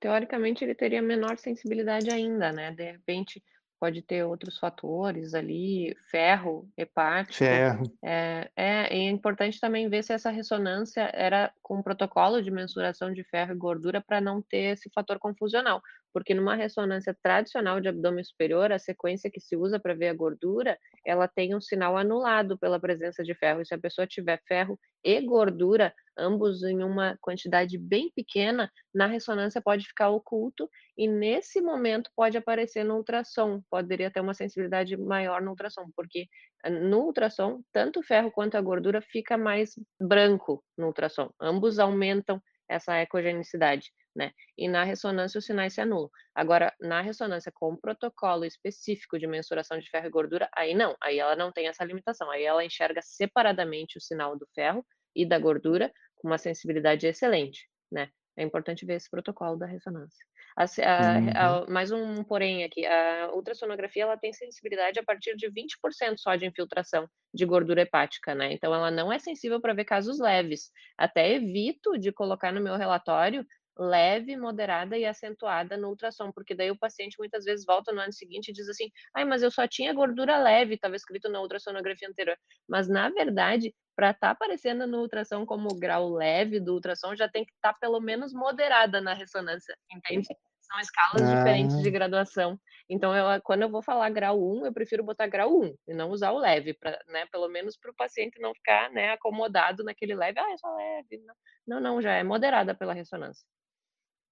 Teoricamente 0.00 0.64
ele 0.64 0.74
teria 0.74 1.02
menor 1.02 1.36
sensibilidade 1.36 2.10
ainda, 2.10 2.50
né? 2.50 2.70
De 2.70 2.92
repente, 2.92 3.42
pode 3.78 4.00
ter 4.00 4.24
outros 4.24 4.58
fatores 4.58 5.34
ali, 5.34 5.94
ferro, 6.10 6.68
hepático. 6.76 7.34
Ferro. 7.34 7.84
É, 8.02 8.50
é, 8.56 8.96
é 8.96 9.10
importante 9.10 9.60
também 9.60 9.88
ver 9.88 10.02
se 10.02 10.14
essa 10.14 10.30
ressonância 10.30 11.10
era 11.12 11.52
com 11.62 11.78
um 11.78 11.82
protocolo 11.82 12.42
de 12.42 12.50
mensuração 12.50 13.12
de 13.12 13.22
ferro 13.24 13.52
e 13.52 13.56
gordura 13.56 14.00
para 14.00 14.20
não 14.20 14.40
ter 14.40 14.72
esse 14.74 14.90
fator 14.90 15.18
confusional, 15.18 15.82
porque 16.16 16.32
numa 16.32 16.54
ressonância 16.54 17.14
tradicional 17.22 17.78
de 17.78 17.88
abdômen 17.88 18.24
superior, 18.24 18.72
a 18.72 18.78
sequência 18.78 19.30
que 19.30 19.38
se 19.38 19.54
usa 19.54 19.78
para 19.78 19.92
ver 19.92 20.08
a 20.08 20.14
gordura, 20.14 20.78
ela 21.04 21.28
tem 21.28 21.54
um 21.54 21.60
sinal 21.60 21.94
anulado 21.94 22.56
pela 22.56 22.80
presença 22.80 23.22
de 23.22 23.34
ferro. 23.34 23.60
E 23.60 23.66
se 23.66 23.74
a 23.74 23.78
pessoa 23.78 24.06
tiver 24.06 24.40
ferro 24.48 24.80
e 25.04 25.20
gordura, 25.20 25.94
ambos 26.16 26.62
em 26.62 26.82
uma 26.82 27.18
quantidade 27.20 27.76
bem 27.76 28.10
pequena, 28.16 28.72
na 28.94 29.06
ressonância 29.06 29.60
pode 29.60 29.86
ficar 29.86 30.08
oculto 30.08 30.70
e 30.96 31.06
nesse 31.06 31.60
momento 31.60 32.10
pode 32.16 32.38
aparecer 32.38 32.82
no 32.82 32.96
ultrassom, 32.96 33.60
poderia 33.70 34.10
ter 34.10 34.20
uma 34.20 34.32
sensibilidade 34.32 34.96
maior 34.96 35.42
no 35.42 35.50
ultrassom, 35.50 35.90
porque 35.94 36.28
eh, 36.64 36.70
no 36.70 37.00
ultrassom, 37.04 37.60
tanto 37.70 38.00
o 38.00 38.02
ferro 38.02 38.30
quanto 38.30 38.56
a 38.56 38.62
gordura 38.62 39.02
fica 39.02 39.36
mais 39.36 39.78
branco 40.00 40.64
no 40.78 40.86
ultrassom, 40.86 41.28
ambos 41.38 41.78
aumentam 41.78 42.40
essa 42.68 42.96
ecogenicidade, 42.98 43.92
né? 44.14 44.32
E 44.56 44.68
na 44.68 44.84
ressonância 44.84 45.38
os 45.38 45.44
sinais 45.46 45.74
se 45.74 45.80
anulam. 45.80 46.10
Agora, 46.34 46.74
na 46.80 47.00
ressonância 47.00 47.52
com 47.52 47.76
protocolo 47.76 48.44
específico 48.44 49.18
de 49.18 49.26
mensuração 49.26 49.78
de 49.78 49.88
ferro 49.90 50.06
e 50.06 50.10
gordura, 50.10 50.48
aí 50.54 50.74
não, 50.74 50.96
aí 51.02 51.18
ela 51.18 51.36
não 51.36 51.52
tem 51.52 51.68
essa 51.68 51.84
limitação, 51.84 52.30
aí 52.30 52.44
ela 52.44 52.64
enxerga 52.64 53.00
separadamente 53.02 53.98
o 53.98 54.00
sinal 54.00 54.36
do 54.36 54.46
ferro 54.54 54.84
e 55.14 55.26
da 55.26 55.38
gordura 55.38 55.92
com 56.16 56.28
uma 56.28 56.38
sensibilidade 56.38 57.06
excelente, 57.06 57.68
né? 57.90 58.10
É 58.36 58.42
importante 58.42 58.84
ver 58.84 58.94
esse 58.94 59.08
protocolo 59.10 59.56
da 59.56 59.66
ressonância. 59.66 60.24
A, 60.56 60.64
a, 60.64 61.60
uhum. 61.60 61.66
mais 61.68 61.92
um 61.92 62.24
porém 62.24 62.64
aqui, 62.64 62.86
a 62.86 63.30
ultrassonografia 63.34 64.04
ela 64.04 64.16
tem 64.16 64.32
sensibilidade 64.32 64.98
a 64.98 65.02
partir 65.04 65.36
de 65.36 65.50
20% 65.50 66.16
só 66.16 66.34
de 66.34 66.46
infiltração 66.46 67.06
de 67.34 67.44
gordura 67.44 67.82
hepática, 67.82 68.34
né? 68.34 68.54
Então 68.54 68.74
ela 68.74 68.90
não 68.90 69.12
é 69.12 69.18
sensível 69.18 69.60
para 69.60 69.74
ver 69.74 69.84
casos 69.84 70.18
leves. 70.18 70.70
Até 70.96 71.34
evito 71.34 71.98
de 71.98 72.10
colocar 72.10 72.52
no 72.52 72.62
meu 72.62 72.76
relatório 72.76 73.46
leve, 73.78 74.36
moderada 74.36 74.96
e 74.96 75.04
acentuada 75.04 75.76
no 75.76 75.88
ultrassom, 75.88 76.32
porque 76.32 76.54
daí 76.54 76.70
o 76.70 76.78
paciente 76.78 77.18
muitas 77.18 77.44
vezes 77.44 77.66
volta 77.66 77.92
no 77.92 78.00
ano 78.00 78.12
seguinte 78.12 78.48
e 78.48 78.52
diz 78.52 78.68
assim: 78.68 78.90
ai, 79.14 79.24
mas 79.24 79.42
eu 79.42 79.50
só 79.50 79.66
tinha 79.66 79.92
gordura 79.92 80.38
leve, 80.38 80.74
estava 80.74 80.96
escrito 80.96 81.28
na 81.28 81.40
ultrassonografia 81.40 82.08
anterior. 82.08 82.36
Mas 82.68 82.88
na 82.88 83.08
verdade, 83.10 83.74
para 83.94 84.10
estar 84.10 84.28
tá 84.28 84.30
aparecendo 84.32 84.86
no 84.86 85.00
ultrassom 85.00 85.44
como 85.46 85.68
grau 85.78 86.10
leve 86.10 86.60
do 86.60 86.74
ultrassom, 86.74 87.14
já 87.14 87.28
tem 87.28 87.44
que 87.44 87.52
estar 87.52 87.72
tá 87.72 87.78
pelo 87.78 88.00
menos 88.00 88.32
moderada 88.32 89.00
na 89.00 89.14
ressonância, 89.14 89.76
entende? 89.90 90.28
São 90.60 90.80
escalas 90.80 91.22
ah. 91.22 91.36
diferentes 91.36 91.80
de 91.80 91.90
graduação. 91.90 92.58
Então, 92.88 93.14
eu, 93.16 93.40
quando 93.42 93.62
eu 93.62 93.70
vou 93.70 93.82
falar 93.82 94.10
grau 94.10 94.40
1, 94.40 94.66
eu 94.66 94.72
prefiro 94.72 95.02
botar 95.02 95.26
grau 95.26 95.60
1 95.60 95.74
e 95.88 95.94
não 95.94 96.10
usar 96.10 96.32
o 96.32 96.38
leve, 96.38 96.74
pra, 96.74 96.98
né, 97.08 97.26
pelo 97.32 97.48
menos 97.48 97.76
para 97.76 97.90
o 97.90 97.94
paciente 97.94 98.40
não 98.40 98.54
ficar 98.54 98.90
né, 98.90 99.12
acomodado 99.12 99.82
naquele 99.82 100.14
leve. 100.14 100.38
Ah, 100.38 100.52
é 100.52 100.56
só 100.56 100.74
leve. 100.74 101.24
Não, 101.66 101.80
não, 101.80 102.00
já 102.00 102.12
é 102.12 102.22
moderada 102.22 102.74
pela 102.74 102.92
ressonância. 102.92 103.44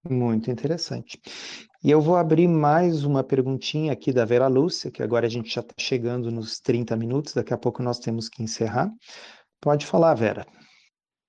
Muito 0.09 0.51
interessante. 0.51 1.19
E 1.83 1.91
eu 1.91 2.01
vou 2.01 2.17
abrir 2.17 2.47
mais 2.47 3.05
uma 3.05 3.25
perguntinha 3.25 3.93
aqui 3.93 4.13
da 4.13 4.25
Vera 4.25 4.49
Lúcia, 4.49 4.91
que 4.91 5.03
agora 5.03 5.27
a 5.27 5.31
gente 5.31 5.53
já 5.53 5.63
está 5.63 5.75
chegando 5.79 6.31
nos 6.31 6.61
30 6.61 6.95
minutos, 6.97 7.33
daqui 7.33 7.55
a 7.55 7.59
pouco 7.59 7.83
nós 7.83 7.99
temos 7.99 8.29
que 8.29 8.43
encerrar. 8.43 8.93
Pode 9.61 9.87
falar, 9.87 10.15
Vera. 10.15 10.47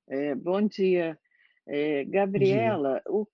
É, 0.08 0.36
bom 0.36 0.62
dia. 0.62 1.18
É, 1.66 2.04
Gabriela, 2.04 2.94
dia. 2.96 3.04
O, 3.08 3.26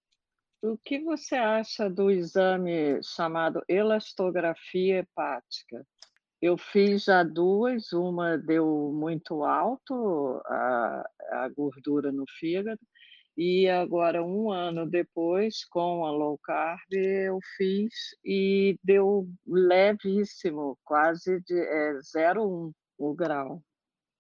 o 0.62 0.78
que 0.78 1.00
você 1.00 1.36
acha 1.36 1.90
do 1.90 2.12
exame 2.12 3.02
chamado 3.04 3.64
elastografia 3.68 5.00
hepática? 5.00 5.86
Eu 6.42 6.58
fiz 6.58 7.06
já 7.06 7.24
duas, 7.24 7.94
uma 7.94 8.38
deu 8.38 8.92
muito 8.94 9.44
alto 9.44 10.42
a, 10.46 11.04
a 11.32 11.50
gordura 11.50 12.12
no 12.12 12.26
fígado, 12.40 12.80
e 13.38 13.70
agora, 13.70 14.24
um 14.24 14.52
ano 14.52 14.86
depois, 14.86 15.66
com 15.66 16.06
a 16.06 16.12
low 16.12 16.38
carb, 16.40 16.80
eu 16.92 17.40
fiz 17.58 17.94
e 18.24 18.78
deu 18.84 19.28
levíssimo, 19.48 20.78
quase 20.84 21.40
de 21.42 21.58
é, 21.58 21.94
0,1 22.16 22.72
o 22.98 23.14
grau. 23.16 23.64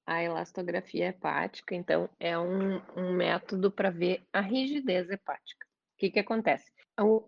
A 0.06 0.24
elastografia 0.24 1.08
hepática, 1.08 1.76
então, 1.76 2.10
é 2.19 2.38
um, 2.38 2.82
um 2.95 3.13
método 3.13 3.71
para 3.71 3.89
ver 3.89 4.24
a 4.34 4.41
rigidez 4.41 5.10
hepática. 5.10 5.65
O 5.65 5.97
que, 6.00 6.10
que 6.10 6.19
acontece? 6.19 6.71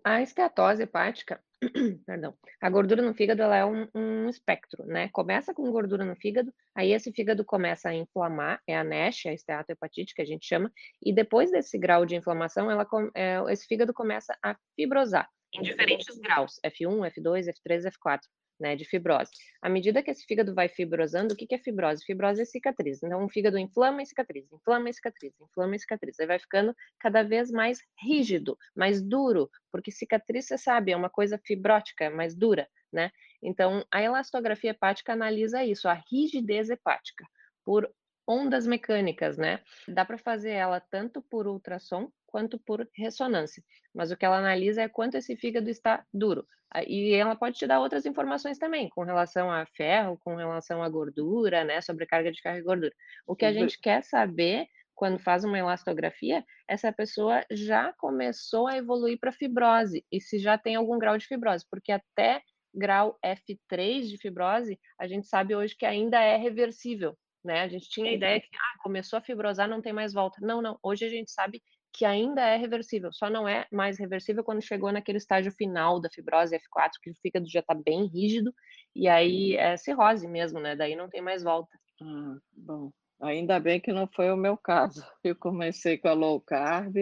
A 0.04 0.22
esteatose 0.22 0.82
hepática, 0.82 1.40
perdão, 2.06 2.36
a 2.60 2.70
gordura 2.70 3.02
no 3.02 3.14
fígado 3.14 3.42
ela 3.42 3.56
é 3.56 3.64
um, 3.64 3.88
um, 3.94 4.28
espectro, 4.28 4.84
né? 4.86 5.08
Começa 5.12 5.54
com 5.54 5.70
gordura 5.70 6.04
no 6.04 6.14
fígado, 6.16 6.52
aí 6.74 6.92
esse 6.92 7.12
fígado 7.12 7.44
começa 7.44 7.88
a 7.88 7.94
inflamar, 7.94 8.60
é 8.66 8.76
a 8.76 8.84
NASH, 8.84 9.26
a 9.26 9.32
esteatohepatite 9.32 10.14
que 10.14 10.22
a 10.22 10.24
gente 10.24 10.46
chama, 10.46 10.70
e 11.02 11.12
depois 11.12 11.50
desse 11.50 11.78
grau 11.78 12.06
de 12.06 12.16
inflamação, 12.16 12.70
ela, 12.70 12.86
é, 13.14 13.38
esse 13.48 13.66
fígado 13.66 13.92
começa 13.92 14.36
a 14.42 14.56
fibrosar. 14.76 15.28
Em 15.52 15.62
diferentes 15.62 16.18
graus, 16.18 16.58
F1, 16.64 17.12
F2, 17.12 17.46
F3, 17.46 17.90
F4 17.92 18.20
né, 18.58 18.76
de 18.76 18.84
fibrose. 18.84 19.30
À 19.60 19.68
medida 19.68 20.02
que 20.02 20.10
esse 20.10 20.24
fígado 20.24 20.54
vai 20.54 20.68
fibrosando, 20.68 21.34
o 21.34 21.36
que, 21.36 21.46
que 21.46 21.54
é 21.54 21.58
fibrose? 21.58 22.04
Fibrose 22.04 22.42
é 22.42 22.44
cicatriz. 22.44 23.02
Então, 23.02 23.24
o 23.24 23.28
fígado 23.28 23.58
inflama 23.58 24.02
e 24.02 24.06
cicatriz, 24.06 24.50
inflama 24.52 24.88
e 24.88 24.94
cicatriz, 24.94 25.32
inflama 25.40 25.76
e 25.76 25.78
cicatriz. 25.78 26.20
Aí 26.20 26.26
vai 26.26 26.38
ficando 26.38 26.74
cada 26.98 27.22
vez 27.22 27.50
mais 27.50 27.78
rígido, 28.00 28.56
mais 28.74 29.02
duro, 29.02 29.50
porque 29.70 29.90
cicatriz, 29.90 30.46
você 30.46 30.58
sabe, 30.58 30.92
é 30.92 30.96
uma 30.96 31.10
coisa 31.10 31.38
fibrótica, 31.44 32.10
mais 32.10 32.34
dura, 32.34 32.68
né? 32.92 33.10
Então, 33.42 33.84
a 33.90 34.02
elastografia 34.02 34.70
hepática 34.70 35.12
analisa 35.12 35.64
isso, 35.64 35.88
a 35.88 36.00
rigidez 36.10 36.70
hepática, 36.70 37.26
por 37.64 37.90
ondas 38.26 38.66
mecânicas, 38.66 39.36
né? 39.36 39.60
Dá 39.88 40.04
para 40.04 40.18
fazer 40.18 40.50
ela 40.50 40.80
tanto 40.80 41.22
por 41.22 41.46
ultrassom 41.46 42.10
quanto 42.26 42.58
por 42.58 42.88
ressonância. 42.96 43.62
Mas 43.94 44.10
o 44.10 44.16
que 44.16 44.24
ela 44.24 44.38
analisa 44.38 44.82
é 44.82 44.88
quanto 44.88 45.16
esse 45.16 45.36
fígado 45.36 45.70
está 45.70 46.04
duro. 46.12 46.46
E 46.88 47.14
ela 47.14 47.36
pode 47.36 47.56
te 47.56 47.66
dar 47.66 47.78
outras 47.78 48.04
informações 48.04 48.58
também, 48.58 48.88
com 48.88 49.04
relação 49.04 49.48
a 49.50 49.64
ferro, 49.64 50.18
com 50.18 50.34
relação 50.34 50.82
a 50.82 50.88
gordura, 50.88 51.62
né? 51.62 51.80
Sobrecarga 51.80 52.32
de 52.32 52.40
ferro 52.40 52.58
e 52.58 52.62
gordura. 52.62 52.92
O 53.26 53.36
que 53.36 53.44
a 53.44 53.52
gente 53.52 53.80
quer 53.80 54.02
saber 54.02 54.66
quando 54.92 55.18
faz 55.18 55.44
uma 55.44 55.58
elastografia, 55.58 56.44
essa 56.68 56.92
pessoa 56.92 57.44
já 57.50 57.92
começou 57.94 58.66
a 58.66 58.76
evoluir 58.76 59.18
para 59.18 59.32
fibrose 59.32 60.04
e 60.10 60.20
se 60.20 60.38
já 60.38 60.56
tem 60.56 60.76
algum 60.76 60.98
grau 60.98 61.18
de 61.18 61.26
fibrose, 61.26 61.64
porque 61.68 61.90
até 61.92 62.40
grau 62.72 63.18
F3 63.24 64.08
de 64.08 64.18
fibrose, 64.18 64.78
a 64.98 65.06
gente 65.06 65.26
sabe 65.26 65.54
hoje 65.54 65.76
que 65.76 65.84
ainda 65.86 66.20
é 66.20 66.36
reversível, 66.36 67.16
né? 67.44 67.60
A 67.62 67.68
gente 67.68 67.88
tinha 67.88 68.10
a 68.10 68.14
ideia 68.14 68.40
que 68.40 68.48
ah, 68.56 68.82
começou 68.82 69.18
a 69.18 69.22
fibrosar, 69.22 69.68
não 69.68 69.82
tem 69.82 69.92
mais 69.92 70.12
volta. 70.12 70.38
Não, 70.40 70.62
não. 70.62 70.78
Hoje 70.82 71.04
a 71.04 71.08
gente 71.08 71.30
sabe 71.30 71.62
que 71.92 72.04
ainda 72.04 72.40
é 72.40 72.56
reversível, 72.56 73.12
só 73.12 73.30
não 73.30 73.46
é 73.46 73.68
mais 73.70 73.98
reversível 73.98 74.42
quando 74.42 74.60
chegou 74.60 74.90
naquele 74.90 75.18
estágio 75.18 75.52
final 75.52 76.00
da 76.00 76.10
fibrose 76.10 76.56
F4, 76.56 76.90
que 77.00 77.10
o 77.10 77.14
fígado 77.22 77.48
já 77.48 77.60
está 77.60 77.72
bem 77.72 78.06
rígido, 78.06 78.52
e 78.96 79.06
aí 79.06 79.54
é 79.54 79.76
cirrose 79.76 80.26
mesmo, 80.26 80.58
né? 80.58 80.74
Daí 80.74 80.96
não 80.96 81.08
tem 81.08 81.22
mais 81.22 81.44
volta. 81.44 81.78
Ah, 82.02 82.36
bom, 82.52 82.90
ainda 83.20 83.60
bem 83.60 83.80
que 83.80 83.92
não 83.92 84.08
foi 84.08 84.28
o 84.32 84.36
meu 84.36 84.56
caso. 84.56 85.06
Eu 85.22 85.36
comecei 85.36 85.96
com 85.96 86.08
a 86.08 86.12
low 86.12 86.40
carb 86.40 86.96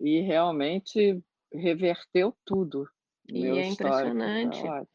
e 0.00 0.20
realmente 0.20 1.22
reverteu 1.52 2.34
tudo. 2.46 2.88
E 3.28 3.46
é 3.46 3.66
impressionante. 3.66 4.62
Tá 4.62 4.86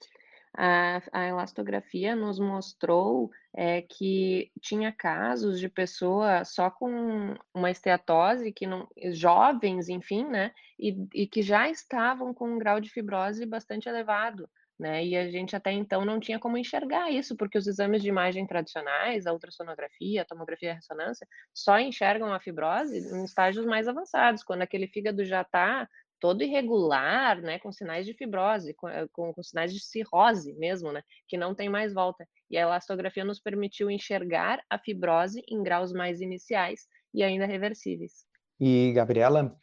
a, 0.58 1.02
a 1.13 1.28
elastografia 1.28 2.15
nos 2.15 2.39
mostrou 2.39 3.30
é, 3.56 3.84
que 3.84 4.52
tinha 4.60 4.91
casos 4.91 5.60
de 5.60 5.70
pessoa 5.70 6.43
só 6.43 6.72
com 6.72 7.36
uma 7.54 7.70
esteatose, 7.70 8.51
que 8.51 8.66
não, 8.66 8.88
jovens, 9.12 9.88
enfim, 9.88 10.26
né, 10.26 10.51
e, 10.80 11.08
e 11.14 11.28
que 11.28 11.43
já 11.43 11.70
estavam 11.70 12.34
com 12.34 12.55
um 12.55 12.58
grau 12.58 12.80
de 12.80 12.89
fibrose 12.89 13.45
bastante 13.45 13.88
elevado. 13.88 14.49
Né? 14.80 15.05
E 15.05 15.18
a 15.18 15.30
gente 15.30 15.55
até 15.55 15.72
então 15.72 16.05
não 16.05 16.20
tinha 16.20 16.39
como 16.39 16.58
enxergar 16.58 17.10
isso, 17.12 17.36
porque 17.36 17.58
os 17.58 17.66
exames 17.66 18.01
de 18.01 18.10
imagem 18.10 18.45
tradicionais, 18.45 19.26
a 19.26 19.34
ultrassonografia, 19.34 20.22
a 20.22 20.26
tomografia 20.26 20.70
e 20.70 20.72
a 20.72 20.76
ressonância, 20.76 21.28
só 21.53 21.80
enxergam 21.80 22.32
a 22.32 22.39
fibrose 22.39 22.97
em 22.97 23.24
estágios 23.24 23.66
mais 23.66 23.88
avançados, 23.88 24.43
quando 24.43 24.62
aquele 24.62 24.88
fígado 24.88 25.26
já 25.26 25.41
está 25.41 25.88
todo 26.20 26.43
irregular, 26.43 27.41
né, 27.41 27.59
com 27.59 27.72
sinais 27.72 28.05
de 28.05 28.13
fibrose, 28.13 28.74
com, 28.74 28.88
eh, 28.88 29.07
com, 29.11 29.34
com, 29.34 29.43
sinais 29.43 29.74
de 29.74 29.80
cirrose 29.80 30.53
mesmo, 30.53 30.91
né, 30.91 31.01
que 31.28 31.38
não 31.38 31.53
tem 31.53 31.70
mais 31.70 31.93
volta. 31.93 32.28
E 32.49 32.57
a 32.57 32.61
elastografia 32.61 33.26
nos 33.26 33.39
permitiu 33.39 33.89
enxergar 33.89 34.59
a 34.70 34.78
fibrose 34.78 35.43
em 35.47 35.61
graus 35.61 35.91
mais 35.91 36.22
iniciais 36.22 36.88
e 37.13 37.24
ainda 37.24 37.45
reversíveis. 37.45 38.26
E, 38.59 38.91
Gabriela, 38.93 39.55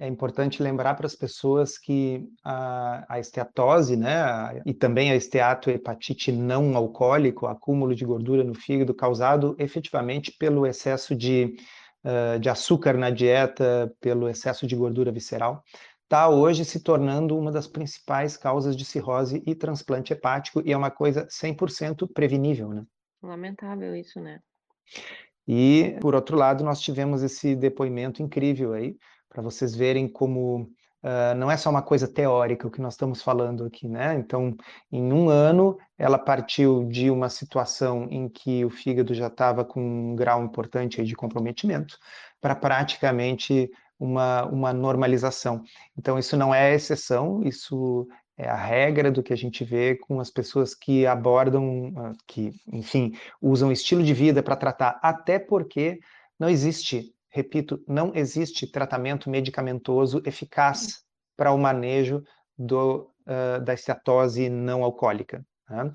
é 0.00 0.08
importante 0.08 0.62
lembrar 0.62 0.94
para 0.94 1.06
as 1.06 1.14
pessoas 1.14 1.76
que 1.76 2.26
a, 2.42 3.04
a 3.06 3.20
esteatose, 3.20 3.98
né, 3.98 4.16
a, 4.16 4.62
e 4.64 4.72
também 4.72 5.12
a 5.12 5.14
esteatohepatite 5.14 6.32
não 6.32 6.74
alcoólico, 6.74 7.46
acúmulo 7.46 7.94
de 7.94 8.06
gordura 8.06 8.42
no 8.42 8.54
fígado, 8.54 8.94
causado 8.94 9.54
efetivamente 9.58 10.32
pelo 10.32 10.66
excesso 10.66 11.14
de, 11.14 11.54
uh, 12.02 12.40
de 12.40 12.48
açúcar 12.48 12.94
na 12.94 13.10
dieta, 13.10 13.94
pelo 14.00 14.26
excesso 14.26 14.66
de 14.66 14.74
gordura 14.74 15.12
visceral, 15.12 15.62
está 16.10 16.28
hoje 16.28 16.64
se 16.64 16.80
tornando 16.80 17.38
uma 17.38 17.52
das 17.52 17.68
principais 17.68 18.36
causas 18.36 18.76
de 18.76 18.84
cirrose 18.84 19.40
e 19.46 19.54
transplante 19.54 20.12
hepático, 20.12 20.60
e 20.66 20.72
é 20.72 20.76
uma 20.76 20.90
coisa 20.90 21.28
100% 21.28 22.12
prevenível, 22.12 22.68
né? 22.70 22.84
Lamentável 23.22 23.94
isso, 23.94 24.18
né? 24.20 24.40
E, 25.46 25.96
por 26.00 26.16
outro 26.16 26.36
lado, 26.36 26.64
nós 26.64 26.80
tivemos 26.80 27.22
esse 27.22 27.54
depoimento 27.54 28.24
incrível 28.24 28.72
aí, 28.72 28.96
para 29.28 29.40
vocês 29.40 29.76
verem 29.76 30.08
como 30.08 30.62
uh, 30.62 31.34
não 31.36 31.48
é 31.48 31.56
só 31.56 31.70
uma 31.70 31.82
coisa 31.82 32.08
teórica 32.08 32.66
o 32.66 32.70
que 32.72 32.80
nós 32.80 32.94
estamos 32.94 33.22
falando 33.22 33.64
aqui, 33.64 33.86
né? 33.86 34.16
Então, 34.16 34.56
em 34.90 35.12
um 35.12 35.28
ano, 35.28 35.78
ela 35.96 36.18
partiu 36.18 36.88
de 36.88 37.08
uma 37.08 37.28
situação 37.28 38.08
em 38.10 38.28
que 38.28 38.64
o 38.64 38.70
fígado 38.70 39.14
já 39.14 39.28
estava 39.28 39.64
com 39.64 39.80
um 39.80 40.16
grau 40.16 40.42
importante 40.42 41.04
de 41.04 41.14
comprometimento, 41.14 41.96
para 42.40 42.56
praticamente 42.56 43.70
uma, 44.00 44.46
uma 44.46 44.72
normalização. 44.72 45.62
Então, 45.96 46.18
isso 46.18 46.36
não 46.36 46.54
é 46.54 46.74
exceção, 46.74 47.42
isso 47.44 48.08
é 48.38 48.48
a 48.48 48.56
regra 48.56 49.10
do 49.10 49.22
que 49.22 49.34
a 49.34 49.36
gente 49.36 49.62
vê 49.62 49.96
com 49.96 50.18
as 50.18 50.30
pessoas 50.30 50.74
que 50.74 51.06
abordam, 51.06 51.92
ah, 51.96 52.12
que, 52.26 52.52
enfim, 52.72 53.12
usam 53.40 53.70
estilo 53.70 54.02
de 54.02 54.14
vida 54.14 54.42
para 54.42 54.56
tratar, 54.56 54.98
até 55.02 55.38
porque 55.38 56.00
não 56.38 56.48
existe, 56.48 57.14
repito, 57.28 57.84
não 57.86 58.12
existe 58.14 58.66
tratamento 58.66 59.28
medicamentoso 59.28 60.22
eficaz 60.24 61.04
para 61.36 61.52
o 61.52 61.58
manejo 61.58 62.24
do, 62.56 63.10
uh, 63.26 63.62
da 63.62 63.74
esteatose 63.74 64.48
não 64.48 64.82
alcoólica. 64.82 65.44
Né? 65.68 65.92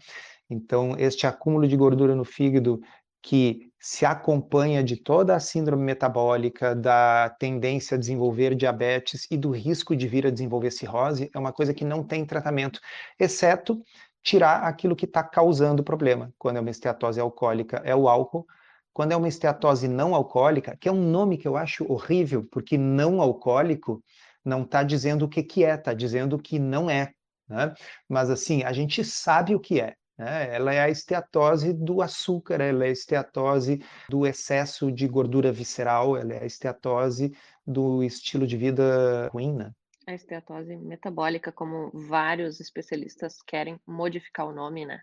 Então, 0.48 0.96
este 1.00 1.26
acúmulo 1.26 1.68
de 1.68 1.76
gordura 1.76 2.16
no 2.16 2.24
fígado 2.24 2.80
que 3.26 3.72
se 3.80 4.06
acompanha 4.06 4.84
de 4.84 4.96
toda 4.96 5.36
a 5.36 5.40
síndrome 5.40 5.84
metabólica, 5.84 6.76
da 6.76 7.28
tendência 7.40 7.96
a 7.96 8.00
desenvolver 8.00 8.54
diabetes 8.54 9.26
e 9.32 9.36
do 9.36 9.50
risco 9.50 9.96
de 9.96 10.08
vir 10.08 10.28
a 10.28 10.30
desenvolver 10.30 10.70
cirrose, 10.70 11.32
é 11.34 11.40
uma 11.40 11.52
coisa 11.52 11.74
que 11.74 11.84
não 11.84 12.04
tem 12.04 12.24
tratamento, 12.24 12.80
exceto 13.20 13.82
tirar 14.22 14.62
aquilo 14.66 14.96
que 14.96 15.06
está 15.06 15.24
causando 15.24 15.82
o 15.82 15.84
problema. 15.84 16.32
Quando 16.38 16.58
é 16.58 16.60
uma 16.60 16.70
esteatose 16.70 17.20
alcoólica, 17.20 17.82
é 17.84 17.96
o 17.96 18.08
álcool. 18.08 18.46
Quando 18.94 19.12
é 19.12 19.16
uma 19.16 19.28
esteatose 19.28 19.88
não 19.88 20.14
alcoólica, 20.14 20.78
que 20.80 20.88
é 20.88 20.92
um 20.92 21.02
nome 21.10 21.36
que 21.36 21.48
eu 21.48 21.58
acho 21.58 21.92
horrível, 21.92 22.48
porque 22.52 22.78
não 22.78 23.20
alcoólico 23.20 24.04
não 24.44 24.62
está 24.62 24.84
dizendo 24.84 25.26
o 25.26 25.30
que, 25.30 25.42
que 25.42 25.64
é, 25.66 25.74
está 25.74 25.96
dizendo 25.96 26.38
que 26.38 26.60
não 26.60 26.92
é. 26.92 27.12
Né? 27.50 27.74
Mas 28.08 28.30
assim, 28.30 28.62
a 28.62 28.72
gente 28.72 29.04
sabe 29.04 29.56
o 29.56 29.60
que 29.60 29.82
é. 29.82 29.96
Né? 30.18 30.56
Ela 30.56 30.74
é 30.74 30.80
a 30.80 30.90
esteatose 30.90 31.74
do 31.74 32.02
açúcar, 32.02 32.62
ela 32.62 32.86
é 32.86 32.90
a 32.90 32.92
esteatose 32.92 33.84
do 34.10 34.26
excesso 34.26 34.92
de 34.92 35.08
gordura 35.08 35.52
visceral, 35.52 36.16
ela 36.16 36.34
é 36.34 36.44
a 36.44 36.46
esteatose 36.46 37.36
do 37.66 38.04
estilo 38.04 38.48
de 38.48 38.56
vida 38.56 39.30
ruim, 39.34 39.54
né? 39.54 39.72
A 40.08 40.14
esteatose 40.14 40.76
metabólica, 40.78 41.52
como 41.52 41.92
vários 41.94 42.60
especialistas 42.60 43.42
querem 43.42 43.80
modificar 43.88 44.48
o 44.48 44.54
nome, 44.54 44.86
né? 44.86 45.02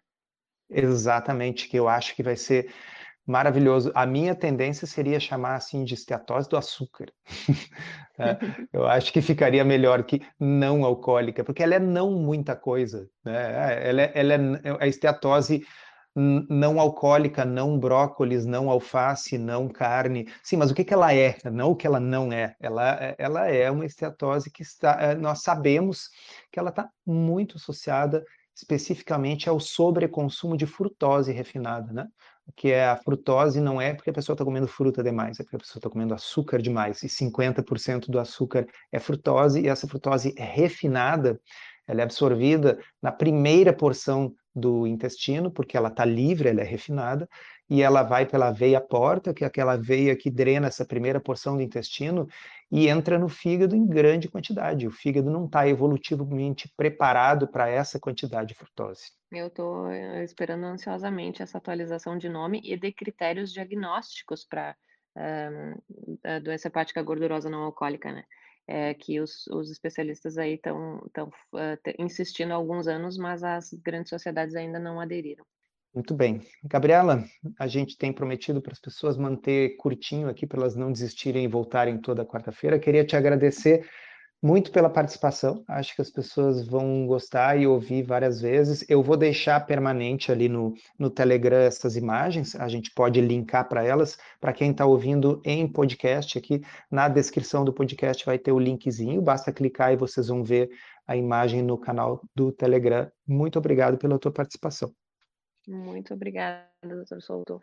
Exatamente, 0.70 1.68
que 1.68 1.76
eu 1.76 1.88
acho 1.88 2.14
que 2.14 2.22
vai 2.22 2.36
ser 2.36 2.72
maravilhoso. 3.26 3.92
A 3.94 4.06
minha 4.06 4.34
tendência 4.34 4.86
seria 4.86 5.20
chamar 5.20 5.54
assim 5.54 5.84
de 5.84 5.94
esteatose 5.94 6.48
do 6.48 6.56
açúcar. 6.56 7.06
é, 8.18 8.36
eu 8.72 8.86
acho 8.86 9.12
que 9.12 9.22
ficaria 9.22 9.64
melhor 9.64 10.02
que 10.04 10.20
não 10.38 10.84
alcoólica, 10.84 11.44
porque 11.44 11.62
ela 11.62 11.74
é 11.74 11.78
não 11.78 12.12
muita 12.12 12.56
coisa. 12.56 13.08
Né? 13.24 13.88
Ela, 13.88 14.02
é, 14.02 14.12
ela 14.14 14.32
é 14.34 14.38
a 14.80 14.86
esteatose 14.86 15.62
não 16.14 16.78
alcoólica, 16.78 17.44
não 17.44 17.78
brócolis, 17.78 18.44
não 18.44 18.68
alface, 18.68 19.38
não 19.38 19.68
carne. 19.68 20.28
Sim, 20.42 20.56
mas 20.56 20.70
o 20.70 20.74
que, 20.74 20.84
que 20.84 20.92
ela 20.92 21.14
é? 21.14 21.38
Não 21.50 21.70
o 21.70 21.76
que 21.76 21.86
ela 21.86 21.98
não 21.98 22.30
é. 22.30 22.54
Ela, 22.60 23.14
ela 23.16 23.48
é 23.48 23.70
uma 23.70 23.86
esteatose 23.86 24.50
que 24.50 24.62
está, 24.62 25.00
é, 25.00 25.14
nós 25.14 25.42
sabemos 25.42 26.10
que 26.50 26.58
ela 26.58 26.68
está 26.68 26.88
muito 27.06 27.56
associada 27.56 28.22
especificamente 28.54 29.48
ao 29.48 29.58
sobreconsumo 29.58 30.56
de 30.56 30.66
frutose 30.66 31.32
refinada, 31.32 31.90
né? 31.92 32.06
Que 32.56 32.70
é 32.70 32.86
a 32.86 32.96
frutose 32.96 33.60
não 33.60 33.80
é 33.80 33.94
porque 33.94 34.10
a 34.10 34.12
pessoa 34.12 34.34
está 34.34 34.44
comendo 34.44 34.66
fruta 34.66 35.02
demais, 35.02 35.38
é 35.38 35.42
porque 35.42 35.56
a 35.56 35.58
pessoa 35.58 35.78
está 35.78 35.88
comendo 35.88 36.14
açúcar 36.14 36.60
demais, 36.60 37.02
e 37.02 37.08
50% 37.08 38.10
do 38.10 38.18
açúcar 38.18 38.66
é 38.90 38.98
frutose, 38.98 39.60
e 39.60 39.68
essa 39.68 39.88
frutose 39.88 40.34
é 40.36 40.44
refinada, 40.44 41.40
ela 41.86 42.00
é 42.00 42.04
absorvida 42.04 42.78
na 43.00 43.12
primeira 43.12 43.72
porção 43.72 44.34
do 44.54 44.86
intestino, 44.86 45.50
porque 45.50 45.76
ela 45.76 45.88
está 45.88 46.04
livre, 46.04 46.48
ela 46.48 46.60
é 46.60 46.64
refinada, 46.64 47.28
e 47.70 47.80
ela 47.80 48.02
vai 48.02 48.26
pela 48.26 48.50
veia 48.50 48.80
porta, 48.80 49.32
que 49.32 49.44
é 49.44 49.46
aquela 49.46 49.76
veia 49.76 50.14
que 50.14 50.30
drena 50.30 50.66
essa 50.66 50.84
primeira 50.84 51.20
porção 51.20 51.56
do 51.56 51.62
intestino, 51.62 52.28
e 52.70 52.88
entra 52.88 53.18
no 53.18 53.28
fígado 53.28 53.74
em 53.74 53.86
grande 53.86 54.28
quantidade. 54.28 54.86
O 54.86 54.90
fígado 54.90 55.30
não 55.30 55.46
está 55.46 55.66
evolutivamente 55.66 56.70
preparado 56.76 57.48
para 57.48 57.68
essa 57.68 57.98
quantidade 57.98 58.48
de 58.48 58.54
frutose. 58.54 59.21
Eu 59.32 59.46
estou 59.46 59.90
eh, 59.90 60.22
esperando 60.22 60.64
ansiosamente 60.64 61.42
essa 61.42 61.58
atualização 61.58 62.18
de 62.18 62.28
nome 62.28 62.60
e 62.62 62.76
de 62.76 62.92
critérios 62.92 63.52
diagnósticos 63.52 64.44
para 64.44 64.76
um, 65.16 66.18
a 66.24 66.38
doença 66.38 66.68
hepática 66.68 67.02
gordurosa 67.02 67.48
não 67.48 67.62
alcoólica, 67.62 68.12
né? 68.12 68.24
É, 68.66 68.94
que 68.94 69.18
os, 69.20 69.46
os, 69.48 69.70
especialistas 69.70 70.38
aí 70.38 70.54
estão 70.54 70.98
uh, 71.52 71.76
insistindo 71.98 72.52
há 72.52 72.54
alguns 72.54 72.86
anos, 72.86 73.18
mas 73.18 73.42
as 73.42 73.72
grandes 73.72 74.10
sociedades 74.10 74.54
ainda 74.54 74.78
não 74.78 75.00
aderiram. 75.00 75.44
Muito 75.92 76.14
bem. 76.14 76.40
Gabriela, 76.64 77.24
a 77.58 77.66
gente 77.66 77.98
tem 77.98 78.12
prometido 78.12 78.62
para 78.62 78.72
as 78.72 78.80
pessoas 78.80 79.16
manter 79.16 79.76
curtinho 79.76 80.28
aqui, 80.28 80.46
para 80.46 80.60
elas 80.60 80.76
não 80.76 80.92
desistirem 80.92 81.44
e 81.44 81.48
voltarem 81.48 81.98
toda 81.98 82.24
quarta-feira. 82.24 82.78
Queria 82.78 83.04
te 83.04 83.16
agradecer 83.16 83.86
muito 84.42 84.72
pela 84.72 84.90
participação. 84.90 85.64
Acho 85.68 85.94
que 85.94 86.02
as 86.02 86.10
pessoas 86.10 86.66
vão 86.66 87.06
gostar 87.06 87.56
e 87.56 87.66
ouvir 87.66 88.02
várias 88.02 88.40
vezes. 88.40 88.84
Eu 88.88 89.00
vou 89.00 89.16
deixar 89.16 89.64
permanente 89.64 90.32
ali 90.32 90.48
no, 90.48 90.74
no 90.98 91.08
Telegram 91.08 91.58
essas 91.58 91.96
imagens. 91.96 92.56
A 92.56 92.66
gente 92.66 92.90
pode 92.90 93.20
linkar 93.20 93.68
para 93.68 93.84
elas. 93.84 94.18
Para 94.40 94.52
quem 94.52 94.72
está 94.72 94.84
ouvindo 94.84 95.40
em 95.44 95.70
podcast, 95.70 96.36
aqui 96.36 96.60
na 96.90 97.08
descrição 97.08 97.64
do 97.64 97.72
podcast 97.72 98.26
vai 98.26 98.38
ter 98.38 98.50
o 98.50 98.58
linkzinho. 98.58 99.22
Basta 99.22 99.52
clicar 99.52 99.92
e 99.92 99.96
vocês 99.96 100.26
vão 100.26 100.42
ver 100.42 100.70
a 101.06 101.16
imagem 101.16 101.62
no 101.62 101.78
canal 101.78 102.20
do 102.34 102.50
Telegram. 102.50 103.08
Muito 103.26 103.60
obrigado 103.60 103.96
pela 103.96 104.18
tua 104.18 104.32
participação. 104.32 104.92
Muito 105.68 106.12
obrigada, 106.14 106.66
doutor 106.82 107.22
Souto. 107.22 107.60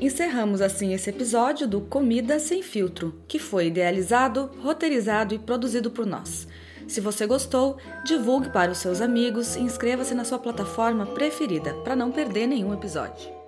Encerramos 0.00 0.62
assim 0.62 0.94
esse 0.94 1.10
episódio 1.10 1.68
do 1.68 1.82
Comida 1.82 2.38
Sem 2.38 2.62
Filtro, 2.62 3.14
que 3.28 3.38
foi 3.38 3.66
idealizado, 3.66 4.50
roteirizado 4.62 5.34
e 5.34 5.38
produzido 5.38 5.90
por 5.90 6.06
nós. 6.06 6.48
Se 6.88 7.02
você 7.02 7.26
gostou, 7.26 7.76
divulgue 8.02 8.48
para 8.48 8.72
os 8.72 8.78
seus 8.78 9.02
amigos 9.02 9.56
e 9.56 9.60
inscreva-se 9.60 10.14
na 10.14 10.24
sua 10.24 10.38
plataforma 10.38 11.04
preferida 11.04 11.74
para 11.84 11.94
não 11.94 12.10
perder 12.10 12.46
nenhum 12.46 12.72
episódio. 12.72 13.39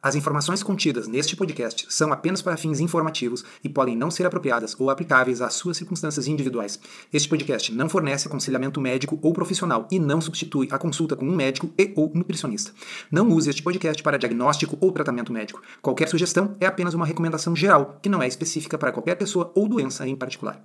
As 0.00 0.14
informações 0.14 0.62
contidas 0.62 1.08
neste 1.08 1.34
podcast 1.34 1.86
são 1.88 2.12
apenas 2.12 2.40
para 2.40 2.56
fins 2.56 2.78
informativos 2.78 3.44
e 3.64 3.68
podem 3.68 3.96
não 3.96 4.12
ser 4.12 4.24
apropriadas 4.24 4.78
ou 4.78 4.90
aplicáveis 4.90 5.42
às 5.42 5.54
suas 5.54 5.76
circunstâncias 5.76 6.28
individuais. 6.28 6.78
Este 7.12 7.28
podcast 7.28 7.74
não 7.74 7.88
fornece 7.88 8.28
aconselhamento 8.28 8.80
médico 8.80 9.18
ou 9.20 9.32
profissional 9.32 9.88
e 9.90 9.98
não 9.98 10.20
substitui 10.20 10.68
a 10.70 10.78
consulta 10.78 11.16
com 11.16 11.26
um 11.26 11.34
médico 11.34 11.70
e 11.76 11.92
ou 11.96 12.12
nutricionista. 12.14 12.70
Não 13.10 13.28
use 13.28 13.50
este 13.50 13.60
podcast 13.60 14.00
para 14.00 14.18
diagnóstico 14.18 14.78
ou 14.80 14.92
tratamento 14.92 15.32
médico. 15.32 15.60
Qualquer 15.82 16.08
sugestão 16.08 16.56
é 16.60 16.66
apenas 16.66 16.94
uma 16.94 17.04
recomendação 17.04 17.56
geral, 17.56 17.98
que 18.00 18.08
não 18.08 18.22
é 18.22 18.28
específica 18.28 18.78
para 18.78 18.92
qualquer 18.92 19.16
pessoa 19.16 19.50
ou 19.56 19.68
doença 19.68 20.06
em 20.06 20.14
particular. 20.14 20.62